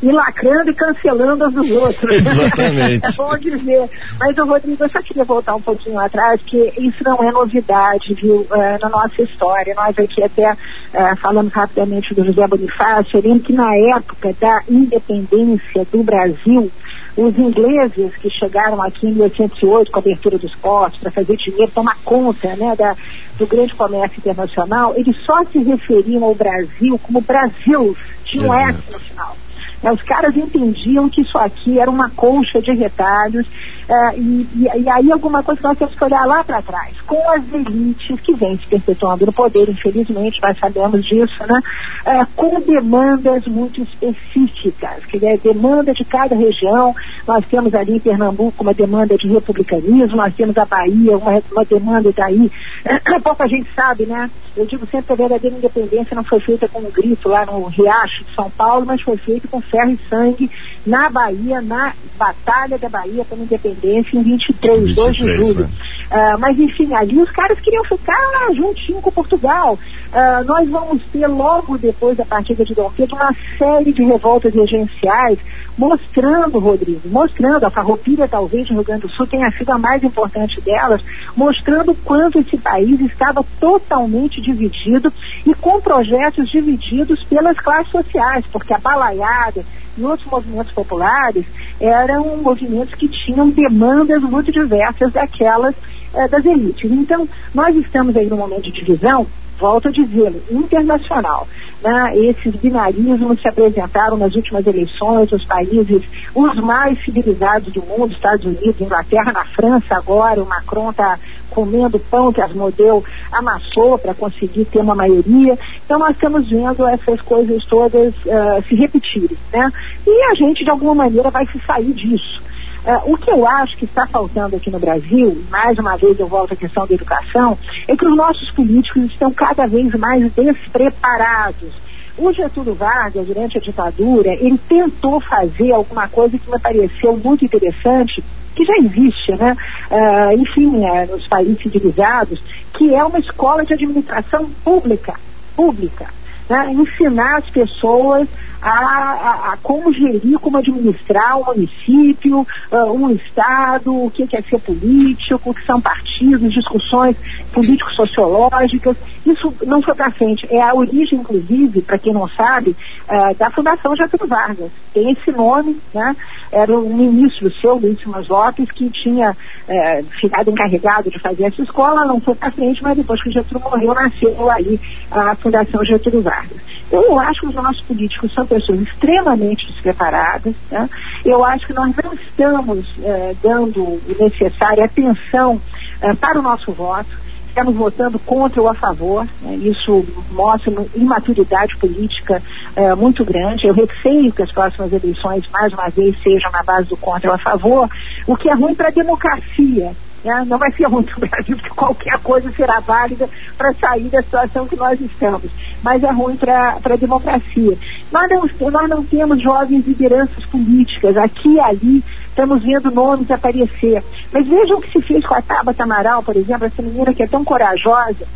E 0.02 0.12
lacrando 0.12 0.70
e 0.70 0.74
cancelando 0.74 1.44
as 1.44 1.52
dos 1.52 1.70
outros. 1.70 2.16
Exatamente. 2.18 3.06
é 3.06 3.12
bom 3.12 3.36
dizer. 3.36 3.90
Mas, 4.18 4.38
o 4.38 4.44
Rodrigo, 4.44 4.84
eu 4.84 4.88
só 4.88 5.02
queria 5.02 5.24
voltar 5.24 5.54
um 5.54 5.60
pouquinho 5.60 5.98
atrás, 5.98 6.40
que 6.44 6.72
isso 6.78 7.02
não 7.04 7.16
é 7.22 7.30
novidade, 7.30 8.14
viu, 8.14 8.46
uh, 8.50 8.78
na 8.80 8.88
nossa 8.88 9.22
história. 9.22 9.74
Nós 9.74 9.98
aqui 9.98 10.22
até 10.22 10.52
uh, 10.52 11.16
falamos 11.20 11.52
rapidamente 11.52 12.14
do 12.14 12.24
José 12.24 12.46
Bonifácio, 12.46 13.18
eu 13.18 13.22
lembro 13.22 13.40
que 13.40 13.52
na 13.52 13.74
época 13.76 14.34
da 14.40 14.62
independência 14.68 15.86
do 15.90 16.02
Brasil, 16.02 16.70
os 17.16 17.36
ingleses 17.36 18.14
que 18.16 18.30
chegaram 18.30 18.80
aqui 18.80 19.08
em 19.08 19.12
1808 19.12 19.90
com 19.90 19.98
a 19.98 20.02
abertura 20.02 20.38
dos 20.38 20.54
portos 20.54 21.00
para 21.00 21.10
fazer 21.10 21.36
dinheiro, 21.36 21.70
tomar 21.74 21.96
conta 22.04 22.54
né, 22.54 22.76
da, 22.76 22.96
do 23.36 23.46
grande 23.46 23.74
comércio 23.74 24.18
internacional, 24.18 24.94
eles 24.96 25.16
só 25.24 25.44
se 25.44 25.58
referiam 25.58 26.22
ao 26.22 26.34
Brasil 26.34 26.98
como 27.02 27.20
Brasil, 27.20 27.96
tinha 28.24 28.44
um 28.44 28.54
S 28.54 28.78
no 28.92 28.98
final. 29.00 29.36
Né? 29.82 29.92
Os 29.92 30.02
caras 30.02 30.36
entendiam 30.36 31.08
que 31.08 31.22
isso 31.22 31.36
aqui 31.38 31.78
era 31.78 31.90
uma 31.90 32.10
colcha 32.10 32.60
de 32.60 32.72
retalhos 32.72 33.46
uh, 33.46 34.16
e, 34.16 34.48
e, 34.54 34.68
e, 34.82 34.88
aí 34.88 35.12
alguma 35.12 35.42
coisa 35.42 35.60
que 35.60 35.66
nós 35.66 35.78
temos 35.78 35.94
que 35.94 36.04
olhar 36.04 36.24
lá 36.26 36.42
para 36.42 36.62
trás, 36.62 37.00
com 37.06 37.30
as 37.30 37.42
elites 37.52 38.20
que 38.20 38.34
vêm 38.34 38.58
se 38.58 38.66
perpetuando 38.66 39.26
no 39.26 39.32
poder, 39.32 39.68
infelizmente, 39.68 40.40
nós 40.42 40.58
sabemos 40.58 41.04
disso, 41.04 41.46
né? 41.46 41.60
Uh, 42.06 42.26
com 42.34 42.60
demandas 42.60 43.46
muito 43.46 43.82
específicas, 43.82 45.04
que 45.06 45.24
é 45.24 45.36
demanda 45.36 45.94
de 45.94 46.04
cada 46.04 46.34
região, 46.34 46.94
nós 47.26 47.44
temos 47.46 47.74
ali 47.74 47.96
em 47.96 48.00
Pernambuco 48.00 48.62
uma 48.62 48.74
demanda 48.74 49.16
de 49.16 49.28
republicanismo, 49.28 50.16
nós 50.16 50.34
temos 50.34 50.56
a 50.56 50.64
Bahia, 50.64 51.16
uma, 51.16 51.42
uma 51.52 51.64
demanda 51.64 52.12
daí, 52.12 52.50
pouca 53.22 53.48
gente 53.48 53.68
sabe, 53.74 54.06
né? 54.06 54.30
Eu 54.56 54.66
digo 54.66 54.84
sempre 54.86 55.06
que 55.06 55.12
a 55.12 55.16
verdadeira 55.16 55.56
independência 55.56 56.16
não 56.16 56.24
foi 56.24 56.40
feita 56.40 56.66
com 56.66 56.80
um 56.80 56.90
grito 56.90 57.28
lá 57.28 57.46
no 57.46 57.66
Riacho 57.66 58.24
de 58.24 58.34
São 58.34 58.50
Paulo, 58.50 58.84
mas 58.84 59.00
foi 59.00 59.16
feita 59.16 59.46
com 59.46 59.62
ferro 59.70 59.92
e 59.92 59.98
sangue 60.08 60.50
na 60.86 61.08
Bahia, 61.08 61.60
na 61.60 61.92
Batalha 62.16 62.78
da 62.78 62.88
Bahia 62.88 63.24
pela 63.24 63.42
Independência 63.42 64.16
em 64.16 64.22
23, 64.22 64.80
23 64.86 64.96
2 64.96 65.16
de 65.16 65.36
julho. 65.36 65.60
Né? 65.64 65.70
Uh, 66.10 66.38
mas, 66.38 66.58
enfim, 66.58 66.94
ali 66.94 67.20
os 67.20 67.30
caras 67.30 67.60
queriam 67.60 67.84
ficar 67.84 68.16
juntinho 68.54 69.00
com 69.02 69.12
Portugal. 69.12 69.78
Uh, 70.08 70.44
nós 70.46 70.68
vamos 70.68 71.02
ter 71.12 71.26
logo 71.26 71.76
depois 71.76 72.16
da 72.16 72.24
partida 72.24 72.64
de 72.64 72.74
Dom 72.74 72.90
Pedro 72.96 73.16
uma 73.16 73.34
série 73.58 73.92
de 73.92 74.02
revoltas 74.02 74.54
regenciais 74.54 75.38
mostrando, 75.76 76.58
Rodrigo, 76.58 77.08
mostrando, 77.08 77.64
a 77.64 77.70
Farroupilha 77.70 78.26
talvez 78.26 78.68
no 78.68 78.76
Rio 78.76 78.84
Grande 78.84 79.02
do 79.02 79.10
Sul 79.10 79.26
tenha 79.26 79.50
sido 79.52 79.70
a 79.70 79.78
mais 79.78 80.02
importante 80.02 80.60
delas, 80.62 81.00
mostrando 81.36 81.94
quanto 81.94 82.40
esse 82.40 82.56
país 82.56 82.98
estava 83.00 83.44
totalmente 83.60 84.40
dividido 84.40 85.12
e 85.46 85.54
com 85.54 85.80
projetos 85.80 86.50
divididos 86.50 87.22
pelas 87.24 87.56
classes 87.58 87.92
sociais, 87.92 88.44
porque 88.50 88.74
a 88.74 88.78
balaiada 88.78 89.64
e 89.96 90.02
outros 90.02 90.28
movimentos 90.30 90.72
populares 90.72 91.44
eram 91.80 92.38
movimentos 92.38 92.94
que 92.94 93.08
tinham 93.08 93.48
demandas 93.50 94.22
muito 94.22 94.50
diversas 94.50 95.12
daquelas 95.12 95.74
eh, 96.14 96.28
das 96.28 96.44
elites. 96.44 96.90
Então, 96.90 97.28
nós 97.54 97.74
estamos 97.76 98.16
aí 98.16 98.26
num 98.26 98.36
momento 98.36 98.62
de 98.62 98.72
divisão 98.72 99.26
volto 99.58 99.88
a 99.88 99.90
dizê-lo, 99.90 100.40
internacional. 100.50 101.46
Né? 101.82 102.16
Esses 102.16 102.54
binarismos 102.56 103.40
se 103.40 103.48
apresentaram 103.48 104.16
nas 104.16 104.34
últimas 104.34 104.66
eleições 104.66 105.30
nos 105.30 105.44
países 105.44 106.02
os 106.34 106.54
mais 106.56 107.02
civilizados 107.04 107.72
do 107.72 107.82
mundo, 107.82 108.12
Estados 108.12 108.44
Unidos, 108.46 108.80
Inglaterra, 108.80 109.32
na 109.32 109.44
França 109.44 109.96
agora, 109.96 110.42
o 110.42 110.46
Macron 110.46 110.90
está 110.90 111.18
comendo 111.50 111.98
pão 111.98 112.32
que 112.32 112.40
as 112.40 112.52
model 112.52 113.02
amassou 113.32 113.98
para 113.98 114.14
conseguir 114.14 114.64
ter 114.66 114.80
uma 114.80 114.94
maioria. 114.94 115.58
Então 115.84 115.98
nós 115.98 116.10
estamos 116.10 116.48
vendo 116.48 116.86
essas 116.86 117.20
coisas 117.20 117.64
todas 117.64 118.14
uh, 118.14 118.62
se 118.68 118.74
repetirem. 118.74 119.36
Né? 119.52 119.72
E 120.06 120.22
a 120.30 120.34
gente, 120.34 120.64
de 120.64 120.70
alguma 120.70 120.94
maneira, 120.94 121.30
vai 121.30 121.46
se 121.46 121.60
sair 121.66 121.92
disso. 121.92 122.47
Uh, 122.88 123.12
o 123.12 123.18
que 123.18 123.30
eu 123.30 123.46
acho 123.46 123.76
que 123.76 123.84
está 123.84 124.06
faltando 124.06 124.56
aqui 124.56 124.70
no 124.70 124.78
Brasil, 124.78 125.44
mais 125.50 125.78
uma 125.78 125.94
vez 125.98 126.18
eu 126.18 126.26
volto 126.26 126.54
à 126.54 126.56
questão 126.56 126.86
da 126.86 126.94
educação, 126.94 127.58
é 127.86 127.94
que 127.94 128.06
os 128.06 128.16
nossos 128.16 128.50
políticos 128.52 129.02
estão 129.04 129.30
cada 129.30 129.66
vez 129.66 129.94
mais 129.94 130.32
despreparados. 130.32 131.68
O 132.16 132.32
Getúlio 132.32 132.74
Vargas, 132.74 133.26
durante 133.26 133.58
a 133.58 133.60
ditadura, 133.60 134.32
ele 134.32 134.56
tentou 134.66 135.20
fazer 135.20 135.72
alguma 135.72 136.08
coisa 136.08 136.38
que 136.38 136.50
me 136.50 136.58
pareceu 136.58 137.14
muito 137.22 137.44
interessante, 137.44 138.24
que 138.56 138.64
já 138.64 138.78
existe, 138.78 139.32
né? 139.32 139.54
Uh, 139.90 140.40
enfim, 140.40 140.86
é, 140.86 141.04
nos 141.04 141.28
países 141.28 141.60
civilizados, 141.60 142.42
que 142.72 142.94
é 142.94 143.04
uma 143.04 143.18
escola 143.18 143.66
de 143.66 143.74
administração 143.74 144.48
pública, 144.64 145.12
pública, 145.54 146.06
né? 146.48 146.72
ensinar 146.72 147.36
as 147.36 147.50
pessoas 147.50 148.26
a, 148.60 148.70
a, 148.70 149.52
a, 149.52 149.56
como 149.62 149.92
gerir, 149.92 150.38
como 150.38 150.56
administrar 150.56 151.38
um 151.38 151.44
município, 151.44 152.46
uh, 152.72 152.92
um 152.92 153.10
estado, 153.10 154.04
o 154.04 154.10
que, 154.10 154.26
que 154.26 154.36
é 154.36 154.42
ser 154.42 154.58
político, 154.58 155.50
o 155.50 155.54
que 155.54 155.64
são 155.64 155.80
partidos, 155.80 156.52
discussões 156.52 157.16
político-sociológicas. 157.52 158.96
Isso 159.24 159.54
não 159.66 159.82
foi 159.82 159.94
para 159.94 160.10
frente. 160.10 160.46
É 160.50 160.60
a 160.60 160.74
origem, 160.74 161.18
inclusive, 161.20 161.82
para 161.82 161.98
quem 161.98 162.12
não 162.12 162.28
sabe, 162.28 162.76
uh, 163.08 163.34
da 163.36 163.50
Fundação 163.50 163.96
Getúlio 163.96 164.26
Vargas. 164.26 164.70
Tem 164.92 165.10
esse 165.10 165.30
nome, 165.30 165.80
né? 165.94 166.16
Era 166.50 166.72
um 166.76 166.94
ministro 166.94 167.52
seu, 167.60 167.76
Luiz 167.76 168.00
Simas 168.00 168.26
Lopes, 168.26 168.70
que 168.70 168.88
tinha 168.90 169.32
uh, 169.32 170.04
ficado 170.20 170.50
encarregado 170.50 171.10
de 171.10 171.18
fazer 171.18 171.44
essa 171.44 171.62
escola, 171.62 172.06
não 172.06 172.20
foi 172.20 172.34
para 172.34 172.50
frente, 172.50 172.82
mas 172.82 172.96
depois 172.96 173.22
que 173.22 173.30
Getúlio 173.30 173.62
morreu, 173.62 173.94
nasceu 173.94 174.50
ali 174.50 174.80
a 175.10 175.34
Fundação 175.36 175.84
Getúlio 175.84 176.22
Vargas. 176.22 176.68
Eu 176.90 177.18
acho 177.20 177.40
que 177.40 177.46
os 177.48 177.54
nossos 177.54 177.82
políticos 177.82 178.32
são 178.32 178.46
pessoas 178.48 178.80
extremamente 178.80 179.66
despreparadas. 179.66 180.54
Né? 180.70 180.88
Eu 181.24 181.44
acho 181.44 181.66
que 181.66 181.72
nós 181.72 181.92
não 182.02 182.12
estamos 182.14 182.86
eh, 183.02 183.34
dando 183.42 183.82
o 183.82 184.16
necessário 184.18 184.82
atenção 184.82 185.60
eh, 186.00 186.14
para 186.14 186.38
o 186.38 186.42
nosso 186.42 186.72
voto. 186.72 187.28
Estamos 187.48 187.74
votando 187.74 188.18
contra 188.20 188.60
ou 188.62 188.68
a 188.68 188.74
favor. 188.74 189.26
Né? 189.42 189.56
Isso 189.56 190.04
mostra 190.30 190.70
uma 190.70 190.86
imaturidade 190.94 191.76
política 191.76 192.42
eh, 192.74 192.94
muito 192.94 193.24
grande. 193.24 193.66
Eu 193.66 193.74
receio 193.74 194.32
que 194.32 194.42
as 194.42 194.50
próximas 194.50 194.92
eleições, 194.92 195.44
mais 195.52 195.72
uma 195.72 195.88
vez, 195.88 196.16
sejam 196.22 196.50
na 196.50 196.62
base 196.62 196.88
do 196.88 196.96
contra 196.96 197.30
ou 197.30 197.34
a 197.34 197.38
favor, 197.38 197.88
o 198.26 198.36
que 198.36 198.48
é 198.48 198.54
ruim 198.54 198.74
para 198.74 198.88
a 198.88 198.92
democracia. 198.92 199.92
Né? 200.24 200.44
Não 200.46 200.58
vai 200.58 200.72
ser 200.72 200.84
ruim 200.84 201.02
para 201.02 201.16
o 201.16 201.28
Brasil, 201.28 201.56
porque 201.56 201.70
qualquer 201.70 202.18
coisa 202.18 202.50
será 202.52 202.80
válida 202.80 203.28
para 203.56 203.72
sair 203.74 204.08
da 204.08 204.22
situação 204.22 204.66
que 204.66 204.76
nós 204.76 205.00
estamos. 205.00 205.50
Mas 205.82 206.02
é 206.02 206.10
ruim 206.10 206.36
para 206.36 206.78
a 206.82 206.96
democracia. 206.96 207.78
Nós 208.10 208.28
não, 208.28 208.70
nós 208.70 208.88
não 208.88 209.04
temos 209.04 209.42
jovens 209.42 209.86
lideranças 209.86 210.44
políticas. 210.46 211.16
Aqui 211.16 211.54
e 211.54 211.60
ali 211.60 212.04
estamos 212.28 212.62
vendo 212.62 212.90
nomes 212.90 213.30
aparecer. 213.30 214.02
Mas 214.32 214.46
vejam 214.46 214.78
o 214.78 214.80
que 214.80 214.90
se 214.90 215.02
fez 215.02 215.24
com 215.24 215.34
a 215.34 215.42
Tabata 215.42 215.82
Amaral, 215.82 216.22
por 216.22 216.36
exemplo, 216.36 216.66
essa 216.66 216.82
menina 216.82 217.14
que 217.14 217.22
é 217.22 217.26
tão 217.26 217.44
corajosa 217.44 218.26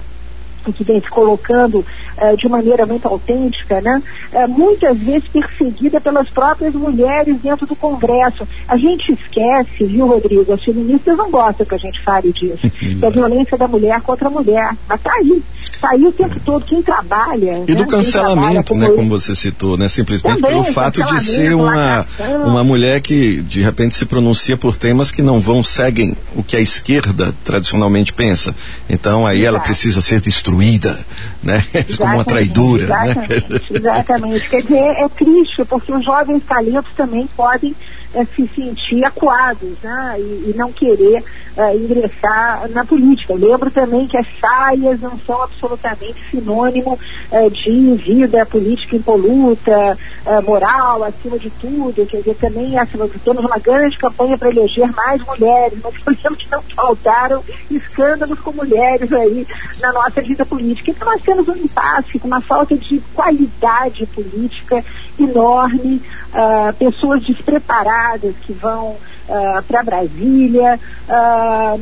que 0.71 0.85
vem 0.85 1.01
se 1.01 1.09
colocando 1.09 1.79
uh, 1.79 2.37
de 2.37 2.47
maneira 2.47 2.85
muito 2.85 3.09
autêntica, 3.09 3.81
né? 3.81 4.03
Uh, 4.33 4.49
muitas 4.49 4.99
vezes 4.99 5.27
perseguida 5.29 5.99
pelas 6.01 6.29
próprias 6.29 6.75
mulheres 6.75 7.41
dentro 7.41 7.67
do 7.67 7.75
Congresso. 7.75 8.47
A 8.69 8.77
gente 8.77 9.13
esquece, 9.13 9.85
viu, 9.85 10.07
Rodrigo? 10.07 10.53
As 10.53 10.63
feministas 10.63 11.17
não 11.17 11.31
gostam 11.31 11.65
que 11.65 11.75
a 11.75 11.79
gente 11.79 12.03
fale 12.03 12.33
disso. 12.33 12.69
que 13.01 13.05
a 13.05 13.11
violência 13.11 13.57
da 13.57 13.67
mulher 13.67 14.01
contra 14.03 14.29
a 14.29 14.31
mulher. 14.31 14.77
Mas 14.87 15.01
tá 15.01 15.13
aí. 15.15 15.43
Tá 15.81 15.91
aí 15.91 16.07
o 16.07 16.13
tempo 16.13 16.39
todo. 16.45 16.65
Quem 16.65 16.81
trabalha. 16.81 17.65
E 17.67 17.73
né? 17.73 17.75
do 17.75 17.87
cancelamento, 17.87 18.75
né? 18.75 18.89
Como 18.91 19.09
você 19.09 19.35
citou, 19.35 19.77
né? 19.77 19.89
Simplesmente 19.89 20.41
Também, 20.41 20.63
pelo 20.63 20.65
fato 20.73 21.03
de 21.03 21.21
ser 21.21 21.55
uma, 21.55 22.07
uma 22.45 22.63
mulher 22.63 23.01
que 23.01 23.43
de 23.43 23.61
repente 23.61 23.95
se 23.97 24.05
pronuncia 24.05 24.57
por 24.57 24.77
temas 24.77 25.11
que 25.11 25.23
não 25.23 25.41
vão, 25.41 25.63
seguem 25.63 26.17
o 26.37 26.43
que 26.43 26.57
a 26.57 26.61
esquerda 26.61 27.35
tradicionalmente 27.45 28.13
pensa. 28.13 28.55
Então 28.89 29.27
aí 29.27 29.39
Exato. 29.39 29.49
ela 29.49 29.61
precisa 29.61 30.01
ser 30.01 30.21
destruída 30.21 30.52
destruída, 30.53 30.99
né? 31.43 31.65
Como 31.97 32.15
uma 32.15 32.25
traidora, 32.25 32.83
exatamente, 32.85 33.53
né? 33.53 33.61
Exatamente. 33.71 34.49
Quer 34.49 34.63
dizer, 34.63 34.79
é 34.79 35.09
triste, 35.09 35.65
porque 35.65 35.93
os 35.93 36.05
jovens 36.05 36.43
talentos 36.45 36.93
também 36.95 37.27
podem 37.37 37.75
é, 38.15 38.25
se 38.25 38.49
sentir 38.55 39.05
acuados 39.05 39.71
né? 39.83 40.17
e, 40.19 40.51
e 40.51 40.55
não 40.57 40.73
querer 40.73 41.25
é, 41.57 41.77
ingressar 41.77 42.69
na 42.71 42.85
política. 42.85 43.33
Eu 43.33 43.39
lembro 43.39 43.71
também 43.71 44.07
que 44.07 44.17
as 44.17 44.27
saias 44.41 45.01
não 45.01 45.19
são 45.27 45.43
absolutamente 45.43 46.17
sinônimo 46.31 46.99
é, 47.31 47.49
de 47.49 47.95
vida 47.97 48.45
política 48.47 48.97
impoluta, 48.97 49.99
moral, 50.45 51.03
acima 51.03 51.39
de 51.39 51.51
tudo. 51.51 52.07
Quer 52.07 52.19
dizer, 52.19 52.35
também 52.37 52.71
de 52.71 53.19
temos 53.25 53.45
uma 53.45 53.59
grande 53.59 53.99
campanha 53.99 54.39
para 54.39 54.51
eleger 54.51 54.91
mais 54.93 55.21
mulheres, 55.25 55.79
mas 55.83 55.99
por 55.99 56.13
exemplo 56.13 56.37
não 56.51 56.63
faltaram 56.75 57.43
escândalos 57.71 58.39
com 58.41 58.53
mulheres 58.53 59.13
aí 59.13 59.47
na 59.81 59.93
nossa 59.93 60.23
vida 60.23 60.45
política. 60.45 60.91
Então 60.91 61.09
nós 61.09 61.23
temos 61.23 61.49
um 61.49 61.57
impasse, 61.57 62.21
uma 62.23 62.41
falta 62.41 62.77
de 62.77 63.01
qualidade 63.15 64.07
política 64.07 64.85
enorme, 65.19 66.03
uh, 66.33 66.73
pessoas 66.75 67.23
despreparadas 67.25 68.02
que 68.45 68.53
vão 68.53 68.97
uh, 69.29 69.63
para 69.67 69.83
Brasília, 69.83 70.79
uh, 71.09 71.81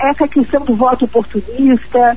essa 0.00 0.28
questão 0.28 0.64
do 0.64 0.76
voto 0.76 1.04
oportunista. 1.04 2.16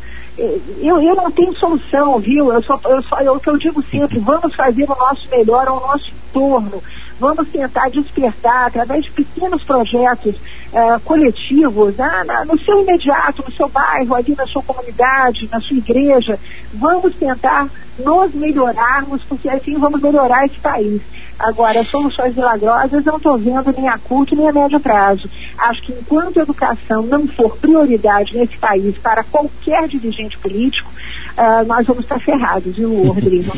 Eu, 0.82 1.02
eu 1.02 1.16
não 1.16 1.30
tenho 1.30 1.54
solução, 1.58 2.18
viu? 2.20 2.54
Eu 2.54 2.64
só, 2.64 2.80
eu 2.86 3.04
só, 3.04 3.20
eu, 3.20 3.34
o 3.34 3.40
que 3.40 3.50
eu 3.50 3.58
digo 3.58 3.84
sempre, 3.92 4.20
vamos 4.20 4.56
fazer 4.56 4.86
o 4.86 4.96
nosso 4.96 5.28
melhor 5.30 5.68
ao 5.68 5.82
nosso 5.82 6.10
entorno. 6.10 6.82
Vamos 7.20 7.50
tentar 7.50 7.90
despertar 7.90 8.68
através 8.68 9.04
de 9.04 9.12
pequenos 9.12 9.62
projetos 9.66 10.36
uh, 10.36 11.00
coletivos, 11.04 11.98
né, 11.98 12.24
na, 12.26 12.46
no 12.46 12.58
seu 12.60 12.82
imediato, 12.82 13.44
no 13.46 13.52
seu 13.52 13.68
bairro, 13.68 14.16
ali 14.16 14.34
na 14.36 14.46
sua 14.48 14.64
comunidade, 14.64 15.50
na 15.52 15.60
sua 15.60 15.76
igreja. 15.76 16.40
Vamos 16.74 17.14
tentar 17.16 17.68
nos 17.98 18.34
melhorarmos, 18.34 19.22
porque 19.24 19.50
assim 19.50 19.78
vamos 19.78 20.02
melhorar 20.02 20.46
esse 20.46 20.58
país. 20.60 21.02
Agora, 21.40 21.84
soluções 21.86 22.36
milagrosas 22.36 23.06
não 23.06 23.16
estou 23.16 23.38
vendo 23.38 23.74
nem 23.78 23.88
a 23.88 23.98
curto 23.98 24.36
nem 24.36 24.50
a 24.50 24.52
médio 24.52 24.80
prazo. 24.80 25.30
Acho 25.58 25.82
que 25.84 25.94
enquanto 25.94 26.38
a 26.38 26.44
educação 26.44 27.02
não 27.02 27.26
for 27.28 27.56
prioridade 27.58 28.38
nesse 28.38 28.58
país 28.58 28.98
para 28.98 29.24
qualquer 29.24 29.88
dirigente 29.88 30.38
político, 30.38 30.92
uh, 31.40 31.66
nós 31.66 31.88
vamos 31.88 32.04
estar 32.04 32.20
ferrados, 32.20 32.76
viu, 32.76 33.08
Rodrigo? 33.08 33.54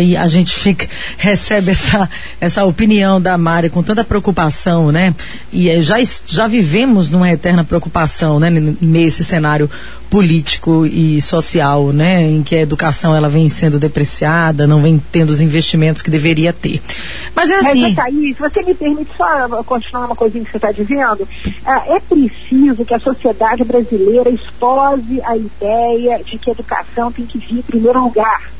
e 0.00 0.16
a 0.16 0.28
gente 0.28 0.54
fica, 0.54 0.88
recebe 1.18 1.72
essa, 1.72 2.08
essa 2.40 2.64
opinião 2.64 3.20
da 3.20 3.36
Mari 3.36 3.68
com 3.68 3.82
tanta 3.82 4.04
preocupação, 4.04 4.92
né? 4.92 5.14
E 5.52 5.68
eh, 5.68 5.80
já, 5.80 5.96
já 6.24 6.46
vivemos 6.46 7.10
numa 7.10 7.30
eterna 7.30 7.64
preocupação, 7.64 8.38
né? 8.38 8.50
Nesse 8.80 9.24
cenário 9.24 9.68
político 10.08 10.86
e 10.86 11.20
social, 11.20 11.92
né? 11.92 12.22
Em 12.22 12.42
que 12.42 12.54
a 12.54 12.60
educação 12.60 13.14
ela 13.14 13.28
vem 13.28 13.48
sendo 13.48 13.78
depreciada, 13.78 14.66
não 14.66 14.80
vem 14.80 15.02
tendo 15.10 15.30
os 15.30 15.40
investimentos 15.40 16.02
que 16.02 16.10
deveria 16.10 16.52
ter. 16.52 16.80
Mas 17.34 17.50
é 17.50 17.56
assim. 17.56 17.82
Mas, 17.82 17.94
Thaís, 17.94 18.38
você 18.38 18.62
me 18.62 18.74
permite 18.74 19.10
só 19.16 19.62
continuar 19.64 20.06
uma 20.06 20.16
coisinha 20.16 20.44
que 20.44 20.50
você 20.50 20.56
está 20.56 20.72
dizendo? 20.72 21.26
é 21.88 22.00
preciso 22.00 22.84
que 22.84 22.94
a 22.94 23.00
sociedade 23.00 23.64
brasileira 23.64 24.30
expose 24.30 25.20
a 25.24 25.36
ideia 25.36 26.22
de 26.22 26.38
que 26.38 26.50
a 26.50 26.52
educação 26.52 27.10
tem 27.16 27.26
que 27.26 27.38
vir 27.38 27.58
em 27.58 27.62
primeiro 27.62 28.02
lugar. 28.02 28.50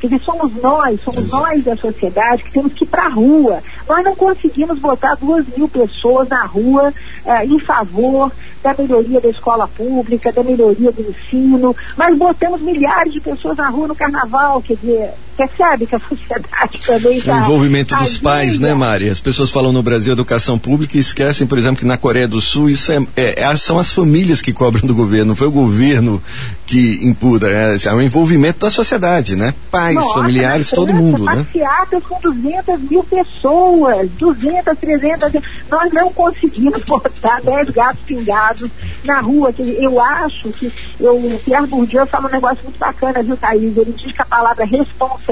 Quer 0.00 0.08
dizer, 0.08 0.24
somos 0.24 0.54
nós, 0.62 1.00
somos 1.02 1.24
Exato. 1.24 1.42
nós 1.42 1.64
da 1.64 1.76
sociedade 1.76 2.44
que 2.44 2.52
temos 2.52 2.72
que 2.72 2.84
ir 2.84 2.86
para 2.86 3.06
a 3.06 3.08
rua. 3.08 3.62
Nós 3.88 4.04
não 4.04 4.14
conseguimos 4.14 4.78
botar 4.78 5.16
duas 5.16 5.44
mil 5.56 5.68
pessoas 5.68 6.28
na 6.28 6.44
rua 6.44 6.92
uh, 7.24 7.44
em 7.44 7.58
favor 7.58 8.30
da 8.62 8.74
melhoria 8.74 9.20
da 9.20 9.28
escola 9.28 9.66
pública, 9.66 10.32
da 10.32 10.42
melhoria 10.42 10.92
do 10.92 11.02
ensino, 11.02 11.74
mas 11.96 12.16
botamos 12.16 12.60
milhares 12.60 13.12
de 13.12 13.20
pessoas 13.20 13.56
na 13.56 13.68
rua 13.68 13.88
no 13.88 13.94
carnaval, 13.94 14.62
quer 14.62 14.76
dizer, 14.76 15.14
percebe 15.38 15.86
que 15.86 15.94
a 15.94 16.00
sociedade 16.00 16.80
também 16.84 17.18
está. 17.18 17.36
O 17.36 17.38
envolvimento 17.38 17.94
dos 17.94 18.18
pais, 18.18 18.58
né, 18.58 18.74
Mari? 18.74 19.08
As 19.08 19.20
pessoas 19.20 19.50
falam 19.52 19.72
no 19.72 19.82
Brasil 19.82 20.12
educação 20.12 20.58
pública 20.58 20.96
e 20.96 21.00
esquecem, 21.00 21.46
por 21.46 21.56
exemplo, 21.56 21.78
que 21.78 21.86
na 21.86 21.96
Coreia 21.96 22.26
do 22.26 22.40
Sul 22.40 22.68
isso 22.68 22.90
é, 22.90 22.98
é, 23.16 23.42
é 23.42 23.56
são 23.56 23.78
as 23.78 23.92
famílias 23.92 24.42
que 24.42 24.52
cobram 24.52 24.86
do 24.86 24.94
governo, 24.94 25.26
não 25.26 25.36
foi 25.36 25.46
o 25.46 25.52
governo 25.52 26.20
que 26.66 27.06
imputa, 27.06 27.46
é, 27.48 27.76
é 27.82 27.94
o 27.94 28.02
envolvimento 28.02 28.60
da 28.60 28.70
sociedade, 28.70 29.36
né? 29.36 29.54
Pais, 29.70 29.94
Nossa, 29.94 30.14
familiares, 30.14 30.70
todo 30.70 30.92
mundo, 30.92 31.24
né? 31.24 31.46
Passeatas 31.52 32.02
com 32.04 32.20
200 32.20 32.80
mil 32.90 33.04
pessoas, 33.04 34.10
200, 34.18 34.78
300, 34.78 35.32
nós 35.70 35.92
não 35.92 36.12
conseguimos 36.12 36.82
botar 36.84 37.40
10 37.42 37.70
gatos 37.70 38.02
pingados 38.04 38.68
na 39.04 39.20
rua. 39.20 39.54
Eu 39.58 40.00
acho 40.00 40.48
que 40.50 40.72
eu, 40.98 41.16
o 41.16 41.40
Pierre 41.44 41.66
Bourdieu 41.66 42.06
fala 42.06 42.26
um 42.28 42.32
negócio 42.32 42.64
muito 42.64 42.78
bacana, 42.78 43.22
viu, 43.22 43.36
Thaís? 43.36 43.76
Ele 43.76 43.94
diz 43.96 44.12
que 44.12 44.22
a 44.22 44.26
palavra 44.26 44.64
responsabilidade 44.64 45.27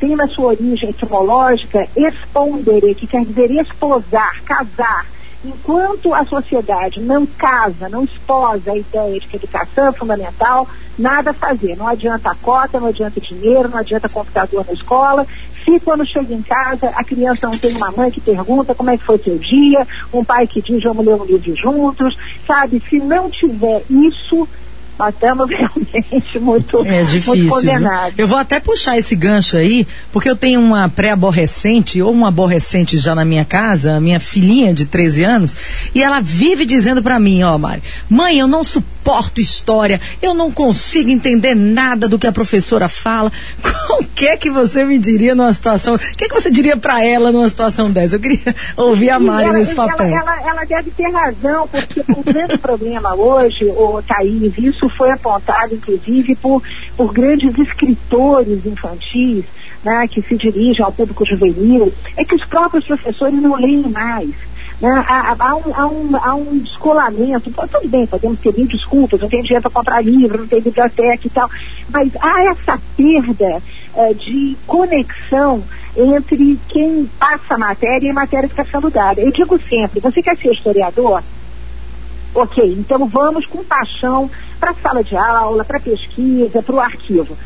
tem 0.00 0.16
na 0.16 0.26
sua 0.28 0.46
origem 0.46 0.90
etimológica 0.90 1.88
expondere, 1.96 2.94
que 2.94 3.06
quer 3.06 3.24
dizer 3.24 3.50
esposar, 3.50 4.42
casar. 4.44 5.06
Enquanto 5.44 6.14
a 6.14 6.24
sociedade 6.24 7.00
não 7.00 7.26
casa, 7.26 7.88
não 7.88 8.04
esposa 8.04 8.72
a 8.72 8.76
ideia 8.76 9.20
de 9.20 9.26
que 9.26 9.36
educação 9.36 9.88
é 9.88 9.92
fundamental, 9.92 10.66
nada 10.98 11.30
a 11.30 11.34
fazer. 11.34 11.76
Não 11.76 11.86
adianta 11.86 12.30
a 12.30 12.34
cota, 12.34 12.80
não 12.80 12.88
adianta 12.88 13.20
dinheiro, 13.20 13.68
não 13.68 13.78
adianta 13.78 14.08
computador 14.08 14.64
na 14.66 14.72
escola. 14.72 15.26
Se 15.64 15.80
quando 15.80 16.06
chega 16.06 16.32
em 16.34 16.42
casa 16.42 16.88
a 16.94 17.04
criança 17.04 17.46
não 17.46 17.58
tem 17.58 17.74
uma 17.74 17.90
mãe 17.90 18.10
que 18.10 18.20
pergunta 18.20 18.74
como 18.74 18.90
é 18.90 18.98
que 18.98 19.04
foi 19.04 19.18
seu 19.18 19.38
dia, 19.38 19.86
um 20.12 20.24
pai 20.24 20.46
que 20.46 20.60
diz 20.60 20.82
vamos 20.82 21.04
ler 21.04 21.14
um 21.14 21.24
livro 21.24 21.56
juntos, 21.56 22.16
sabe? 22.46 22.82
Se 22.88 22.98
não 22.98 23.30
tiver 23.30 23.82
isso, 23.88 24.46
nós 24.98 25.12
estamos 25.14 25.48
realmente 25.48 26.38
muito, 26.38 26.84
é 26.84 27.02
difícil, 27.02 27.36
muito 27.36 27.48
condenados. 27.48 28.18
Eu 28.18 28.26
vou 28.26 28.38
até 28.38 28.60
puxar 28.60 28.98
esse 28.98 29.14
gancho 29.14 29.56
aí, 29.56 29.86
porque 30.12 30.28
eu 30.28 30.36
tenho 30.36 30.60
uma 30.60 30.88
pré-aborrecente, 30.88 32.00
ou 32.00 32.12
uma 32.12 32.28
aborrecente 32.28 32.98
já 32.98 33.14
na 33.14 33.24
minha 33.24 33.44
casa, 33.44 33.96
a 33.96 34.00
minha 34.00 34.20
filhinha 34.20 34.72
de 34.72 34.86
13 34.86 35.24
anos, 35.24 35.56
e 35.94 36.02
ela 36.02 36.20
vive 36.20 36.64
dizendo 36.64 37.02
para 37.02 37.18
mim, 37.18 37.42
ó, 37.42 37.58
Mari, 37.58 37.82
mãe, 38.08 38.38
eu 38.38 38.46
não 38.46 38.62
suporto 38.64 38.93
história, 39.36 40.00
eu 40.22 40.32
não 40.32 40.52
consigo 40.52 41.10
entender 41.10 41.54
nada 41.54 42.08
do 42.08 42.18
que 42.18 42.26
a 42.26 42.32
professora 42.32 42.88
fala. 42.88 43.30
O 43.94 44.04
que 44.16 44.26
é 44.26 44.36
que 44.36 44.50
você 44.50 44.84
me 44.84 44.98
diria 44.98 45.34
numa 45.34 45.52
situação, 45.52 45.94
o 45.94 45.98
que 45.98 46.24
é 46.24 46.28
que 46.28 46.34
você 46.34 46.50
diria 46.50 46.76
para 46.76 47.04
ela 47.04 47.30
numa 47.30 47.48
situação 47.48 47.90
dessa? 47.90 48.16
Eu 48.16 48.20
queria 48.20 48.54
ouvir 48.76 49.10
a 49.10 49.20
Mari 49.20 49.44
ela, 49.44 49.52
nesse 49.52 49.74
papel. 49.74 50.06
Ela, 50.06 50.18
ela, 50.18 50.48
ela, 50.48 50.64
deve 50.64 50.90
ter 50.90 51.10
razão, 51.10 51.68
porque 51.68 52.00
o 52.08 52.22
grande 52.22 52.58
problema 52.58 53.14
hoje, 53.14 53.64
o 53.64 54.02
Thaís, 54.02 54.52
isso 54.56 54.84
isso 54.84 54.88
foi 54.96 55.10
apontado, 55.10 55.74
inclusive, 55.74 56.34
por, 56.36 56.62
por 56.96 57.12
grandes 57.12 57.56
escritores 57.58 58.64
infantis, 58.66 59.44
né, 59.82 60.06
que 60.08 60.20
se 60.22 60.36
dirigem 60.36 60.84
ao 60.84 60.92
público 60.92 61.26
juvenil, 61.26 61.92
é 62.16 62.24
que 62.24 62.34
os 62.34 62.44
próprios 62.46 62.84
professores 62.84 63.40
não 63.40 63.56
leem 63.56 63.82
mais. 63.88 64.30
Né? 64.80 64.90
Há, 65.08 65.36
há, 65.38 65.54
um, 65.54 65.74
há, 65.74 65.86
um, 65.86 66.16
há 66.16 66.34
um 66.34 66.58
descolamento, 66.58 67.50
tudo 67.50 67.88
bem, 67.88 68.06
podemos 68.06 68.40
ter 68.40 68.52
mil 68.54 68.66
desculpas, 68.66 69.20
não 69.20 69.28
tem 69.28 69.42
dinheiro 69.42 69.62
para 69.62 69.70
comprar 69.70 70.04
livro, 70.04 70.38
não 70.38 70.48
tem 70.48 70.60
biblioteca 70.60 71.26
e 71.26 71.30
tal, 71.30 71.48
mas 71.88 72.10
há 72.20 72.44
essa 72.44 72.80
perda 72.96 73.62
eh, 73.96 74.14
de 74.14 74.56
conexão 74.66 75.62
entre 75.96 76.58
quem 76.68 77.08
passa 77.18 77.54
a 77.54 77.58
matéria 77.58 78.08
e 78.08 78.10
a 78.10 78.14
matéria 78.14 78.48
que 78.48 78.60
está 78.60 78.64
sendo 78.64 78.90
dada. 78.90 79.20
Eu 79.20 79.30
digo 79.30 79.58
sempre, 79.68 80.00
você 80.00 80.20
quer 80.20 80.36
ser 80.36 80.52
historiador? 80.52 81.22
Ok, 82.34 82.64
então 82.76 83.06
vamos 83.06 83.46
com 83.46 83.62
paixão 83.62 84.28
para 84.58 84.72
a 84.72 84.74
sala 84.74 85.04
de 85.04 85.16
aula, 85.16 85.64
para 85.64 85.78
a 85.78 85.80
pesquisa, 85.80 86.60
para 86.62 86.74
o 86.74 86.80
arquivo. 86.80 87.38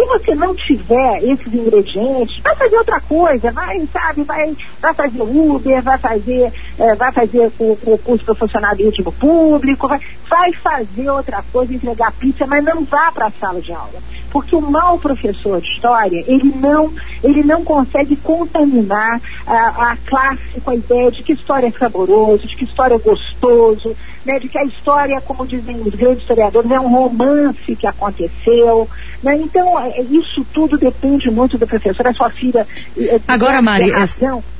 Se 0.00 0.06
você 0.06 0.34
não 0.34 0.54
tiver 0.54 1.22
esses 1.22 1.52
ingredientes, 1.52 2.40
vai 2.42 2.56
fazer 2.56 2.76
outra 2.78 2.98
coisa, 3.02 3.52
vai, 3.52 3.86
sabe, 3.92 4.22
vai, 4.22 4.56
vai 4.80 4.94
fazer 4.94 5.20
Uber, 5.20 5.82
vai 5.82 5.98
fazer, 5.98 6.50
é, 6.78 6.94
vai 6.94 7.12
fazer 7.12 7.52
o, 7.58 7.78
o 7.84 7.98
curso 7.98 8.24
para 8.24 8.34
funcionalismo 8.34 9.12
público, 9.12 9.86
vai, 9.86 10.00
vai 10.26 10.52
fazer 10.54 11.10
outra 11.10 11.44
coisa, 11.52 11.74
entregar 11.74 12.12
pizza, 12.12 12.46
mas 12.46 12.64
não 12.64 12.82
vá 12.82 13.12
para 13.12 13.26
a 13.26 13.30
sala 13.32 13.60
de 13.60 13.74
aula. 13.74 14.00
Porque 14.30 14.56
o 14.56 14.62
mau 14.62 14.98
professor 14.98 15.60
de 15.60 15.68
história, 15.68 16.24
ele 16.26 16.50
não, 16.56 16.94
ele 17.22 17.42
não 17.42 17.62
consegue 17.62 18.16
contaminar 18.16 19.20
a, 19.46 19.90
a 19.90 19.96
classe 19.98 20.60
com 20.64 20.70
a 20.70 20.76
ideia 20.76 21.10
de 21.10 21.22
que 21.22 21.34
história 21.34 21.66
é 21.66 21.78
saboroso, 21.78 22.48
de 22.48 22.56
que 22.56 22.64
história 22.64 22.94
é 22.94 22.98
gostoso, 22.98 23.94
né, 24.24 24.38
de 24.38 24.48
que 24.48 24.56
a 24.56 24.64
história, 24.64 25.20
como 25.20 25.46
dizem 25.46 25.80
os 25.82 25.94
grandes 25.94 26.22
historiadores, 26.22 26.70
é 26.70 26.80
um 26.80 26.88
romance 26.88 27.76
que 27.76 27.86
aconteceu. 27.86 28.88
Né? 29.22 29.36
Então, 29.36 29.78
é, 29.78 30.00
isso 30.02 30.46
tudo 30.52 30.78
depende 30.78 31.30
muito 31.30 31.58
do 31.58 31.66
professor. 31.66 32.06
A 32.06 32.14
sua 32.14 32.30
filha. 32.30 32.66
É, 32.96 33.20
Agora, 33.28 33.60
Mari, 33.60 33.92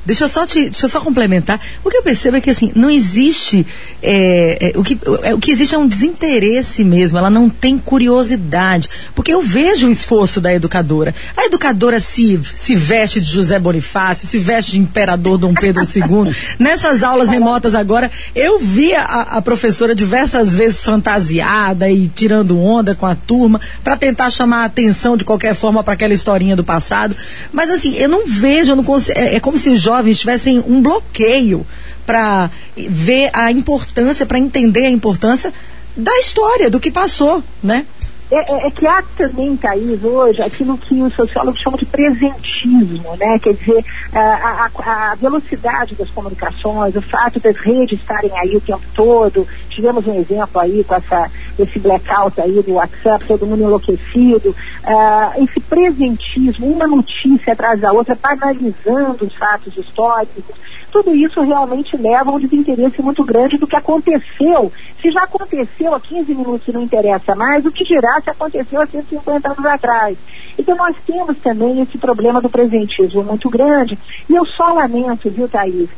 deixa 0.05 0.23
eu, 0.23 0.27
só 0.27 0.45
te, 0.45 0.61
deixa 0.63 0.85
eu 0.85 0.89
só 0.89 1.01
complementar. 1.01 1.59
O 1.83 1.89
que 1.89 1.97
eu 1.97 2.03
percebo 2.03 2.37
é 2.37 2.41
que 2.41 2.49
assim, 2.49 2.71
não 2.75 2.89
existe. 2.89 3.65
É, 4.03 4.71
é, 4.73 4.79
o, 4.79 4.83
que, 4.83 4.99
é, 5.23 5.33
o 5.33 5.39
que 5.39 5.51
existe 5.51 5.73
é 5.73 5.77
um 5.77 5.87
desinteresse 5.87 6.83
mesmo, 6.83 7.17
ela 7.17 7.29
não 7.29 7.49
tem 7.49 7.77
curiosidade. 7.77 8.87
Porque 9.15 9.33
eu 9.33 9.41
vejo 9.41 9.87
o 9.87 9.91
esforço 9.91 10.39
da 10.39 10.53
educadora. 10.53 11.13
A 11.35 11.45
educadora 11.45 11.99
se, 11.99 12.39
se 12.55 12.75
veste 12.75 13.19
de 13.19 13.27
José 13.27 13.57
Bonifácio, 13.57 14.27
se 14.27 14.37
veste 14.37 14.73
de 14.73 14.79
Imperador 14.79 15.39
Dom 15.39 15.55
Pedro 15.55 15.83
II. 15.83 16.33
Nessas 16.59 17.01
aulas 17.01 17.29
remotas 17.29 17.73
agora, 17.73 18.11
eu 18.35 18.59
vi 18.59 18.93
a, 18.93 19.03
a 19.03 19.41
professora 19.41 19.95
diversas 19.95 20.55
vezes 20.55 20.83
fantasiada 20.83 21.89
e 21.89 22.07
tirando 22.07 22.59
onda 22.59 22.93
com 22.93 23.07
a 23.07 23.15
turma 23.15 23.59
para 23.83 23.97
tentar 23.97 24.29
chamar 24.29 24.50
chamar 24.51 24.63
a 24.63 24.65
atenção 24.65 25.15
de 25.15 25.23
qualquer 25.23 25.55
forma 25.55 25.81
para 25.81 25.93
aquela 25.93 26.13
historinha 26.13 26.55
do 26.55 26.63
passado. 26.63 27.15
Mas 27.53 27.69
assim, 27.69 27.95
eu 27.95 28.09
não 28.09 28.27
vejo, 28.27 28.73
eu 28.73 28.75
não 28.75 28.83
consigo, 28.83 29.17
é, 29.17 29.35
é 29.35 29.39
como 29.39 29.57
se 29.57 29.69
os 29.69 29.79
jovens 29.79 30.19
tivessem 30.19 30.59
um 30.67 30.81
bloqueio 30.81 31.65
para 32.05 32.49
ver 32.75 33.29
a 33.31 33.51
importância, 33.51 34.25
para 34.25 34.37
entender 34.37 34.85
a 34.85 34.89
importância 34.89 35.53
da 35.95 36.17
história, 36.19 36.69
do 36.69 36.79
que 36.79 36.91
passou, 36.91 37.41
né? 37.63 37.85
É, 38.31 38.49
é, 38.49 38.67
é, 38.67 38.71
que 38.71 38.87
há 38.87 39.03
também, 39.17 39.57
Thaís, 39.57 40.01
hoje, 40.01 40.41
aquilo 40.41 40.77
que 40.77 41.01
os 41.01 41.13
sociólogos 41.13 41.59
chamam 41.59 41.77
de 41.77 41.85
presentismo, 41.85 43.17
né? 43.17 43.37
Quer 43.39 43.55
dizer, 43.55 43.83
a, 44.13 44.69
a, 44.73 45.11
a, 45.11 45.15
velocidade 45.15 45.95
das 45.95 46.09
comunicações, 46.11 46.95
o 46.95 47.01
fato 47.01 47.41
das 47.41 47.57
redes 47.57 47.99
estarem 47.99 48.31
aí 48.39 48.55
o 48.55 48.61
tempo 48.61 48.83
todo. 48.95 49.45
Tivemos 49.69 50.07
um 50.07 50.17
exemplo 50.17 50.61
aí 50.61 50.81
com 50.85 50.95
essa, 50.95 51.29
esse 51.59 51.77
blackout 51.77 52.39
aí 52.39 52.63
do 52.63 52.75
WhatsApp, 52.75 53.25
todo 53.25 53.45
mundo 53.45 53.63
enlouquecido. 53.63 54.51
Uh, 54.51 55.43
esse 55.43 55.59
presentismo, 55.59 56.67
uma 56.67 56.87
notícia 56.87 57.51
atrás 57.51 57.81
da 57.81 57.91
outra, 57.91 58.15
banalizando 58.15 59.25
os 59.25 59.35
fatos 59.35 59.75
históricos 59.75 60.45
tudo 60.91 61.15
isso 61.15 61.41
realmente 61.41 61.95
leva 61.97 62.29
a 62.29 62.33
um 62.33 62.39
desinteresse 62.39 63.01
muito 63.01 63.23
grande 63.23 63.57
do 63.57 63.65
que 63.65 63.75
aconteceu. 63.75 64.71
Se 65.01 65.11
já 65.11 65.23
aconteceu 65.23 65.95
há 65.95 65.99
15 65.99 66.35
minutos 66.35 66.73
não 66.73 66.83
interessa 66.83 67.33
mais, 67.33 67.65
o 67.65 67.71
que 67.71 67.83
dirá 67.85 68.21
se 68.21 68.29
aconteceu 68.29 68.81
há 68.81 68.85
150 68.85 69.51
anos 69.51 69.65
atrás? 69.65 70.17
Então 70.57 70.75
nós 70.75 70.95
temos 71.07 71.37
também 71.37 71.81
esse 71.81 71.97
problema 71.97 72.41
do 72.41 72.49
presentismo 72.49 73.23
muito 73.23 73.49
grande. 73.49 73.97
E 74.29 74.35
eu 74.35 74.45
só 74.45 74.73
lamento, 74.73 75.29
viu, 75.29 75.47
Thaís, 75.47 75.89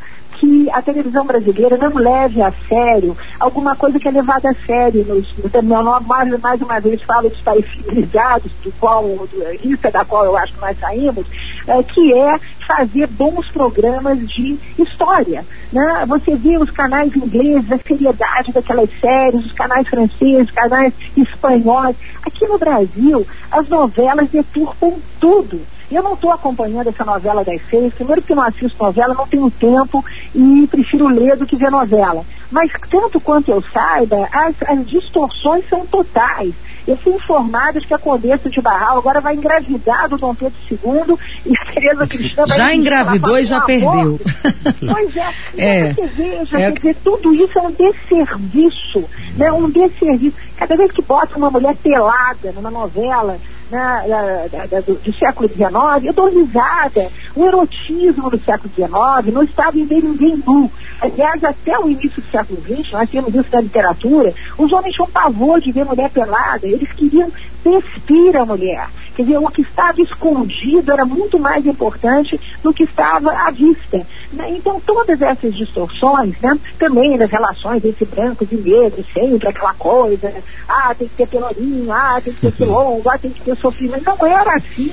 que 0.44 0.70
a 0.74 0.82
televisão 0.82 1.26
brasileira 1.26 1.78
não 1.78 1.94
leve 1.94 2.41
a 2.41 2.52
sério 2.68 3.16
alguma 3.39 3.78
coisa 3.78 3.98
que 3.98 4.10
é 4.10 4.12
levada 4.12 4.50
a 4.50 4.66
sério. 4.66 5.06
Nos, 5.06 5.34
no, 5.38 6.02
mais, 6.02 6.39
mais 6.41 6.62
uma 6.62 6.82
vez 6.82 7.02
falo 7.04 7.30
dos 7.30 7.39
países 7.39 7.72
civilizados, 7.72 8.52
do 8.62 8.70
qual, 8.74 9.04
do, 9.04 9.58
lista 9.64 9.89
da 9.89 10.04
qual 10.04 10.26
eu 10.26 10.36
acho 10.36 10.54
que 10.54 10.60
nós 10.60 10.78
saímos, 10.78 11.26
é, 11.66 11.82
que 11.82 12.14
é 12.14 12.38
fazer 12.68 13.08
bons 13.08 13.48
programas 13.52 14.20
de 14.20 14.60
história. 14.78 15.46
Né? 15.72 16.06
Você 16.08 16.36
vê 16.36 16.58
os 16.58 16.70
canais 16.72 17.16
ingleses, 17.16 17.72
a 17.72 17.78
seriedade 17.78 18.52
daquelas 18.52 18.89
séries, 19.00 19.46
os 19.46 19.54
canais 19.54 19.88
franceses, 19.88 20.52
canais 20.52 20.94
espanhóis. 21.16 21.96
Aqui 22.22 22.46
no 22.48 22.58
Brasil, 22.58 23.26
as 23.50 23.70
novelas 23.70 24.30
deturpam 24.30 24.96
tudo. 25.22 25.62
Eu 25.92 26.04
não 26.04 26.14
estou 26.14 26.32
acompanhando 26.32 26.90
essa 26.90 27.06
novela 27.06 27.44
das 27.44 27.62
seis, 27.70 27.94
primeiro 27.94 28.22
que 28.22 28.34
não 28.34 28.44
assisto 28.44 28.84
novela, 28.84 29.14
não 29.14 29.28
tenho 29.28 29.50
tempo 29.52 30.04
e 30.34 30.68
prefiro 30.70 31.08
ler 31.08 31.36
do 31.36 31.46
que 31.46 31.56
ver 31.56 31.70
novela. 31.70 32.26
Mas 32.52 32.72
tanto 32.90 33.20
quanto 33.20 33.52
eu 33.52 33.64
saiba, 33.74 34.28
as, 34.32 34.56
as 34.68 34.86
distorções 34.86 35.68
são 35.70 35.86
totais. 35.86 36.54
Eu 36.86 36.98
fui 36.98 37.14
informada 37.14 37.80
de 37.80 37.88
que 37.88 37.94
a 37.94 37.98
Condessa 37.98 38.50
de 38.50 38.62
Barral 38.62 38.98
agora 38.98 39.22
vai 39.22 39.36
engravidar 39.36 40.10
do 40.10 40.18
Dom 40.18 40.36
Pedro 40.36 40.58
II 40.70 41.18
e 41.46 41.58
a 41.58 41.74
Tereza 41.74 42.08
Cristina 42.08 42.46
vai 42.46 42.58
Já 42.58 42.76
engravidou 42.76 43.38
e 43.38 43.44
já 43.46 43.62
perdeu. 43.62 44.20
Pois 44.92 45.16
é, 45.16 45.34
é. 45.58 45.94
você 45.94 46.08
veja, 46.08 46.60
é. 46.60 46.72
quer 46.72 46.80
dizer, 46.80 46.96
tudo 47.04 47.34
isso 47.34 47.58
é 47.58 47.62
um 47.62 47.72
desserviço, 47.72 49.06
né? 49.38 49.52
um 49.52 49.70
desserviço. 49.70 50.36
Cada 50.58 50.76
vez 50.76 50.92
que 50.92 51.02
bota 51.02 51.38
uma 51.38 51.50
mulher 51.50 51.76
pelada 51.76 52.52
numa 52.52 52.70
novela, 52.70 53.40
na, 53.74 54.08
na, 54.08 54.68
na, 54.72 54.82
do, 54.82 54.94
do, 54.94 55.14
século 55.14 55.50
XIX, 55.50 56.06
eu 56.06 56.14
dou 56.14 56.30
risada. 56.30 57.10
O 57.36 57.46
erotismo 57.46 58.30
no 58.30 58.40
século 58.40 58.72
XIX 58.74 59.34
não 59.34 59.44
estava 59.44 59.78
em 59.78 59.86
ver 59.86 60.04
ninguém 60.04 60.42
nu. 60.46 60.72
Aliás, 61.02 61.44
até 61.44 61.78
o 61.80 61.90
início 61.90 62.22
do 62.22 62.30
século 62.30 62.62
XX, 62.62 62.92
nós 62.92 63.10
temos 63.10 63.34
isso 63.34 63.48
na 63.52 63.62
literatura, 63.62 64.34
os 64.58 64.72
homens 64.72 64.94
tinham 64.94 65.10
pavor 65.10 65.60
de 65.60 65.72
ver 65.72 65.86
mulher 65.86 66.10
pelada, 66.12 66.68
eles 66.68 66.92
queriam 66.92 67.32
despir 67.64 68.38
a 68.38 68.46
mulher. 68.46 68.88
Quer 69.16 69.24
dizer, 69.24 69.38
o 69.38 69.47
que 69.47 69.61
estava 69.61 70.01
escondido 70.01 70.91
era 70.91 71.05
muito 71.05 71.39
mais 71.39 71.66
importante 71.66 72.39
do 72.64 72.74
que 72.74 72.84
estava 72.84 73.32
à 73.32 73.51
vista. 73.51 74.05
Né? 74.32 74.51
Então, 74.51 74.80
todas 74.80 75.22
essas 75.22 75.53
distorções, 75.53 76.36
né, 76.41 76.57
também 76.80 77.18
das 77.18 77.30
relações 77.30 77.86
entre 77.86 78.05
brancos 78.05 78.47
e 78.51 78.55
negros, 78.55 79.05
sempre 79.14 79.47
aquela 79.47 79.74
coisa, 79.76 80.34
ah, 80.68 80.95
tem 80.97 81.07
que 81.07 81.16
ter 81.16 81.28
pelourinho, 81.28 81.91
ah, 81.91 82.20
tem 82.24 82.34
que 82.34 82.41
ter 82.41 82.51
quilombo, 82.53 83.09
ah, 83.09 83.18
tem 83.18 83.32
que 83.32 83.41
ter 83.41 83.55
sofrimento. 83.55 84.03
Não 84.05 84.26
era 84.26 84.55
assim. 84.55 84.91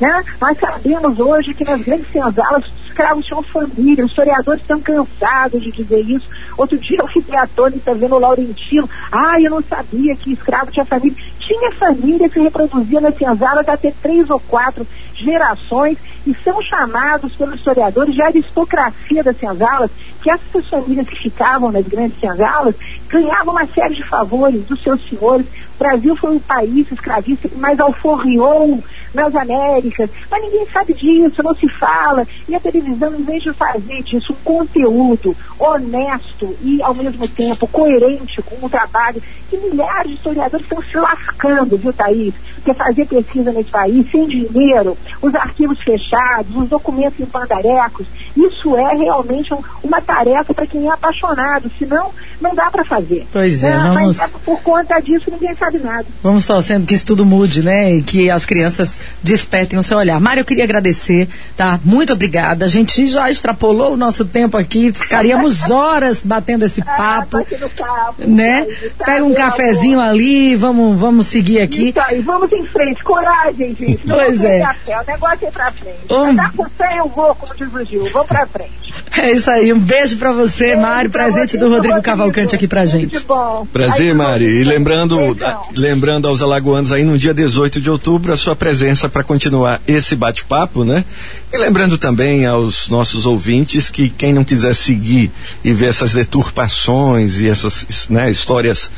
Né? 0.00 0.24
Nós 0.40 0.58
sabemos 0.58 1.18
hoje 1.20 1.54
que 1.54 1.64
nas 1.64 1.80
grandes 1.82 2.10
senzalas 2.10 2.64
escravos 2.90 3.24
tinham 3.24 3.42
família, 3.42 4.04
os 4.04 4.10
historiadores 4.10 4.60
estão 4.60 4.80
cansados 4.80 5.62
de 5.62 5.72
dizer 5.72 6.00
isso. 6.00 6.28
Outro 6.56 6.76
dia 6.78 6.98
eu 6.98 7.08
fiquei 7.08 7.36
atônita 7.36 7.94
vendo 7.94 8.16
o 8.16 8.18
Laurentino, 8.18 8.88
ah, 9.10 9.40
eu 9.40 9.50
não 9.50 9.62
sabia 9.62 10.14
que 10.16 10.32
escravo 10.32 10.70
tinha 10.70 10.84
família 10.84 11.16
tinha 11.50 11.72
família 11.72 12.28
que 12.28 12.38
reproduzia 12.38 13.00
nas 13.00 13.16
senzalas 13.18 13.68
até 13.68 13.92
três 14.00 14.30
ou 14.30 14.38
quatro 14.38 14.86
gerações 15.16 15.98
e 16.24 16.32
são 16.44 16.62
chamados 16.62 17.34
pelos 17.34 17.56
historiadores 17.56 18.14
de 18.14 18.22
aristocracia 18.22 19.24
das 19.24 19.36
senzalas, 19.36 19.90
que 20.22 20.30
essas 20.30 20.68
famílias 20.68 21.08
que 21.08 21.16
ficavam 21.16 21.72
nas 21.72 21.86
grandes 21.86 22.20
senzalas 22.20 22.76
ganhavam 23.08 23.52
uma 23.52 23.66
série 23.66 23.96
de 23.96 24.04
favores 24.04 24.64
dos 24.66 24.80
seus 24.80 25.02
senhores. 25.08 25.44
O 25.74 25.78
Brasil 25.78 26.14
foi 26.14 26.36
o 26.36 26.40
país 26.40 26.86
escravista 26.92 27.48
que 27.48 27.58
mais 27.58 27.80
alforriou 27.80 28.80
nas 29.12 29.34
Américas, 29.34 30.10
mas 30.30 30.42
ninguém 30.42 30.66
sabe 30.72 30.94
disso, 30.94 31.42
não 31.42 31.54
se 31.54 31.68
fala. 31.68 32.26
E 32.48 32.54
a 32.54 32.60
televisão, 32.60 33.14
em 33.14 33.22
vez 33.22 33.42
de 33.42 33.52
fazer 33.52 34.02
disso 34.02 34.32
um 34.32 34.44
conteúdo 34.44 35.36
honesto 35.58 36.56
e, 36.62 36.82
ao 36.82 36.94
mesmo 36.94 37.26
tempo, 37.28 37.66
coerente 37.66 38.42
com 38.42 38.64
o 38.64 38.70
trabalho 38.70 39.22
que 39.48 39.56
milhares 39.56 40.12
de 40.12 40.16
historiadores 40.16 40.64
estão 40.64 40.82
se 40.82 40.96
lascando, 40.96 41.76
viu, 41.76 41.92
Thaís? 41.92 42.34
Porque 42.62 42.74
fazer 42.74 43.06
pesquisa 43.06 43.52
nesse 43.52 43.70
país 43.70 44.06
sem 44.10 44.26
dinheiro, 44.26 44.96
os 45.20 45.34
arquivos 45.34 45.78
fechados, 45.80 46.54
os 46.54 46.68
documentos 46.68 47.18
em 47.18 47.26
pandarecos, 47.26 48.06
isso 48.36 48.76
é 48.76 48.94
realmente 48.94 49.52
um, 49.54 49.62
uma 49.82 50.00
tarefa 50.00 50.52
para 50.52 50.66
quem 50.66 50.86
é 50.86 50.90
apaixonado, 50.90 51.70
senão 51.78 52.10
não 52.40 52.54
dá 52.54 52.70
para 52.70 52.84
fazer. 52.84 53.26
Pois 53.32 53.64
é, 53.64 53.70
né? 53.70 53.90
vamos... 53.92 54.18
Mas 54.18 54.30
por 54.44 54.60
conta 54.60 55.00
disso 55.00 55.30
ninguém 55.30 55.54
sabe 55.56 55.78
nada. 55.78 56.06
Vamos 56.22 56.46
torcendo 56.46 56.86
que 56.86 56.94
isso 56.94 57.06
tudo 57.06 57.24
mude, 57.24 57.62
né? 57.62 57.94
E 57.94 58.02
que 58.02 58.30
as 58.30 58.44
crianças 58.44 59.00
despertem 59.22 59.78
o 59.78 59.82
seu 59.82 59.98
olhar. 59.98 60.20
Mário, 60.20 60.42
eu 60.42 60.44
queria 60.44 60.64
agradecer, 60.64 61.28
tá? 61.56 61.80
Muito 61.84 62.12
obrigada. 62.12 62.64
A 62.64 62.68
gente 62.68 63.06
já 63.06 63.30
extrapolou 63.30 63.94
o 63.94 63.96
nosso 63.96 64.24
tempo 64.24 64.56
aqui, 64.56 64.92
ficaríamos 64.92 65.68
horas 65.70 66.24
batendo 66.24 66.64
esse 66.64 66.82
papo. 66.82 67.38
Ah, 67.38 67.46
papo 67.78 68.26
né? 68.26 68.66
Tá 68.98 69.04
Pega 69.06 69.24
um 69.24 69.34
cafezinho 69.34 70.00
ali, 70.00 70.56
vamos, 70.56 70.98
vamos 70.98 71.26
seguir 71.26 71.60
aqui. 71.60 71.90
Isso 71.90 72.00
aí, 72.00 72.20
vamos 72.20 72.49
em 72.54 72.66
frente, 72.66 73.02
coragem, 73.02 73.74
gente. 73.74 74.06
Não 74.06 74.16
pois 74.16 74.44
é. 74.44 74.60
Café, 74.60 75.00
o 75.00 75.06
negócio 75.06 75.46
é 75.46 75.50
pra 75.50 75.72
frente. 75.72 75.98
Um... 76.10 76.34
Dar 76.34 76.52
com 76.52 76.68
fé 76.70 76.98
eu 76.98 77.08
vou, 77.08 77.34
como 77.34 77.54
diz 77.54 77.72
o 77.72 77.84
Gil, 77.84 78.10
vou 78.10 78.24
pra 78.24 78.46
frente. 78.46 78.80
É 79.16 79.32
isso 79.32 79.50
aí, 79.50 79.72
um 79.72 79.78
beijo 79.78 80.16
pra 80.16 80.32
você, 80.32 80.68
beijo 80.68 80.80
Mari, 80.80 81.08
pra 81.08 81.24
presente 81.24 81.52
você, 81.52 81.58
do 81.58 81.64
Rodrigo, 81.64 81.94
Rodrigo 81.94 82.02
Cavalcante 82.02 82.54
aqui 82.54 82.66
pra 82.66 82.86
gente. 82.86 83.12
Muito 83.12 83.26
bom. 83.26 83.66
Prazer, 83.72 84.08
aí, 84.08 84.14
Mari. 84.14 84.44
E 84.44 84.64
lembrando, 84.64 85.36
lembrando 85.76 86.28
aos 86.28 86.42
alagoanos 86.42 86.92
aí, 86.92 87.04
no 87.04 87.16
dia 87.16 87.34
18 87.34 87.80
de 87.80 87.90
outubro, 87.90 88.32
a 88.32 88.36
sua 88.36 88.56
presença 88.56 89.08
para 89.08 89.22
continuar 89.22 89.80
esse 89.86 90.16
bate-papo, 90.16 90.84
né? 90.84 91.04
E 91.52 91.56
lembrando 91.56 91.98
também 91.98 92.46
aos 92.46 92.88
nossos 92.88 93.26
ouvintes 93.26 93.90
que 93.90 94.08
quem 94.08 94.32
não 94.32 94.44
quiser 94.44 94.74
seguir 94.74 95.30
e 95.64 95.72
ver 95.72 95.86
essas 95.86 96.12
deturpações 96.12 97.38
e 97.38 97.48
essas 97.48 98.06
né, 98.08 98.30
histórias 98.30 98.90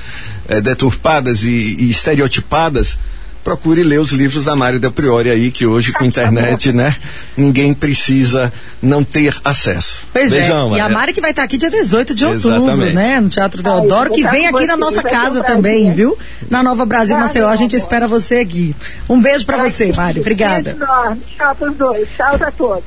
é, 0.49 0.61
deturpadas 0.61 1.45
e, 1.45 1.51
e 1.51 1.91
estereotipadas, 1.91 2.99
procure 3.45 3.83
ler 3.83 3.99
os 3.99 4.13
livros 4.13 4.45
da 4.45 4.55
Mário 4.55 4.79
Del 4.79 4.93
Priori 4.93 5.31
aí, 5.31 5.51
que 5.51 5.67
hoje 5.67 5.93
com 5.93 6.05
internet, 6.05 6.73
né, 6.73 6.95
ninguém 7.37 7.75
precisa 7.75 8.53
não 8.81 9.03
ter 9.05 9.35
acesso. 9.45 10.03
Pois 10.13 10.31
Beijão, 10.31 10.75
é. 10.75 10.79
E 10.79 10.81
a 10.81 10.89
Mari 10.89 11.13
que 11.13 11.21
vai 11.21 11.31
estar 11.31 11.43
aqui 11.43 11.59
dia 11.59 11.71
18 11.71 12.15
de 12.15 12.25
outubro, 12.25 12.57
Exatamente. 12.57 12.95
né, 12.95 13.21
no 13.21 13.29
Teatro 13.29 13.63
Deodoro, 13.63 14.11
que 14.11 14.23
vem 14.25 14.47
aqui 14.47 14.67
na 14.67 14.77
nossa 14.77 15.03
casa 15.03 15.43
também, 15.43 15.93
viu? 15.93 16.17
Na 16.51 16.63
Nova 16.63 16.85
Brasil 16.85 17.17
Maceió, 17.17 17.49
a 17.49 17.57
gente 17.57 17.77
espera 17.77 18.07
você 18.07 18.37
aqui. 18.37 18.75
Um 19.09 19.21
beijo 19.21 19.45
para 19.45 19.59
você, 19.59 19.93
Mari. 19.93 20.21
Obrigada. 20.21 20.75
Beijo 20.75 20.85
enorme. 20.85 21.21
Tchau 21.37 21.55
pros 21.55 21.77
dois. 21.77 22.09
Tchau 22.17 22.37
a 22.41 22.51
todos. 22.51 22.85